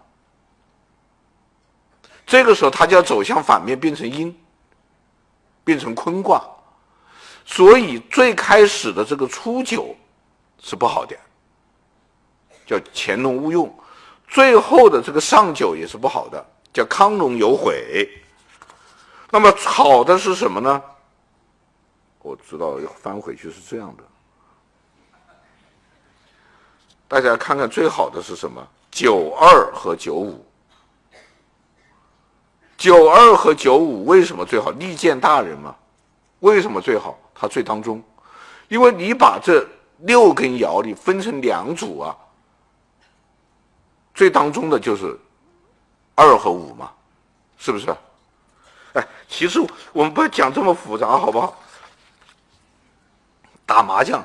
[2.28, 4.40] 这个时候它就要走向反面，变成阴，
[5.66, 6.42] 变成坤卦。
[7.46, 9.94] 所以最开始的这个初九
[10.62, 11.16] 是不好的，
[12.66, 13.68] 叫潜龙勿用；
[14.28, 18.10] 最后的这个上九也是不好的，叫亢龙有悔。
[19.30, 20.82] 那么好的是什么呢？
[22.20, 24.04] 我知道要翻回去是这样的，
[27.08, 28.68] 大家看看最好的是什么？
[28.90, 30.44] 九二和九五。
[32.78, 34.72] 九二和九五为什么最好？
[34.72, 35.76] 利见大人嘛。
[36.40, 37.18] 为什么最好？
[37.34, 38.04] 它最当中，
[38.68, 39.66] 因为你把这
[40.00, 42.16] 六根爻你分成两组啊，
[44.14, 45.18] 最当中的就是
[46.14, 46.92] 二和五嘛，
[47.58, 47.96] 是不是？
[48.94, 49.60] 哎，其实
[49.92, 51.58] 我们不要讲这么复杂，好不好？
[53.66, 54.24] 打麻将，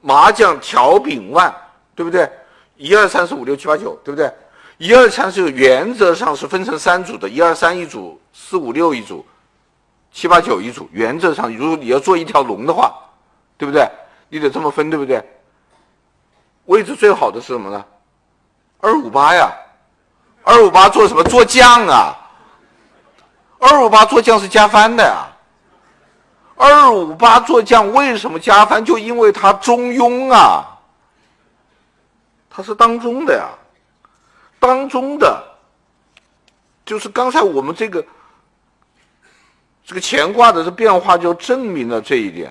[0.00, 1.54] 麻将条饼万，
[1.94, 2.30] 对不对？
[2.78, 4.32] 一二三四五六七八九，对不对？
[4.78, 9.26] 一二三四原则上是分成三组的，一二三一组，四五六一组，
[10.12, 10.88] 七八九一组。
[10.92, 12.94] 原则上，如果你要做一条龙的话，
[13.56, 13.86] 对不对？
[14.28, 15.22] 你得这么分，对不对？
[16.66, 17.84] 位置最好的是什么呢？
[18.80, 19.50] 二五八呀，
[20.44, 21.24] 二五八做什么？
[21.24, 22.14] 做将啊。
[23.58, 25.26] 二五八做将是加番的呀，
[26.54, 28.84] 二五八做将为什么加番？
[28.84, 30.67] 就因为它中庸啊，
[32.58, 33.50] 它是当中的呀，
[34.58, 35.44] 当中的，
[36.84, 38.04] 就是刚才我们这个
[39.86, 42.50] 这个乾卦的这变化就证明了这一点，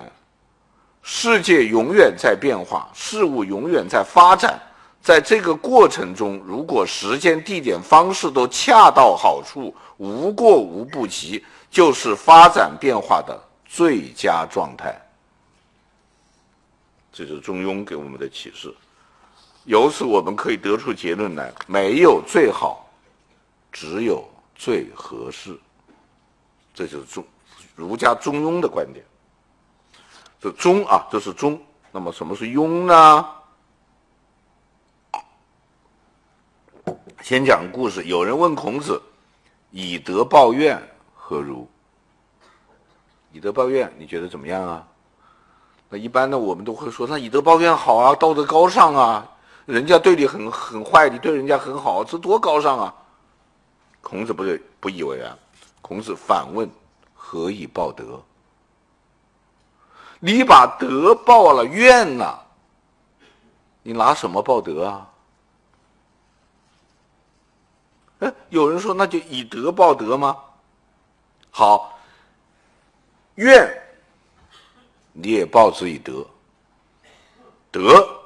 [1.02, 4.58] 世界永远在变化，事物永远在发展，
[5.02, 9.76] 在这个过程中，如果时间、地点、方式都恰到好处。
[9.98, 14.98] 无过无不及，就是发展变化的最佳状态。
[17.12, 18.74] 这是中庸给我们的启示。
[19.68, 22.88] 由此我们可以得出结论来：没有最好，
[23.70, 25.54] 只有最合适。
[26.72, 27.22] 这就是中
[27.76, 29.04] 儒家中庸的观点。
[30.40, 31.60] 这中啊，这是中。
[31.92, 33.28] 那么什么是庸呢？
[37.20, 38.04] 先讲故事。
[38.04, 39.00] 有人问孔子。
[39.70, 40.82] 以德报怨
[41.14, 41.68] 何如？
[43.34, 44.88] 以德报怨，你觉得怎么样啊？
[45.90, 49.30] 那一般呢，我们都会说，那以德报怨好啊，道德高尚啊，
[49.68, 52.94] 人家对你很很坏，你对人家很好，这多高尚啊！
[54.00, 55.38] 孔子不是不以为然，
[55.82, 56.66] 孔子反问：
[57.14, 58.18] 何以报德？
[60.20, 62.46] 你把德报了怨了，
[63.82, 65.10] 你拿什么报德啊？
[68.20, 70.34] 哎，有人说那就以德报德吗？
[71.50, 71.98] 好，
[73.34, 73.70] 怨
[75.12, 76.26] 你也报之以德，
[77.70, 78.17] 德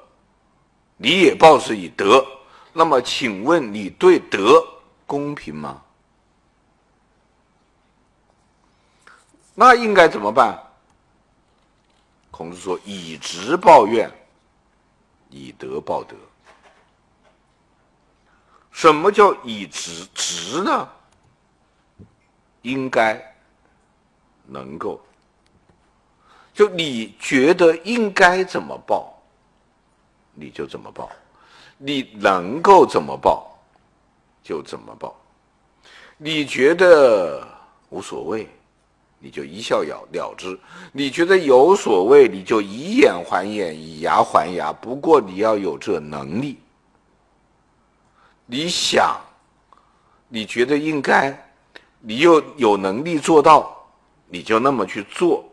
[1.03, 2.25] 你也报之以德。
[2.73, 4.65] 那么，请问你对德
[5.05, 5.83] 公平吗？
[9.55, 10.59] 那应该怎么办？
[12.31, 14.11] 孔子说：以直报怨，
[15.29, 16.17] 以德报德。
[18.71, 20.89] 什么叫以直直呢？
[22.63, 23.37] 应该，
[24.47, 25.05] 能够。
[26.55, 29.12] 就你觉得应该怎么报，
[30.35, 31.09] 你就怎么报；
[31.79, 33.51] 你能够怎么报，
[34.43, 35.15] 就怎么报。
[36.17, 37.47] 你觉得
[37.91, 38.49] 无所谓，
[39.19, 40.57] 你就一笑了了之；
[40.93, 44.73] 你觉得有所谓，你就以眼还眼，以牙还牙。
[44.73, 46.59] 不过你要有这能力。
[48.47, 49.19] 你想，
[50.29, 51.37] 你觉得应该，
[52.01, 53.77] 你又有能力做到，
[54.29, 55.45] 你就那么去做。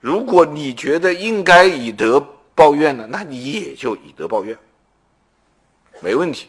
[0.00, 2.24] 如果你觉得应该以德
[2.58, 4.58] 报怨呢，那你也就以德报怨，
[6.02, 6.48] 没问题。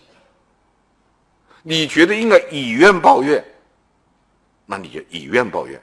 [1.62, 3.46] 你觉得应该以怨报怨，
[4.66, 5.80] 那你就以怨报怨。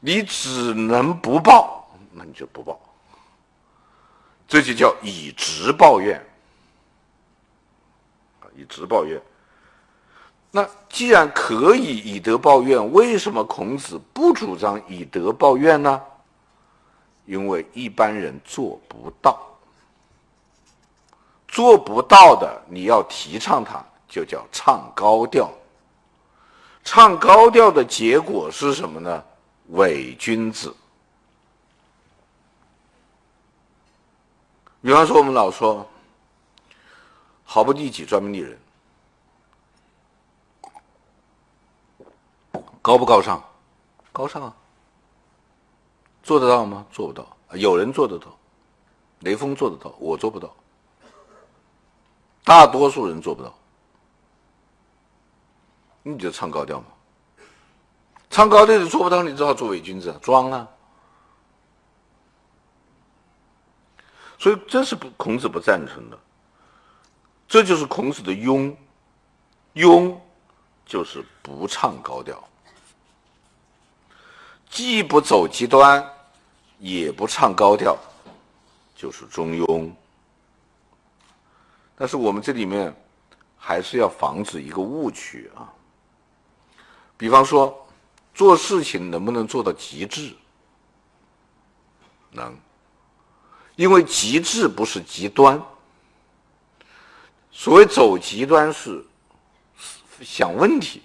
[0.00, 2.80] 你只能不报，那你就不报。
[4.48, 6.20] 这就叫以直报怨。
[8.56, 9.22] 以直报怨。
[10.50, 16.02] 那既然可以以德报怨，为什么孔子不主张以德报怨呢？
[17.30, 19.40] 因为一般人做不到，
[21.46, 25.48] 做不到的，你要提倡他，就叫唱高调。
[26.82, 29.24] 唱高调的结果是什么呢？
[29.68, 30.74] 伪君子。
[34.82, 35.86] 比方说，我们老说。
[37.44, 38.58] 毫不利己，专门利人，
[42.80, 43.42] 高不高尚？
[44.12, 44.54] 高尚啊！
[46.22, 46.86] 做得到吗？
[46.90, 47.26] 做不到。
[47.54, 48.26] 有人做得到，
[49.20, 50.54] 雷锋做得到，我做不到。
[52.44, 53.52] 大多数人做不到，
[56.02, 56.86] 你就唱高调嘛。
[58.30, 60.68] 唱高调的做不到，你只好做伪君子，装啊。
[64.38, 66.18] 所以这是不孔子不赞成的。
[67.48, 68.74] 这就是孔子的庸，
[69.74, 70.16] 庸
[70.86, 72.42] 就是不唱高调，
[74.70, 76.08] 既不走极端，
[76.78, 77.98] 也不唱高调，
[78.94, 79.90] 就是中庸。
[81.96, 82.94] 但是我们这里面
[83.58, 85.68] 还是要防止一个误区啊，
[87.16, 87.86] 比方说
[88.32, 90.32] 做事情能不能做到极致？
[92.30, 92.56] 能，
[93.74, 95.60] 因为极致不是极端。
[97.50, 99.04] 所谓走极端是
[100.22, 101.02] 想问题，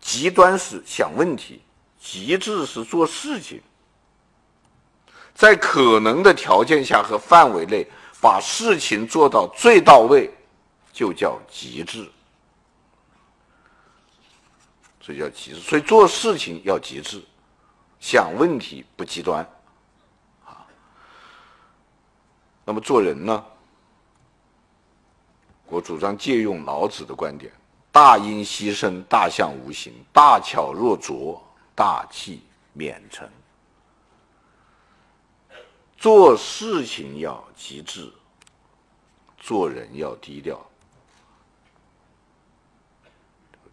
[0.00, 1.60] 极端是想问题，
[2.00, 3.60] 极致是做事情，
[5.34, 7.86] 在可能的条件下和范围内
[8.20, 10.30] 把事情做到最到位，
[10.92, 12.10] 就叫极致。
[15.00, 15.60] 所以叫极致。
[15.60, 17.22] 所以做事情要极致，
[18.00, 19.46] 想问题不极端，
[20.44, 20.66] 啊。
[22.64, 23.44] 那么做人呢？
[25.70, 27.52] 我主张借用老子的观点：
[28.00, 31.42] 大音希声，大象无形；大巧若拙，
[31.74, 33.28] 大器免成。
[35.96, 38.08] 做事情要极致，
[39.36, 40.64] 做人要低调。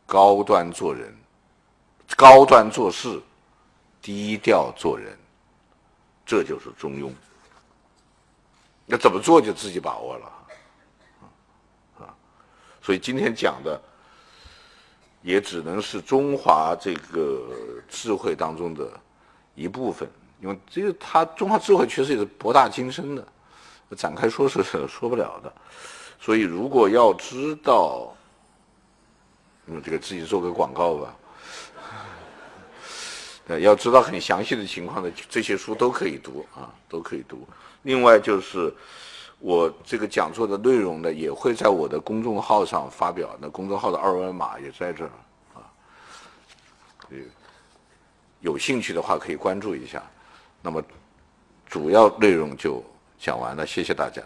[0.07, 1.15] 高端做人，
[2.17, 3.21] 高端做事，
[4.01, 5.15] 低调做人，
[6.25, 7.13] 这就是中庸。
[8.87, 10.25] 那怎么做就自己把握了。
[11.99, 12.09] 啊
[12.81, 13.79] 所以今天讲的，
[15.25, 17.41] 也只能是中华这个
[17.89, 18.87] 智慧当中的
[19.55, 20.07] 一部分，
[20.39, 23.27] 因为这个它中华智慧确实也是博大精深的，
[23.97, 25.51] 展开说是 说不了的。
[26.19, 28.15] 所以如果要知道，
[29.65, 31.15] 嗯，这个自己做个广告吧，
[33.47, 37.47] 呃，要知道很详细的情况的这些书都可以读啊，都可以读。
[37.81, 38.71] 另外就是。
[39.45, 43.29] 我这个讲座的内容呢，也会在我的公众号上发表。
[43.39, 45.11] 那公众号的二维码也在这儿
[45.53, 45.61] 啊，
[48.39, 50.01] 有兴趣的话可以关注一下。
[50.63, 50.81] 那么
[51.67, 52.83] 主要内容就
[53.19, 54.19] 讲完了，谢谢大家。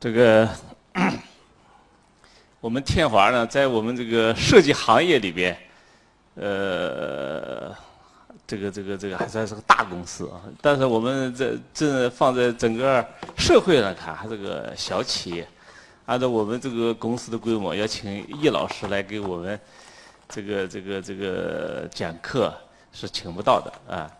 [0.00, 0.48] 这个。
[2.60, 5.56] 我们天华呢，在我们这个设计行业里边，
[6.34, 7.74] 呃，
[8.46, 10.42] 这个这个这个还算是个大公司啊。
[10.60, 13.02] 但是我们这这放在整个
[13.38, 15.48] 社会上看，还是个小企业。
[16.04, 19.58] 按照我们这个公司的规模，要请易老师来给我们
[20.28, 22.52] 这个这个这个讲课
[22.92, 24.10] 是请不到的啊。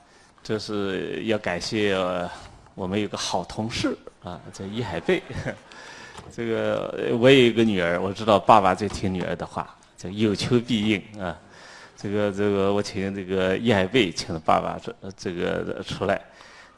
[0.43, 1.95] 这是要感谢
[2.75, 5.23] 我们有个好同事啊，叫易海贝。
[6.33, 9.69] 这个我有一个女儿，我知道爸爸最听女儿的话。
[9.97, 11.37] 这有求必应啊。
[11.95, 16.19] 这个这个，我请这个叶海贝请了爸爸这这个出来，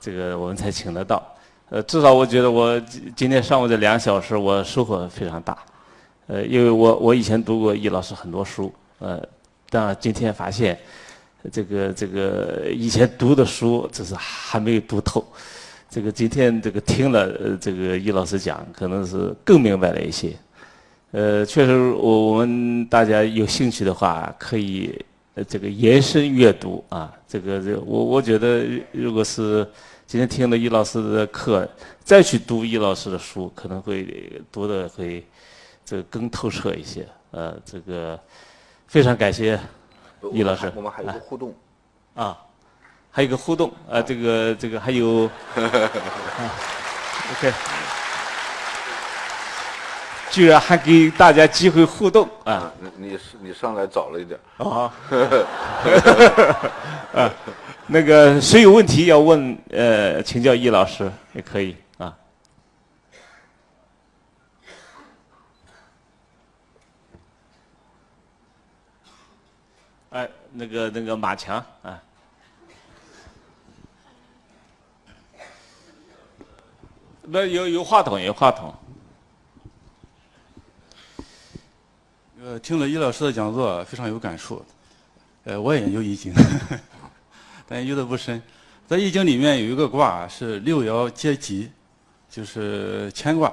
[0.01, 1.25] 这个我们才请得到。
[1.71, 2.79] 呃，至少我觉得我
[3.15, 5.57] 今天上午这两小时我收获非常大。
[6.27, 9.23] 呃，因为我我以前读过易老师很多书，呃，
[9.71, 10.77] 但今天发现，
[11.53, 15.25] 这个这个以前读的书只是还没有读透，
[15.93, 20.35] 这个今天这个听了呃这个易老师讲，可能是更明白了一些。
[21.11, 24.99] 呃，确实我我们大家有兴趣的话可以。
[25.35, 29.67] 呃，这个延伸阅读啊，这个这、我我觉得，如果是
[30.07, 31.67] 今天听了易老师的课，
[32.05, 35.25] 再去读易老师的书，可能会读的会
[35.87, 37.09] 这个更透彻一些。
[37.31, 38.21] 呃，这个
[38.87, 39.59] 非常感谢
[40.35, 40.71] 易老师。
[40.77, 41.55] 我们还有个互动。
[42.15, 42.37] 啊，
[43.15, 45.31] 还有个互动啊，啊，这个这个还有。
[45.55, 45.61] 啊、
[47.31, 47.53] OK。
[50.31, 52.73] 居然还给大家机会互动啊！
[52.97, 54.41] 你你你上来早了一点。
[54.57, 54.91] 啊。
[57.13, 57.31] 啊，
[57.87, 62.17] 那个谁有问题要问呃，请教易老师也可以啊。
[70.09, 72.01] 哎，那个那个马强啊。
[77.25, 78.75] 那有有话筒，有话筒。
[82.41, 84.65] 呃，听了易老师的讲座，非常有感触。
[85.45, 86.35] 呃，我也研究易经，
[87.69, 88.43] 但研究的不深。
[88.89, 91.71] 在易经里面有一个卦是六爻皆吉，
[92.29, 93.53] 就是乾卦。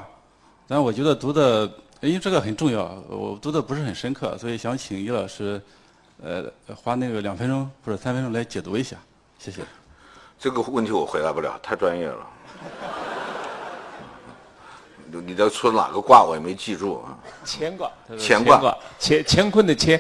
[0.68, 1.72] 但我觉得读的，
[2.02, 5.62] 因为这个很重要，我读的不是很深刻，所以想请易老师，
[6.22, 8.98] 呃，花那个两分钟或者三分钟来解读一下。
[9.38, 9.62] 谢谢。
[10.40, 12.28] 这个问题我回答不了，太专业了。
[15.12, 16.24] 你都出哪个卦？
[16.24, 17.18] 我也没记住啊。
[17.46, 17.92] 乾卦。
[18.20, 18.78] 乾卦。
[19.00, 20.00] 乾乾坤的乾，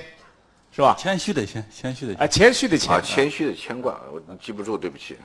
[0.71, 0.95] 是吧？
[0.97, 2.23] 谦虚的谦，谦虚的谦。
[2.23, 2.93] 啊，谦虚的谦。
[2.93, 5.17] 啊，谦虚的谦卦，我记不住，对不起。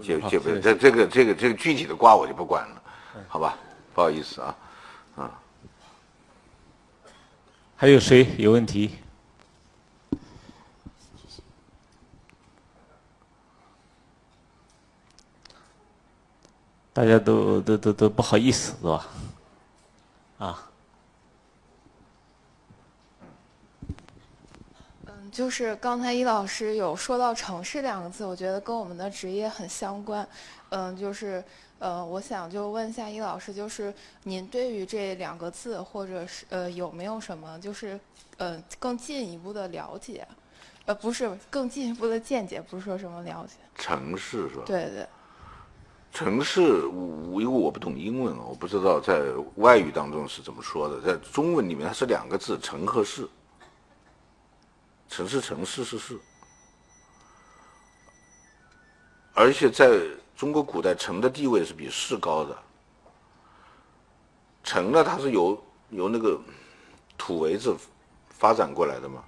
[0.00, 2.82] 记记不住，这这个这个这个具体的卦我就不管了，
[3.28, 3.56] 好吧？
[3.92, 4.56] 不好意思啊，
[5.16, 5.40] 啊。
[7.76, 8.92] 还有谁有问题？
[16.92, 19.06] 大家都都都都不好意思，是吧？
[20.38, 20.70] 啊。
[25.06, 30.26] 嗯，就是刚才易老师有说到“城市”两个字，我觉得跟我们的职业很相关。
[30.70, 31.42] 嗯，就是
[31.78, 33.94] 呃，我想就问一下易老师，就是
[34.24, 37.98] 您对于这两个字，或者是呃，有没有什么就是
[38.36, 40.26] 呃更进一步的了解？
[40.86, 43.54] 呃，不是更进一步的见解，不是说什么了解。
[43.76, 44.62] 城市是吧？
[44.66, 45.06] 对对。
[46.12, 49.22] 城市，我因为我不懂英文啊，我不知道在
[49.56, 51.00] 外语当中是怎么说的。
[51.00, 53.26] 在中文里面，它是两个字，城和市。
[55.08, 56.18] 城是城，市是市。
[59.32, 60.00] 而且在
[60.36, 62.56] 中国古代，城的地位是比市高的。
[64.62, 66.38] 城呢，它是由由那个
[67.16, 67.74] 土围子
[68.30, 69.24] 发展过来的嘛。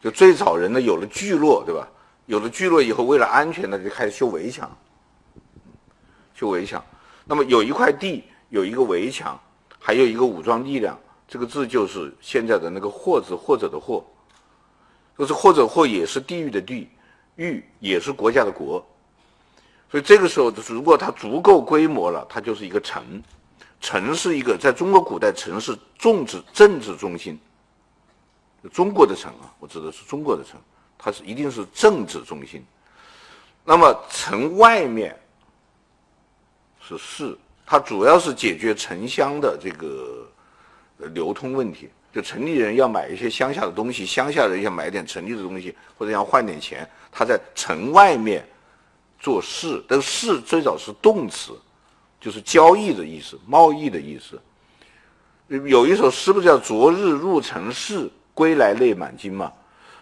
[0.00, 1.86] 就最早人呢，有了聚落，对吧？
[2.26, 4.70] 有了聚落以后，为了安全呢，就开始修围墙。
[6.40, 6.82] 修围墙，
[7.26, 9.38] 那么有一块地，有一个围墙，
[9.78, 10.98] 还有一个武装力量，
[11.28, 14.02] 这个字就是现在的那个“或”字，或者的“或”，
[15.18, 16.88] 就是或者或也是地域的“地”，
[17.36, 18.82] 域也是国家的“国”。
[19.90, 23.22] 所以这个时候，如果它足够规模了，它就是一个城。
[23.78, 27.38] 城是一个在中国古代，城是政治政治中心。
[28.72, 30.58] 中国的城啊，我指的是中国的城，
[30.96, 32.64] 它是一定是政治中心。
[33.62, 35.14] 那么城外面。
[36.96, 40.26] 是市，它主要是解决城乡的这个
[41.14, 41.88] 流通问题。
[42.12, 48.44] 就城里人要买一些乡下的东西，乡下人要买点城里的东西，或者要换点钱，他在城外面
[49.20, 49.80] 做市。
[49.86, 51.52] 但是市最早是动词，
[52.20, 54.40] 就是交易的意思，贸易的意思。
[55.46, 59.52] 有一首诗不叫“昨日入城市，归来泪满襟”吗？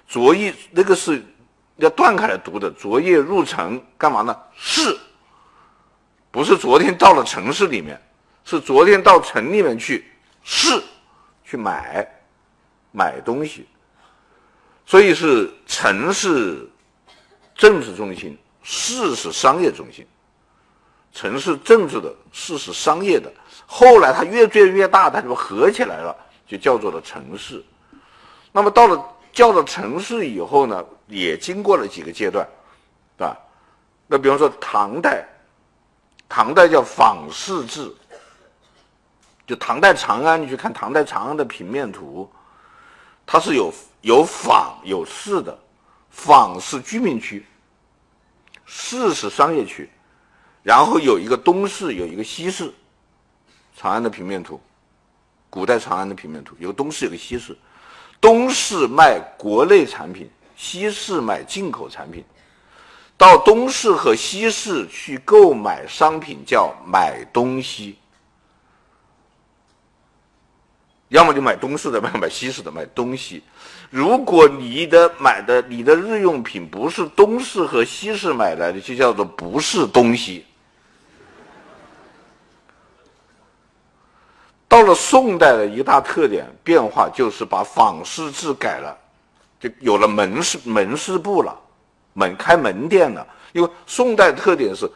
[0.07, 1.23] 昨夜那个是
[1.77, 2.71] 要断开来读的。
[2.71, 4.35] 昨夜入城干嘛呢？
[4.57, 4.97] 市。
[6.31, 8.01] 不是昨天到了城市里面，
[8.45, 10.05] 是昨天到城里面去
[10.43, 10.83] 市
[11.43, 12.07] 去买
[12.93, 13.67] 买东西，
[14.85, 16.69] 所以是城市
[17.55, 20.07] 政治中心，市是商业中心。
[21.13, 23.33] 城市政治的，市是商业的。
[23.67, 26.15] 后来它越建越大，它就合起来了，
[26.47, 27.65] 就叫做了城市。
[28.53, 29.03] 那么到了
[29.33, 32.47] 叫做城市以后呢，也经过了几个阶段，
[33.17, 33.37] 对吧？
[34.07, 35.27] 那比方说唐代。
[36.29, 37.91] 唐代叫仿市制，
[39.47, 42.31] 就唐代长安，你去看唐代长安的平面图，
[43.25, 43.73] 它是有
[44.03, 45.59] 有坊有市的，
[46.11, 47.47] 坊是居民区，
[48.67, 49.91] 市是商业区，
[50.63, 52.73] 然后有一个东市，有一个西市，
[53.75, 54.61] 长安的平面图，
[55.49, 57.57] 古代长安的平面图，有个东市，有个西市，
[58.21, 62.23] 东市卖国内产品，西市卖进口产品，
[63.19, 67.99] 到东市和西市去购买商品叫买东西。
[71.09, 73.43] 要么就买东市的，要么买西市的，买东西。
[73.91, 80.45] 如果你的买的你的日用品不是东市和西市买来的，就叫做不是东西。
[84.69, 88.97] 到了宋代的一大特点变化，就是把坊市制改了，
[89.59, 91.59] 就有了门市门市部了，
[92.19, 93.27] 门开门店了。
[93.53, 94.91] 因为宋代的特点是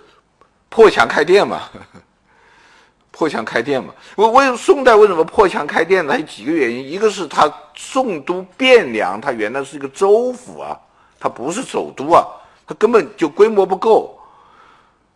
[0.68, 1.62] 破墙开店嘛。
[3.14, 3.92] 破墙开店嘛？
[4.16, 6.18] 为为宋代为什么破墙开店呢？
[6.18, 10.74] 有几个原因，一个是他宋都汴梁，它原来是一个州府啊，
[11.20, 12.24] 它不是首都啊，
[12.66, 14.18] 它根本就规模不够。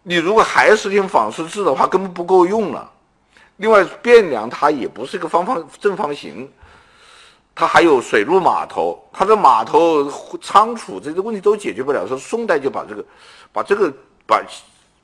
[0.03, 2.89] 你如果还实行坊市制的话，根本不够用了。
[3.57, 6.49] 另外，汴梁它也不是一个方方正方形，
[7.57, 10.09] 它还有水陆码头，它的码头
[10.43, 13.05] 仓储这些问题都解决不了，说宋代就把这个，
[13.51, 13.91] 把这个
[14.27, 14.45] 把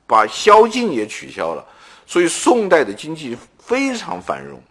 [0.05, 1.65] 把宵禁也取消了。
[2.05, 4.61] 所以宋代的经济非常繁荣。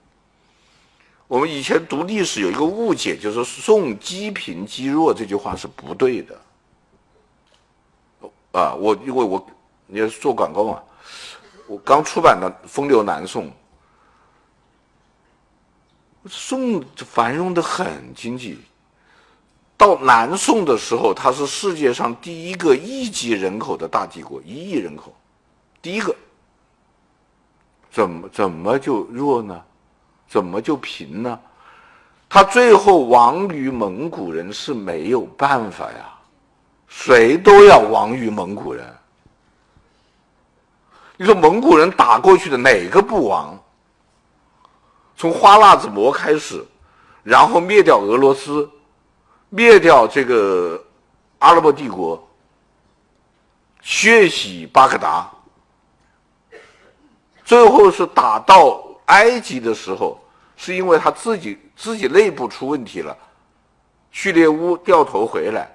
[1.26, 6.38] 我们以前读历史有一个误解，就是宋积贫积弱这句话是不对的。
[8.52, 9.44] 啊，我因为我
[9.86, 10.80] 你要做广告嘛，
[11.66, 13.46] 我刚出版的《风流南宋》，
[16.28, 18.58] 宋繁荣的很经济。
[19.76, 25.12] 到南宋的时候，它是世界上第一个一级人口的大帝国，一亿人口，
[25.80, 26.14] 第一个。
[27.90, 29.60] 怎么怎么就弱呢？
[30.28, 31.38] 怎么就贫呢？
[32.28, 36.14] 他最后亡于蒙古人是没有办法呀，
[36.88, 38.86] 谁都要亡于蒙古人。
[41.18, 43.61] 你说蒙古人打过去的哪个不亡？
[45.22, 46.66] 从花剌子模开始，
[47.22, 48.68] 然后灭掉俄罗斯，
[49.50, 50.84] 灭掉这个
[51.38, 52.28] 阿拉伯帝国，
[53.82, 55.30] 血洗巴格达。
[57.44, 60.20] 最后是打到埃及的时候，
[60.56, 63.16] 是因为他自己自己内部出问题了，
[64.10, 65.70] 序列乌掉头回来，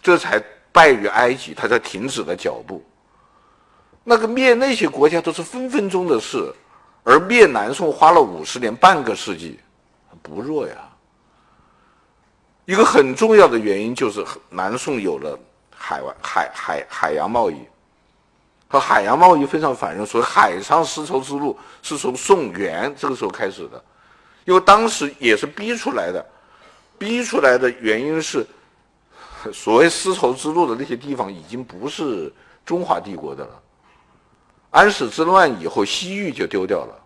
[0.00, 0.42] 这才
[0.72, 2.82] 败于埃及，他才停止了脚步。
[4.04, 6.50] 那个灭那些国家都是分分钟的事，
[7.04, 9.60] 而灭南宋花了五十年，半个世纪，
[10.20, 10.74] 不弱呀。
[12.64, 15.38] 一个很重要的原因就是南宋有了
[15.72, 17.56] 海外海海海洋贸易。
[18.66, 23.80] 和海洋贸易非常繁荣，所以海上丝绸之路是从宋元这个时候开始的，
[24.46, 26.26] 因为当时也是逼出来的，
[26.98, 28.44] 逼出来的原因是，
[29.52, 32.32] 所谓丝绸之路的那些地方已经不是
[32.66, 33.62] 中华帝国的了，
[34.74, 37.00] 安史之乱以后西域就丢掉了，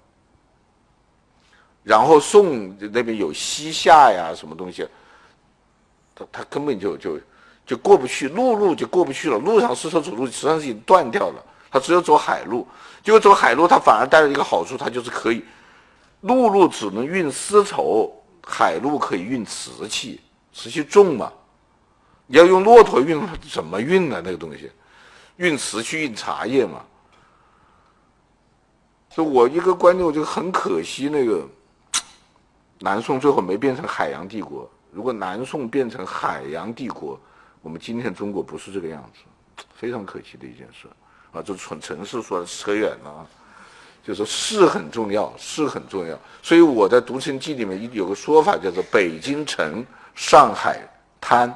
[1.82, 4.88] 然后宋那边有西夏呀什么东西，
[6.14, 7.20] 他他根本就就
[7.66, 11.44] 就过不去，陆路就过不去了，陆上丝绸之路实际上是已经断掉了。
[11.70, 12.66] 他只有走海路，
[13.04, 15.44] 结果走海路，他反而带来一个好处，他就是可以，
[16.22, 18.10] 陆路只能运丝绸，
[18.42, 20.22] 海路可以运瓷器，
[20.54, 21.30] 瓷器重嘛，
[22.26, 23.20] 你要用骆驼运，
[23.52, 24.22] 怎么运呢？
[24.24, 24.72] 那个东西，
[25.36, 26.82] 运瓷器、运茶叶嘛。
[29.18, 31.44] 就我一个观点，我觉得很可惜，那个
[32.78, 34.70] 南宋最后没变成海洋帝国。
[34.92, 37.18] 如果南宋变成海洋帝国，
[37.60, 40.86] 我们今天中国不是这个样子，非常可惜的一件事。
[41.32, 43.26] 啊，就从城市说扯远了啊，
[44.04, 46.16] 就是市很重要，市很重要。
[46.40, 49.84] 所以我在《读城记》里面有个说法，叫做“北京城，
[50.14, 50.88] 上海
[51.20, 51.52] 滩，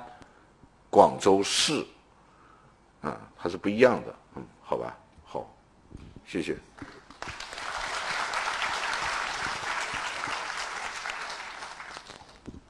[0.90, 1.86] 广州市”，
[3.02, 4.14] 啊，它是不一样的。
[4.34, 5.48] 嗯，好吧，好，
[6.26, 6.56] 谢谢。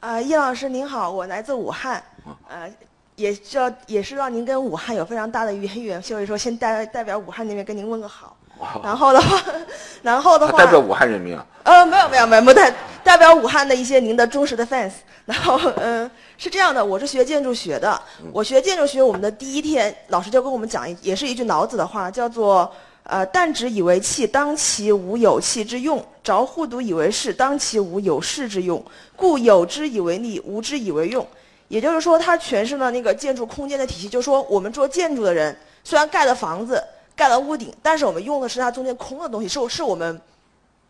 [0.02, 2.02] 啊，叶老师您好，我来自武汉，
[2.48, 2.68] 呃。
[3.16, 8.34] 也需要，也是让您跟武汉有非常大的渊源，所以说先代代表武汉那边跟您问个好。
[8.82, 9.42] 然后的话，
[10.02, 11.46] 然后的话，代表武汉人民啊？
[11.62, 12.74] 呃，没有没有没有，不代
[13.04, 14.92] 代表武汉的一些您的忠实的 fans。
[15.26, 18.00] 然后嗯、呃，是这样的，我是学建筑学的，
[18.32, 22.72] 我学建筑学，我们的第一天老师就跟我们讲一，也是一句老子的话，叫做
[23.04, 28.82] 呃，但直以为器，当其无有器之用；着户牘以为室，当其无有室之用。
[29.16, 31.26] 故有之以为利，无之以为用。
[31.68, 34.08] 也就是说，它诠释了那个建筑空间的体系。
[34.08, 36.82] 就是说，我们做建筑的人，虽然盖了房子、
[37.16, 40.20] 盖了屋顶，但是我们用的是它中间空的东西，是是我们，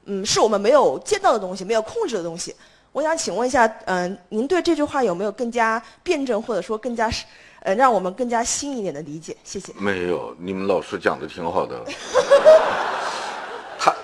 [0.05, 2.55] 嗯，是我们没有见到的东西，没有控制的东西。
[2.93, 7.25] 我想请问一下，嗯、您对这句话有没有更加辩证，或者说更加是，
[7.65, 9.37] 呃，让我们更加新一点的理解？
[9.45, 9.73] 谢谢。
[9.79, 11.85] 没有，你们老师讲的挺好的。
[13.79, 13.95] 他，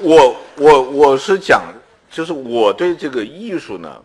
[0.00, 1.64] 我我我是讲，
[2.10, 4.04] 就是我对这个艺术呢，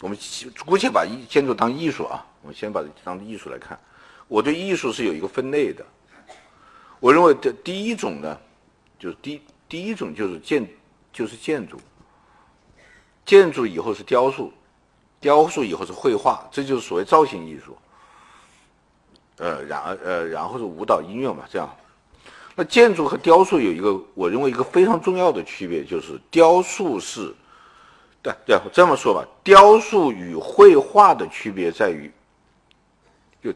[0.00, 0.16] 我们
[0.64, 3.76] 姑且把艺建筑当艺术啊，我们先把它当艺术来看。
[4.28, 5.84] 我对艺术是有一个分类的。
[7.00, 8.38] 我认为的第一种呢，
[8.96, 10.64] 就是第第一种就是建，
[11.12, 11.80] 就是建筑。
[13.26, 14.52] 建筑以后是雕塑，
[15.18, 17.76] 雕塑以后是绘画，这就是所谓造型艺术。
[19.38, 21.68] 呃，然呃，然后是舞蹈、音乐嘛，这样。
[22.54, 27.34] 那建筑和雕塑有一个，我认为一个非常重要的区别，就是雕塑是，
[28.22, 32.12] 对对，这么说吧，雕塑与绘画的区别在于，
[33.42, 33.52] 就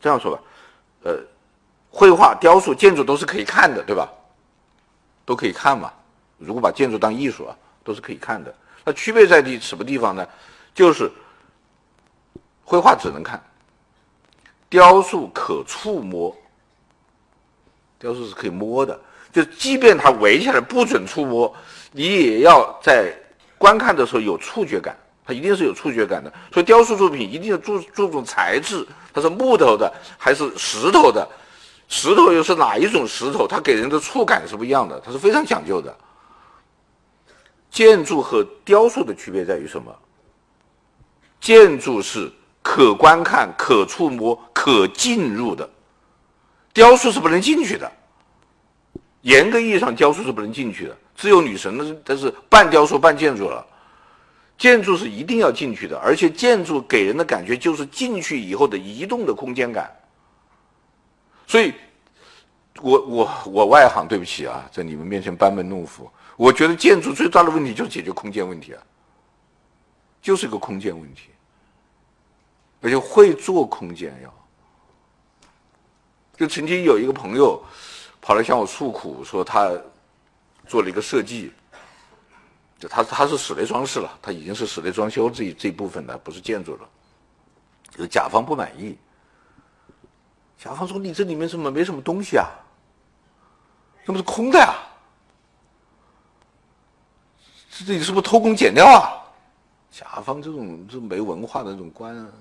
[0.00, 0.42] 这样说吧，
[1.04, 1.18] 呃，
[1.90, 4.08] 绘画、雕塑、建筑都是可以看的，对吧？
[5.24, 5.92] 都可以看嘛。
[6.36, 8.54] 如果把建筑当艺术啊，都是可以看的。
[8.84, 10.26] 那区别在地什么地方呢？
[10.74, 11.10] 就是
[12.64, 13.42] 绘画只能看，
[14.72, 16.34] 雕塑可触摸。
[17.98, 18.98] 雕塑是可以摸的，
[19.30, 21.54] 就即便它围起来不准触摸，
[21.90, 23.14] 你也要在
[23.58, 24.96] 观看的时候有触觉感，
[25.26, 26.32] 它一定是有触觉感的。
[26.50, 31.28] 所以雕塑作品一定要注注重材质，它是木头的还是石头的，
[31.86, 35.94] 石头又是哪一种石头，它给人的触感是不一样的，它是非常讲究的。
[37.70, 39.94] 建筑和雕塑的区别在于什么？
[41.40, 42.32] 建筑是
[42.62, 45.68] 可观看、可触摸、可进入的，
[46.72, 47.90] 雕塑是不能进去的。
[49.22, 53.66] 严格意义上，雕塑是不能进去的，只有女神的，但是半雕塑半建筑了。
[54.58, 59.90] 建筑是一定要进去的，而且建筑给人的感觉就是进去以后的移动的空间感。
[61.48, 61.74] 所以，
[62.80, 66.08] 我我我外行，对不起啊，在你们面前班门弄斧。
[66.36, 68.82] 我觉得建筑最大的问题就是解决空间问题啊，
[70.20, 71.30] 就是一个空间问题，
[72.82, 74.34] 而且会做空间要。
[76.36, 77.62] 就曾经有一个朋友
[78.20, 79.70] 跑来向我诉苦，说他
[80.66, 81.52] 做了一个设计，
[82.78, 86.88] 就他他是室内装饰了，他已经是室内装修这一这一部分的，不是建筑了。
[87.96, 88.96] 就甲方不满意，
[90.58, 92.48] 甲方说：“你这里面怎么没什么东西啊？
[94.04, 94.74] 这不是空的呀？”
[97.70, 99.18] 这里是不是偷工减料啊？
[99.90, 102.32] 甲方这种这没文化的这种官啊，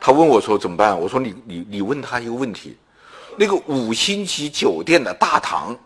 [0.00, 0.98] 他问我说怎么办？
[0.98, 2.76] 我说你你你问他一个问题，
[3.36, 5.76] 那个五星级酒店的大堂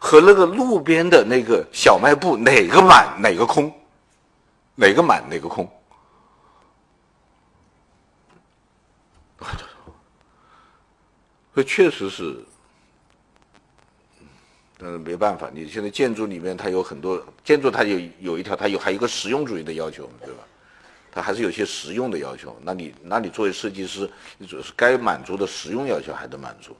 [0.00, 3.72] 和那个路边的那个小卖部哪个满哪个空？
[4.76, 5.68] 哪个满哪个空？
[11.54, 12.44] 这确实是。
[14.76, 20.42] 但是没办法，你现在建筑里面它有很多建筑，它有有一条，它有还有一个实用主义的要求，对吧？
[21.14, 22.58] 它还是有些实用的要求。
[22.62, 26.76] 那你那你作为设计师，你主要是该满足的实用要求还得满足。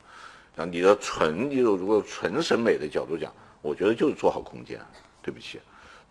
[0.57, 3.33] 啊，你的纯，你如果纯审美的角度讲，
[3.63, 4.81] 我觉得就是做好空间。
[5.23, 5.59] 对不起，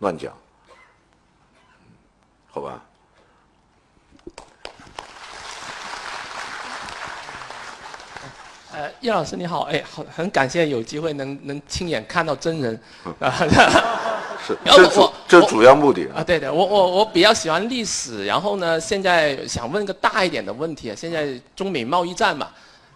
[0.00, 0.36] 乱讲，
[2.50, 2.82] 好吧？
[8.72, 12.80] 呃，叶老师你好，哎，很，很感谢有机会能能亲眼看到真人，
[13.20, 13.30] 啊，
[14.46, 22.48] 是，这主这主要目的啊，对对，我我我比较喜欢历史，然后呢，现在想问个大一点的问题，现在中美贸易战嘛，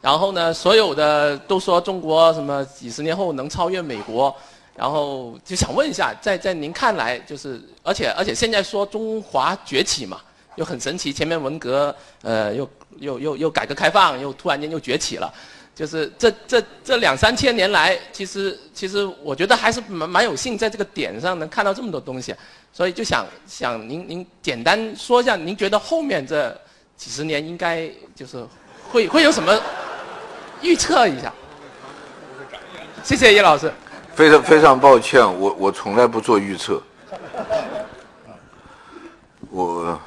[0.03, 4.35] 然后呢，所有的都说中国什么几十年后能超越美国，
[4.77, 10.21] 然后就想问一下，在在您看来，就是而且而且现在说中华崛起嘛，
[10.57, 12.69] 又很神奇，前面文革，呃，又
[12.99, 15.33] 又又又改革开放，又突然间又崛起了。
[15.79, 22.35] 就是这这这两三千年来，其实其实我觉得还是蛮蛮有幸在这个点上能看到这么多东西，
[22.73, 26.51] 所以就想想您您简单说一下，您觉得后面这
[26.97, 28.45] 几十年应该就是
[28.91, 29.57] 会会有什么
[30.63, 31.33] 预测一下？
[33.05, 33.73] 谢谢叶老师。
[34.17, 36.83] 非常非常抱歉，我我从来不做预测。
[39.49, 40.01] 我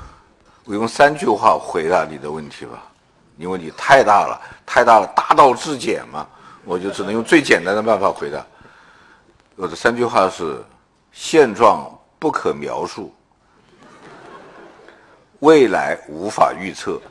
[0.66, 2.91] 我用三句话回答你的问题吧。
[3.42, 6.28] 因为你太大了，太大了，大道至简嘛，
[6.64, 8.46] 我就只能用最简单的办法回答。
[9.56, 10.64] 我的三句话是：
[11.12, 11.90] 现状
[12.20, 13.12] 不可描述，
[15.40, 17.02] 未来无法预测，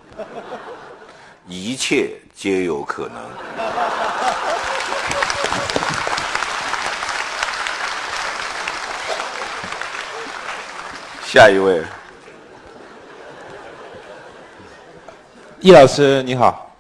[1.48, 3.20] 一切皆有可能。
[11.24, 11.82] 下一位。
[15.62, 16.74] 易老师你好，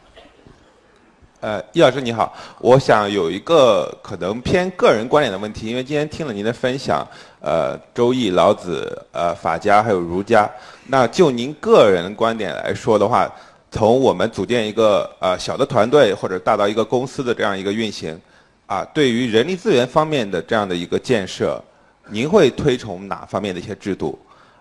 [1.40, 7.06] 呃，易老师你好，我想有一个可能偏个人观点的问题，因为今天听了您的分享，
[7.40, 10.50] 呃，周易、老子、呃，法家还有儒家，
[10.86, 13.30] 那就您个人观点来说的话，
[13.70, 18.18] 从我们组建一个呃小的团队或者大到一个公司的这样一个运行，
[18.64, 21.62] 啊，对于人力资源方面的这样的一个建设，
[22.08, 24.18] 您会推崇哪方面的一些制度？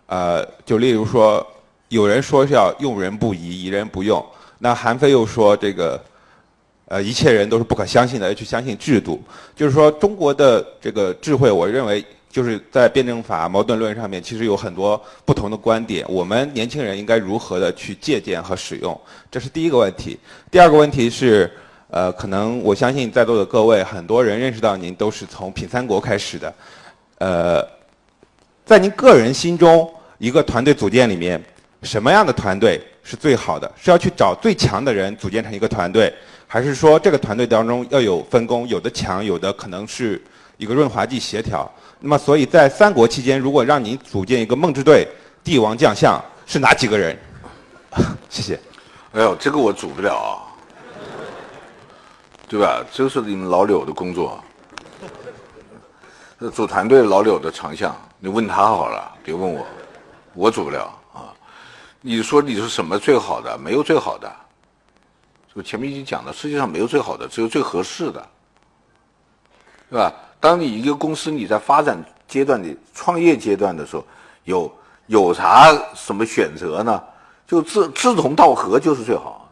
[0.07, 1.45] 呃，就例如说，
[1.89, 4.25] 有人说是要用人不疑，疑人不用，
[4.57, 6.01] 那韩非又说这个。
[6.91, 9.21] 呃，一切人都是不可相信的，要去相信制度。
[9.55, 16.03] 就是说，中国的这个智慧，我认为就是在辩证法矛盾论上面，其实有很多不同的观点。
[16.09, 18.99] 我们年轻人应该如何的去借鉴和使用？
[19.29, 20.17] 这是第一个问题。
[20.49, 21.51] 第二个问题是，
[21.91, 26.53] 呃，可能我相信在座的各位，很多人认识到您都是从品三国开始的。
[27.19, 27.63] 呃，
[28.65, 29.87] 在您个人心中，
[30.17, 31.39] 一个团队组建里面，
[31.83, 33.71] 什么样的团队是最好的？
[33.77, 36.13] 是要去找最强的人组建成一个团队？
[36.45, 40.21] 还是说这个团队当中要有分工，有的强，有的可能是
[40.57, 41.71] 一个润滑剂协调。
[41.99, 45.07] 那么，所以在三国期间，如果让您组建一个梦之队，
[45.43, 47.17] 帝王将相是哪几个人？
[48.29, 48.59] 谢谢。
[49.13, 50.35] 哎呦，这个我组不了啊，
[52.47, 52.83] 对吧？
[52.91, 54.43] 这是你们老柳的工作。
[56.53, 59.65] 组团队老柳的长项，你问他好了，别问我，
[60.33, 60.98] 我组不了。
[62.01, 63.57] 你说你是什么最好的？
[63.57, 64.31] 没有最好的。
[65.53, 68.25] 就前面已经讲了，世界上没有最好的，只有最合适的，
[69.89, 70.13] 对吧？
[70.39, 74.05] 当你一个公司你在发展阶段的创业阶段的时候，
[74.45, 74.71] 有
[75.07, 77.03] 有啥什么选择呢？
[77.47, 79.51] 就志志同道合就是最好。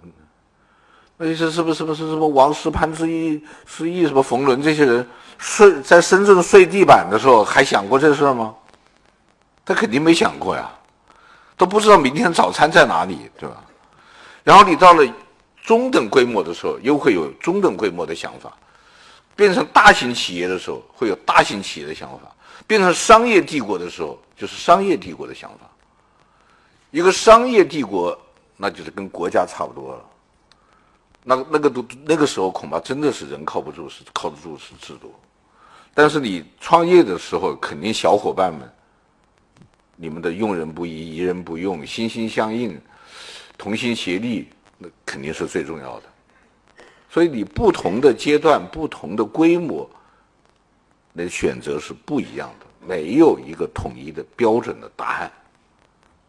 [1.17, 5.05] 那些是不是不是什么王石、潘石屹、石屹什么冯仑这些人
[5.39, 8.53] 睡在深圳睡地板的时候，还想过这事吗？
[9.65, 10.71] 他肯定没想过呀，
[11.57, 13.63] 都不知道明天早餐在哪里，对吧？
[14.43, 15.05] 然后你到了。
[15.67, 18.49] 中等规模的时候，又会有中等规模的想法；
[19.35, 22.33] 变成大型企业的时候，会有大型企业的想法；
[22.65, 25.69] 变成商业帝国的时候，就是商业帝国的想法。
[26.89, 28.17] 一个商业帝国，
[28.55, 30.05] 那就是跟国家差不多了。
[31.21, 35.13] 那那个都那个时候，恐怕真的是人靠不住，是靠得住是制度。
[35.93, 38.73] 但是你创业的时候，肯定小伙伴们，
[39.97, 42.79] 你们的用人不疑，疑人不用，心心相印，
[43.57, 44.47] 同心协力。
[44.77, 46.03] 那肯定是最重要的，
[47.09, 49.89] 所以你不同的阶段、不同的规模，
[51.13, 55.31] 那选择是不一样的，没有一个统一的标准的答案，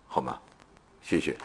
[0.06, 0.38] 好吗？
[1.02, 1.36] 谢谢。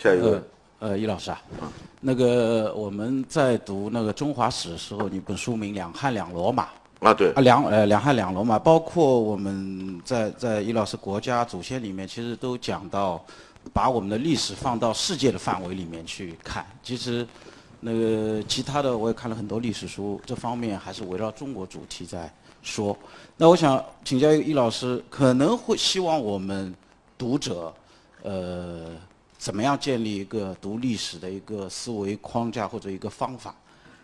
[0.00, 0.44] 下一个，
[0.82, 1.40] 呃，呃，易老师啊，
[2.00, 6.64] 那个我们在读那个中华史的时候，你本书名《两汉两罗马》。
[7.06, 13.24] 啊，对啊，两呃两汉两罗马，包括我们在在易老师国家祖先里面，其实都讲到，
[13.72, 16.66] 把我们的历史放到世界的范围里面去看。
[16.82, 17.26] 其实，
[17.78, 22.96] 那个其他的我也看了很多历史书，这方面还是围绕中国主题在说。
[23.36, 26.74] 那我想请教易老师，可能会希望我们
[27.18, 27.72] 读者，
[28.22, 28.90] 呃，
[29.42, 33.52] 怎么样建立一个读历史的一个思维框架或者一个方法？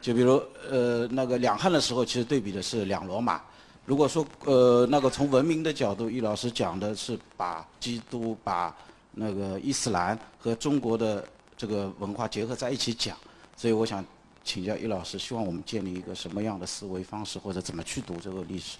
[0.00, 3.40] 就比如，呃，那个两汉的时候，其实对比的是两罗马。
[3.84, 8.76] 如果说，呃，那个从文明的角度，易老师讲的是把基督、把
[9.12, 11.24] 那个伊斯兰和中国的
[11.56, 13.16] 这个文化结合在一起讲。
[13.56, 14.04] 所以我想
[14.42, 18.76] 请教易老师，希望我们建立一个什么样的思维方式，或者怎么去读这个历史？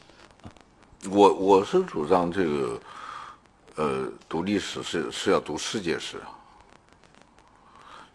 [1.09, 2.81] 我我是主张这个，
[3.77, 6.35] 呃，读历史是是要读世界史啊。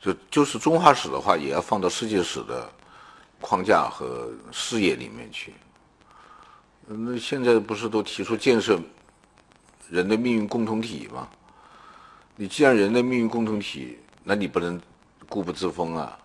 [0.03, 2.69] 就就是中华史的话，也要放到世界史的。
[3.45, 5.53] 框架和视野里面去。
[6.87, 8.79] 那现在不是都提出建设
[9.89, 11.27] 人类命运共同体吗？
[12.37, 14.81] 你既然人类命运共同体，那你不能
[15.27, 16.17] 固步自封啊，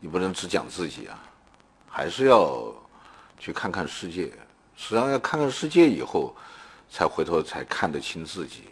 [0.00, 1.16] 你不能只讲自己啊，
[1.88, 2.74] 还是要
[3.38, 4.32] 去看看世界。
[4.74, 6.34] 实际上要看看世界以后，
[6.90, 8.64] 才回头才看得清自己。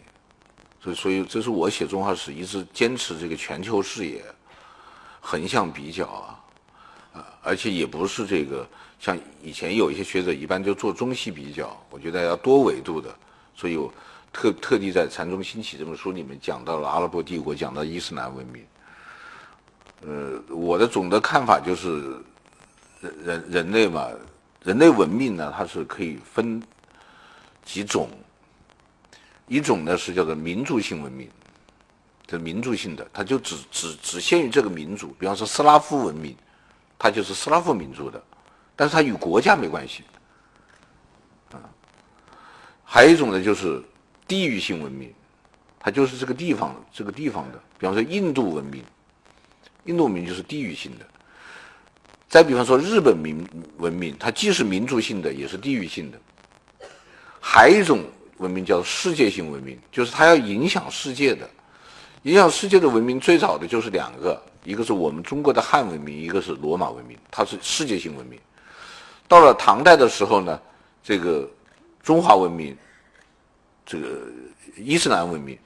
[0.81, 4.21] 所以，所以这是我写中华史一直坚持这个全球视野，
[5.25, 6.27] 横向比较啊。
[7.13, 8.67] 啊，而且也不是这个，
[8.99, 13.13] 像以前有一些学者一般就做中西比较，我觉得要多维度的，
[13.55, 13.93] 所以我
[14.31, 18.65] 特特地在《禅宗兴起》这本书里面讲到了阿拉伯帝国，讲到伊斯兰文明。
[20.01, 22.17] 呃，我的总的看法就是，
[23.23, 24.09] 人人类嘛，
[24.63, 26.59] 人类文明呢，它是可以分
[27.63, 28.09] 几种，
[29.47, 31.29] 一种呢是叫做民族性文明，
[32.33, 36.35] 这民族性的，它就只只只限于这个民族，比方说斯拉夫文明。
[36.97, 38.23] 它就是斯拉夫民族的，
[38.77, 40.03] 但是它与国家没关系，
[41.51, 41.59] 啊，
[42.85, 43.83] 还有一种呢，就是
[44.25, 45.13] 地域性文明，
[45.77, 47.61] 它就是这个地方这个地方的。
[47.77, 48.81] 比方说印度文明，
[49.83, 51.05] 印度文明就是地域性的。
[52.29, 53.45] 再比方说日本民
[53.79, 56.17] 文明，它既是民族性的，也是地域性的。
[57.41, 58.05] 还有一种
[58.37, 61.49] 文明叫世界性文明，就是它要影响世界的。
[62.23, 68.39] 影响世界的文明最早的就是两个，一个是我们中国的汉文明，一个是罗马文明，它是世界性文明。
[69.27, 70.59] 到了唐代的时候呢，
[71.03, 71.49] 这个
[72.01, 72.77] 中华文明，
[73.85, 74.27] 这个
[74.77, 75.57] 伊斯兰文明，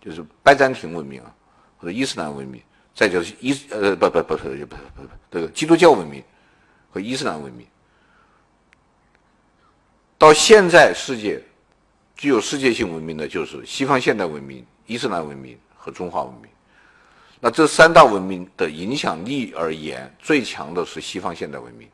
[0.00, 1.34] 就是拜占庭文明啊，
[1.78, 2.62] 或者伊斯兰文明。
[2.94, 6.20] 再就是伊呃不不不不不不这个基督教文明
[6.90, 7.64] 和伊斯兰文明，
[10.18, 11.40] 到现在世界
[12.16, 15.56] 具有世界性文明的，就是西方现代文明、伊斯兰文明
[15.90, 16.50] 中华文明。
[17.40, 21.88] 那这三大文明的影响力而言，最强的是西方现代文明，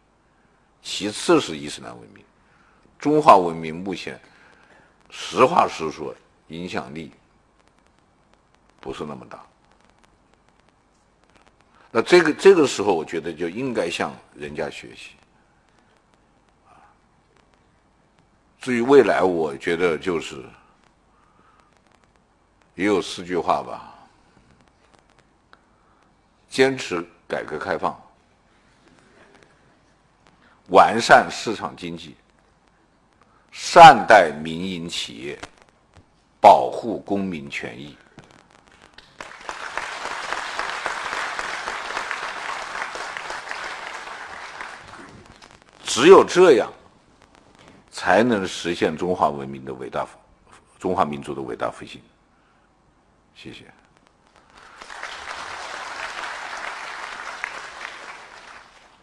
[0.83, 2.25] 其次是伊斯兰文明，
[2.99, 4.19] 中华文明目前
[5.11, 6.15] 实话实说，
[6.49, 7.11] 影响力
[8.81, 9.45] 不是那么大。
[11.91, 15.11] 那这个这个时候，我觉得就应该向人家学习。
[18.61, 20.43] 至于未来，我觉得就是
[22.75, 23.95] 也有四句话吧：
[26.49, 27.97] 坚持改革开放，
[30.71, 32.17] 完善市场经济，
[33.53, 35.39] 善待民营企业，
[36.41, 37.97] 保护公民权益。
[45.85, 46.73] 只有这样，
[47.89, 50.05] 才能实现中华文明的伟大，
[50.77, 52.03] 中华民族的伟大复兴。
[53.35, 53.65] 谢谢。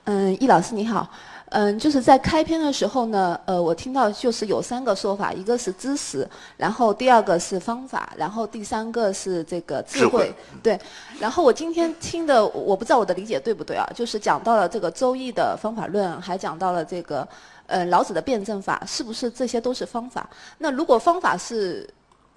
[0.05, 1.07] 嗯，易老师你好。
[1.53, 6.25] 嗯，就是在开篇的时候呢，呃，我听到就是有三个说法，一个是知识，
[6.55, 10.27] 然后第二个是方法，然后第三个是这个智慧。
[10.27, 10.35] 智慧。
[10.63, 10.79] 对，
[11.19, 13.85] 然后我今天听的，我不知道我的理解对不对啊？
[13.93, 17.27] 就是讲到了这个《周易》的方法论，还讲到了这个，
[17.67, 20.29] 呃，老子的辩证法，是不是这些都是方法？
[20.57, 21.85] 那如果方法是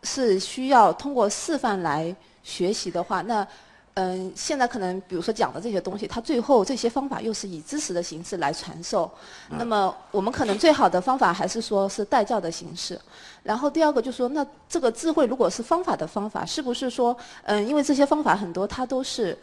[0.04, 2.14] 是需要通过示范来
[2.44, 3.46] 学习的话，那
[3.94, 9.08] 嗯，现在可能比如说讲的这些东西，它最后这些方法又是以知识的形式来传授。
[9.48, 13.00] 那么我们可能最好的方法还是说是带教的形式。
[13.44, 19.38] 然后第二个就是说，那这个智慧如果是方法的方法，是不是说嗯，因为这些方法很多它都是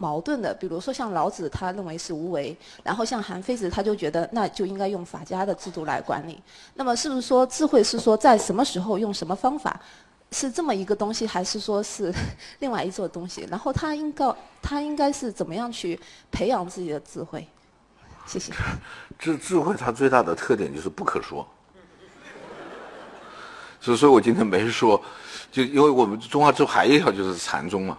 [0.00, 0.52] 矛盾的。
[0.54, 6.40] 比如说像老子他认为是无为，然后像韩非子他就觉得那就应该用法家的制度来管理。
[6.74, 9.78] 那么是不是说智慧是说在什么时候用什么方法？
[10.32, 12.14] 是这么一个东西，还是说是
[12.60, 13.44] 另外一座东西？
[13.50, 14.32] 然后他应该
[14.62, 15.98] 他应该是怎么样去
[16.30, 17.44] 培养自己的智慧？
[18.26, 18.52] 谢谢。
[19.18, 21.44] 智智慧它最大的特点就是不可说，
[23.80, 25.02] 所以说我今天没说，
[25.50, 27.98] 就因为我们中华之后还有一条就是禅宗嘛。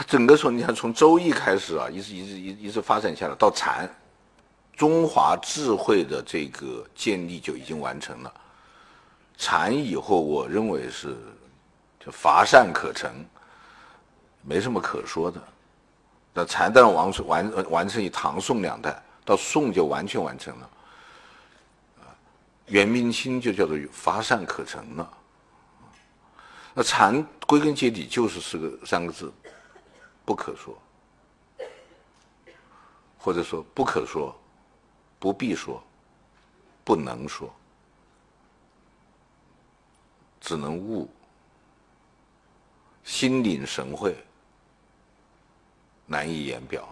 [0.00, 3.86] 它整个从你看从周易开始啊，一直一直一一直发展下来到禅，
[4.74, 8.32] 中华智慧的这个建立就已经完成了。
[9.36, 11.14] 禅以后，我认为是
[12.02, 13.12] 就乏善可陈，
[14.40, 15.38] 没什么可说的。
[16.32, 20.70] 那禅但完完完成于唐宋两代，到宋就完全完成了。
[22.68, 25.12] 元明清就叫做乏善可陈了。
[26.72, 29.30] 那禅归根结底就是四个三个字：
[30.30, 30.78] 不可说，
[33.18, 34.32] 或者说不可说，
[35.18, 35.82] 不必说，
[36.84, 37.52] 不能说。
[40.40, 41.10] 只能悟，
[43.02, 44.16] 心领神会，
[46.06, 46.88] 难以言表。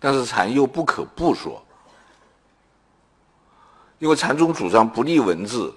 [0.00, 1.64] 但是禅又不可不说，
[4.00, 5.72] 因为禅宗主张不立文字，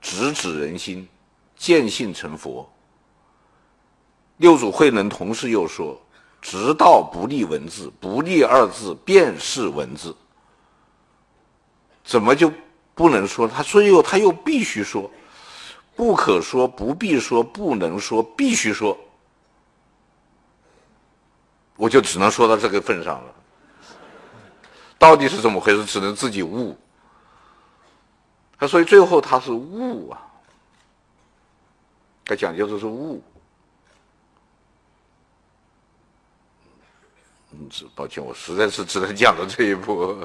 [0.00, 1.06] 直指人心，
[1.54, 2.66] 见性成佛。
[4.36, 6.00] 六祖慧能同时又说
[6.40, 10.14] ：“直道不立文字，不立二字便是文字。”
[12.04, 12.52] 怎么就？
[12.94, 15.10] 不能说，他说又他又必须说，
[15.96, 18.96] 不可说，不必说，不能说，必须说，
[21.74, 23.34] 我就只能说到这个份上了。
[24.98, 25.86] 到底是怎么回事？
[25.86, 26.76] 只能自己悟。
[28.58, 30.20] 他所以最后他是悟啊，
[32.26, 33.22] 他讲究的是悟。
[37.52, 40.16] 嗯，抱歉，我实在是只能讲到这一步，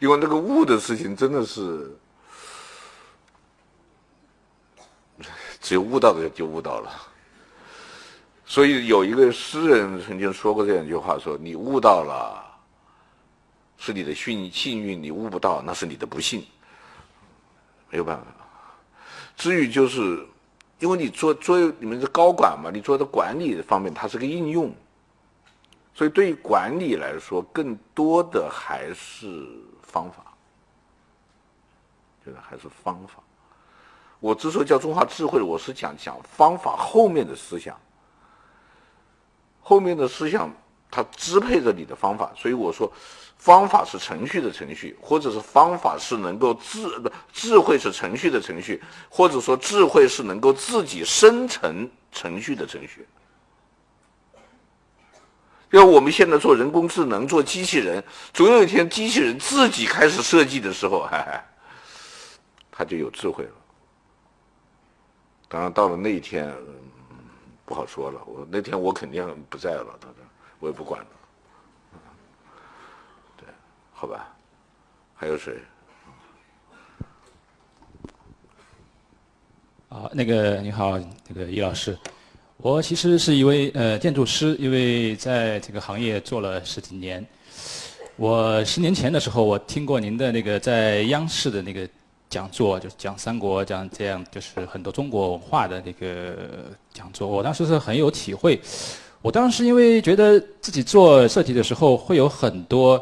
[0.00, 1.90] 因为那个悟的事情真的是，
[5.60, 6.90] 只有悟到的就悟到了。
[8.46, 12.44] 所以有一个诗人曾经说过这样一句话：说你悟到了，
[13.78, 16.44] 是你的幸幸运；你悟不到，那是你的不幸。
[17.90, 18.24] 没有办法。
[19.36, 20.24] 至于就是，
[20.78, 24.72] 因为你做作为你们是高管嘛，你做的管理方面，它是个应用，
[25.94, 29.46] 所以对于管理来说，更多的还是
[29.82, 30.24] 方法，
[32.26, 33.22] 就是还是方法。
[34.20, 37.78] 我之所以叫中华智慧，我是讲讲方法后面的思想，
[39.60, 40.50] 后面的思想
[40.90, 42.92] 它支配着你的方法，所以我说。
[43.36, 53.06] 方法是程序的程序，或者是方法是能够智不智慧是程序的程序，或者说智慧是能够自己生成程序的程序。
[55.74, 58.02] 要我们现在做人工智能、做机器人，
[58.32, 61.40] 总有一天机器人自己开始设计的时候， 嘿嘿，
[62.70, 63.50] 它就有智慧了。
[65.48, 66.54] 当然，到了那一天，
[67.64, 68.20] 不好说了。
[68.24, 69.98] 我那天我肯定不在了，
[70.60, 71.06] 我也不管了。
[73.92, 74.32] 好吧，
[75.14, 75.60] 还有谁？
[79.88, 81.98] 啊，那个你好，那个易老师，
[82.64, 87.22] 我其实是一位呃建筑师，因为在这个行业做了十几年。
[88.16, 91.86] 我十年前的时候，我听过您的那个在央视的那个
[92.30, 96.36] 讲座，就是讲三国，讲这样就是很多中国文化的那个
[96.90, 97.28] 讲座。
[97.28, 98.58] 我当时是很有体会。
[99.20, 102.98] 我当时因为觉得自己做设计的时候会有很多。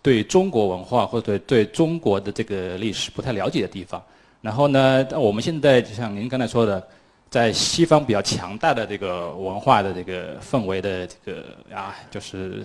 [0.00, 4.02] 对中国文化或者对中国的这个历史不太了解的地方，
[4.42, 6.86] 然后呢，我们现在就像您刚才说的，
[7.34, 11.44] 在西方比较强大的这个文化的这个氛围的这个
[11.74, 12.64] 啊，就是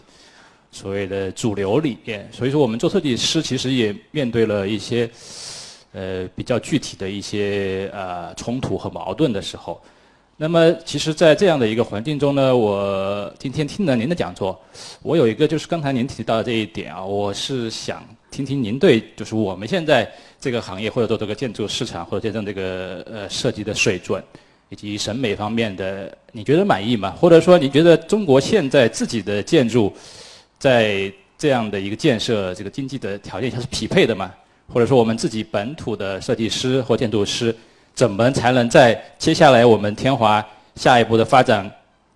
[0.71, 5.09] 所谓的主流里面，所以说我们做设计师其实也面对了一些
[5.91, 9.81] 呃比较具体的一些呃冲突和矛盾的时候。
[10.37, 14.55] 那么，其实，在这样的一个环境中呢，我今天听了您的讲座，
[15.01, 20.07] 我有一个就是刚才您提到的这一点啊，我是想听听您对就是我们现在
[20.39, 24.23] 这个行业或者说这个建筑市场或者这种这个呃设计的水准
[24.69, 27.11] 以及审美方面的，你觉得满意吗？
[27.19, 29.91] 或者说，你觉得中国现在自己的建筑
[30.57, 34.31] 在这样的一个建设这个经济的条件下是匹配的吗？
[34.71, 37.55] 或者说，我们自己本土的设计师或建筑师？
[37.95, 41.69] 怎么才能在接下来我们天华下一步的发展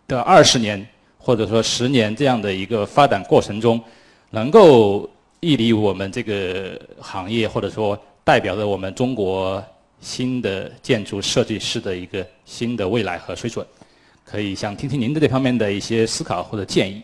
[0.08, 3.82] 的二十年或者说十年这样的一个发展过程中，
[4.30, 5.10] 能够
[5.42, 9.62] 屹立我们这个行业，或者说代表着我们中国
[10.04, 13.66] 新的建筑设计师的一个新的未来和水准？
[14.26, 17.02] 可以想听听您的这方面的一些思考或者建议。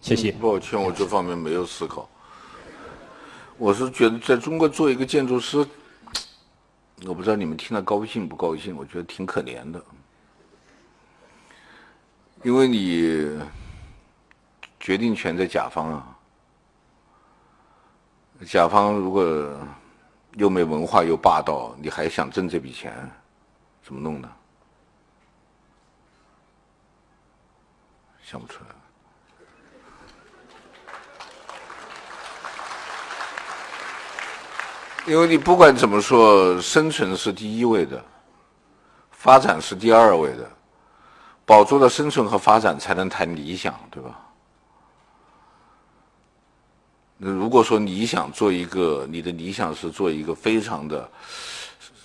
[0.00, 0.32] 谢谢。
[0.32, 2.08] 抱歉，我这方面没有思考。
[3.58, 5.66] 我是觉得在中国做一个建筑师。
[7.06, 8.76] 我不知道你们听了高兴不高兴？
[8.76, 9.82] 我觉得挺可怜的，
[12.42, 13.38] 因为你
[14.78, 16.16] 决定权在甲方啊。
[18.46, 19.22] 甲方如果
[20.36, 23.10] 又没文化又霸道，你还想挣这笔钱，
[23.82, 24.30] 怎么弄呢？
[28.22, 28.70] 想不出来。
[35.06, 38.04] 因为你不管怎么说，生存是第一位的，
[39.10, 40.48] 发展是第二位的，
[41.44, 44.29] 保住了生存和发展，才能谈理想，对吧？
[47.22, 51.06] 那如果说你想做一个，你的理想是做一个非常的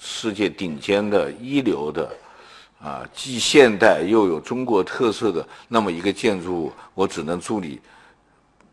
[0.02, 2.14] 世界顶尖的一流的
[2.82, 7.80] 啊，既现代又有中国特色的那么一个建筑物，我只能祝你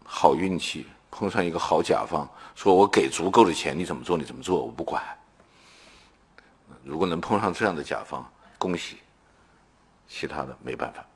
[0.03, 2.29] 好运气，碰上一个好甲方。
[2.57, 5.01] 说我给足够的钱，你怎么做你怎么做，我不管。
[6.83, 8.29] 如果能碰上这样的甲方，
[8.59, 8.97] 恭喜。
[10.09, 11.07] 其他的没办法。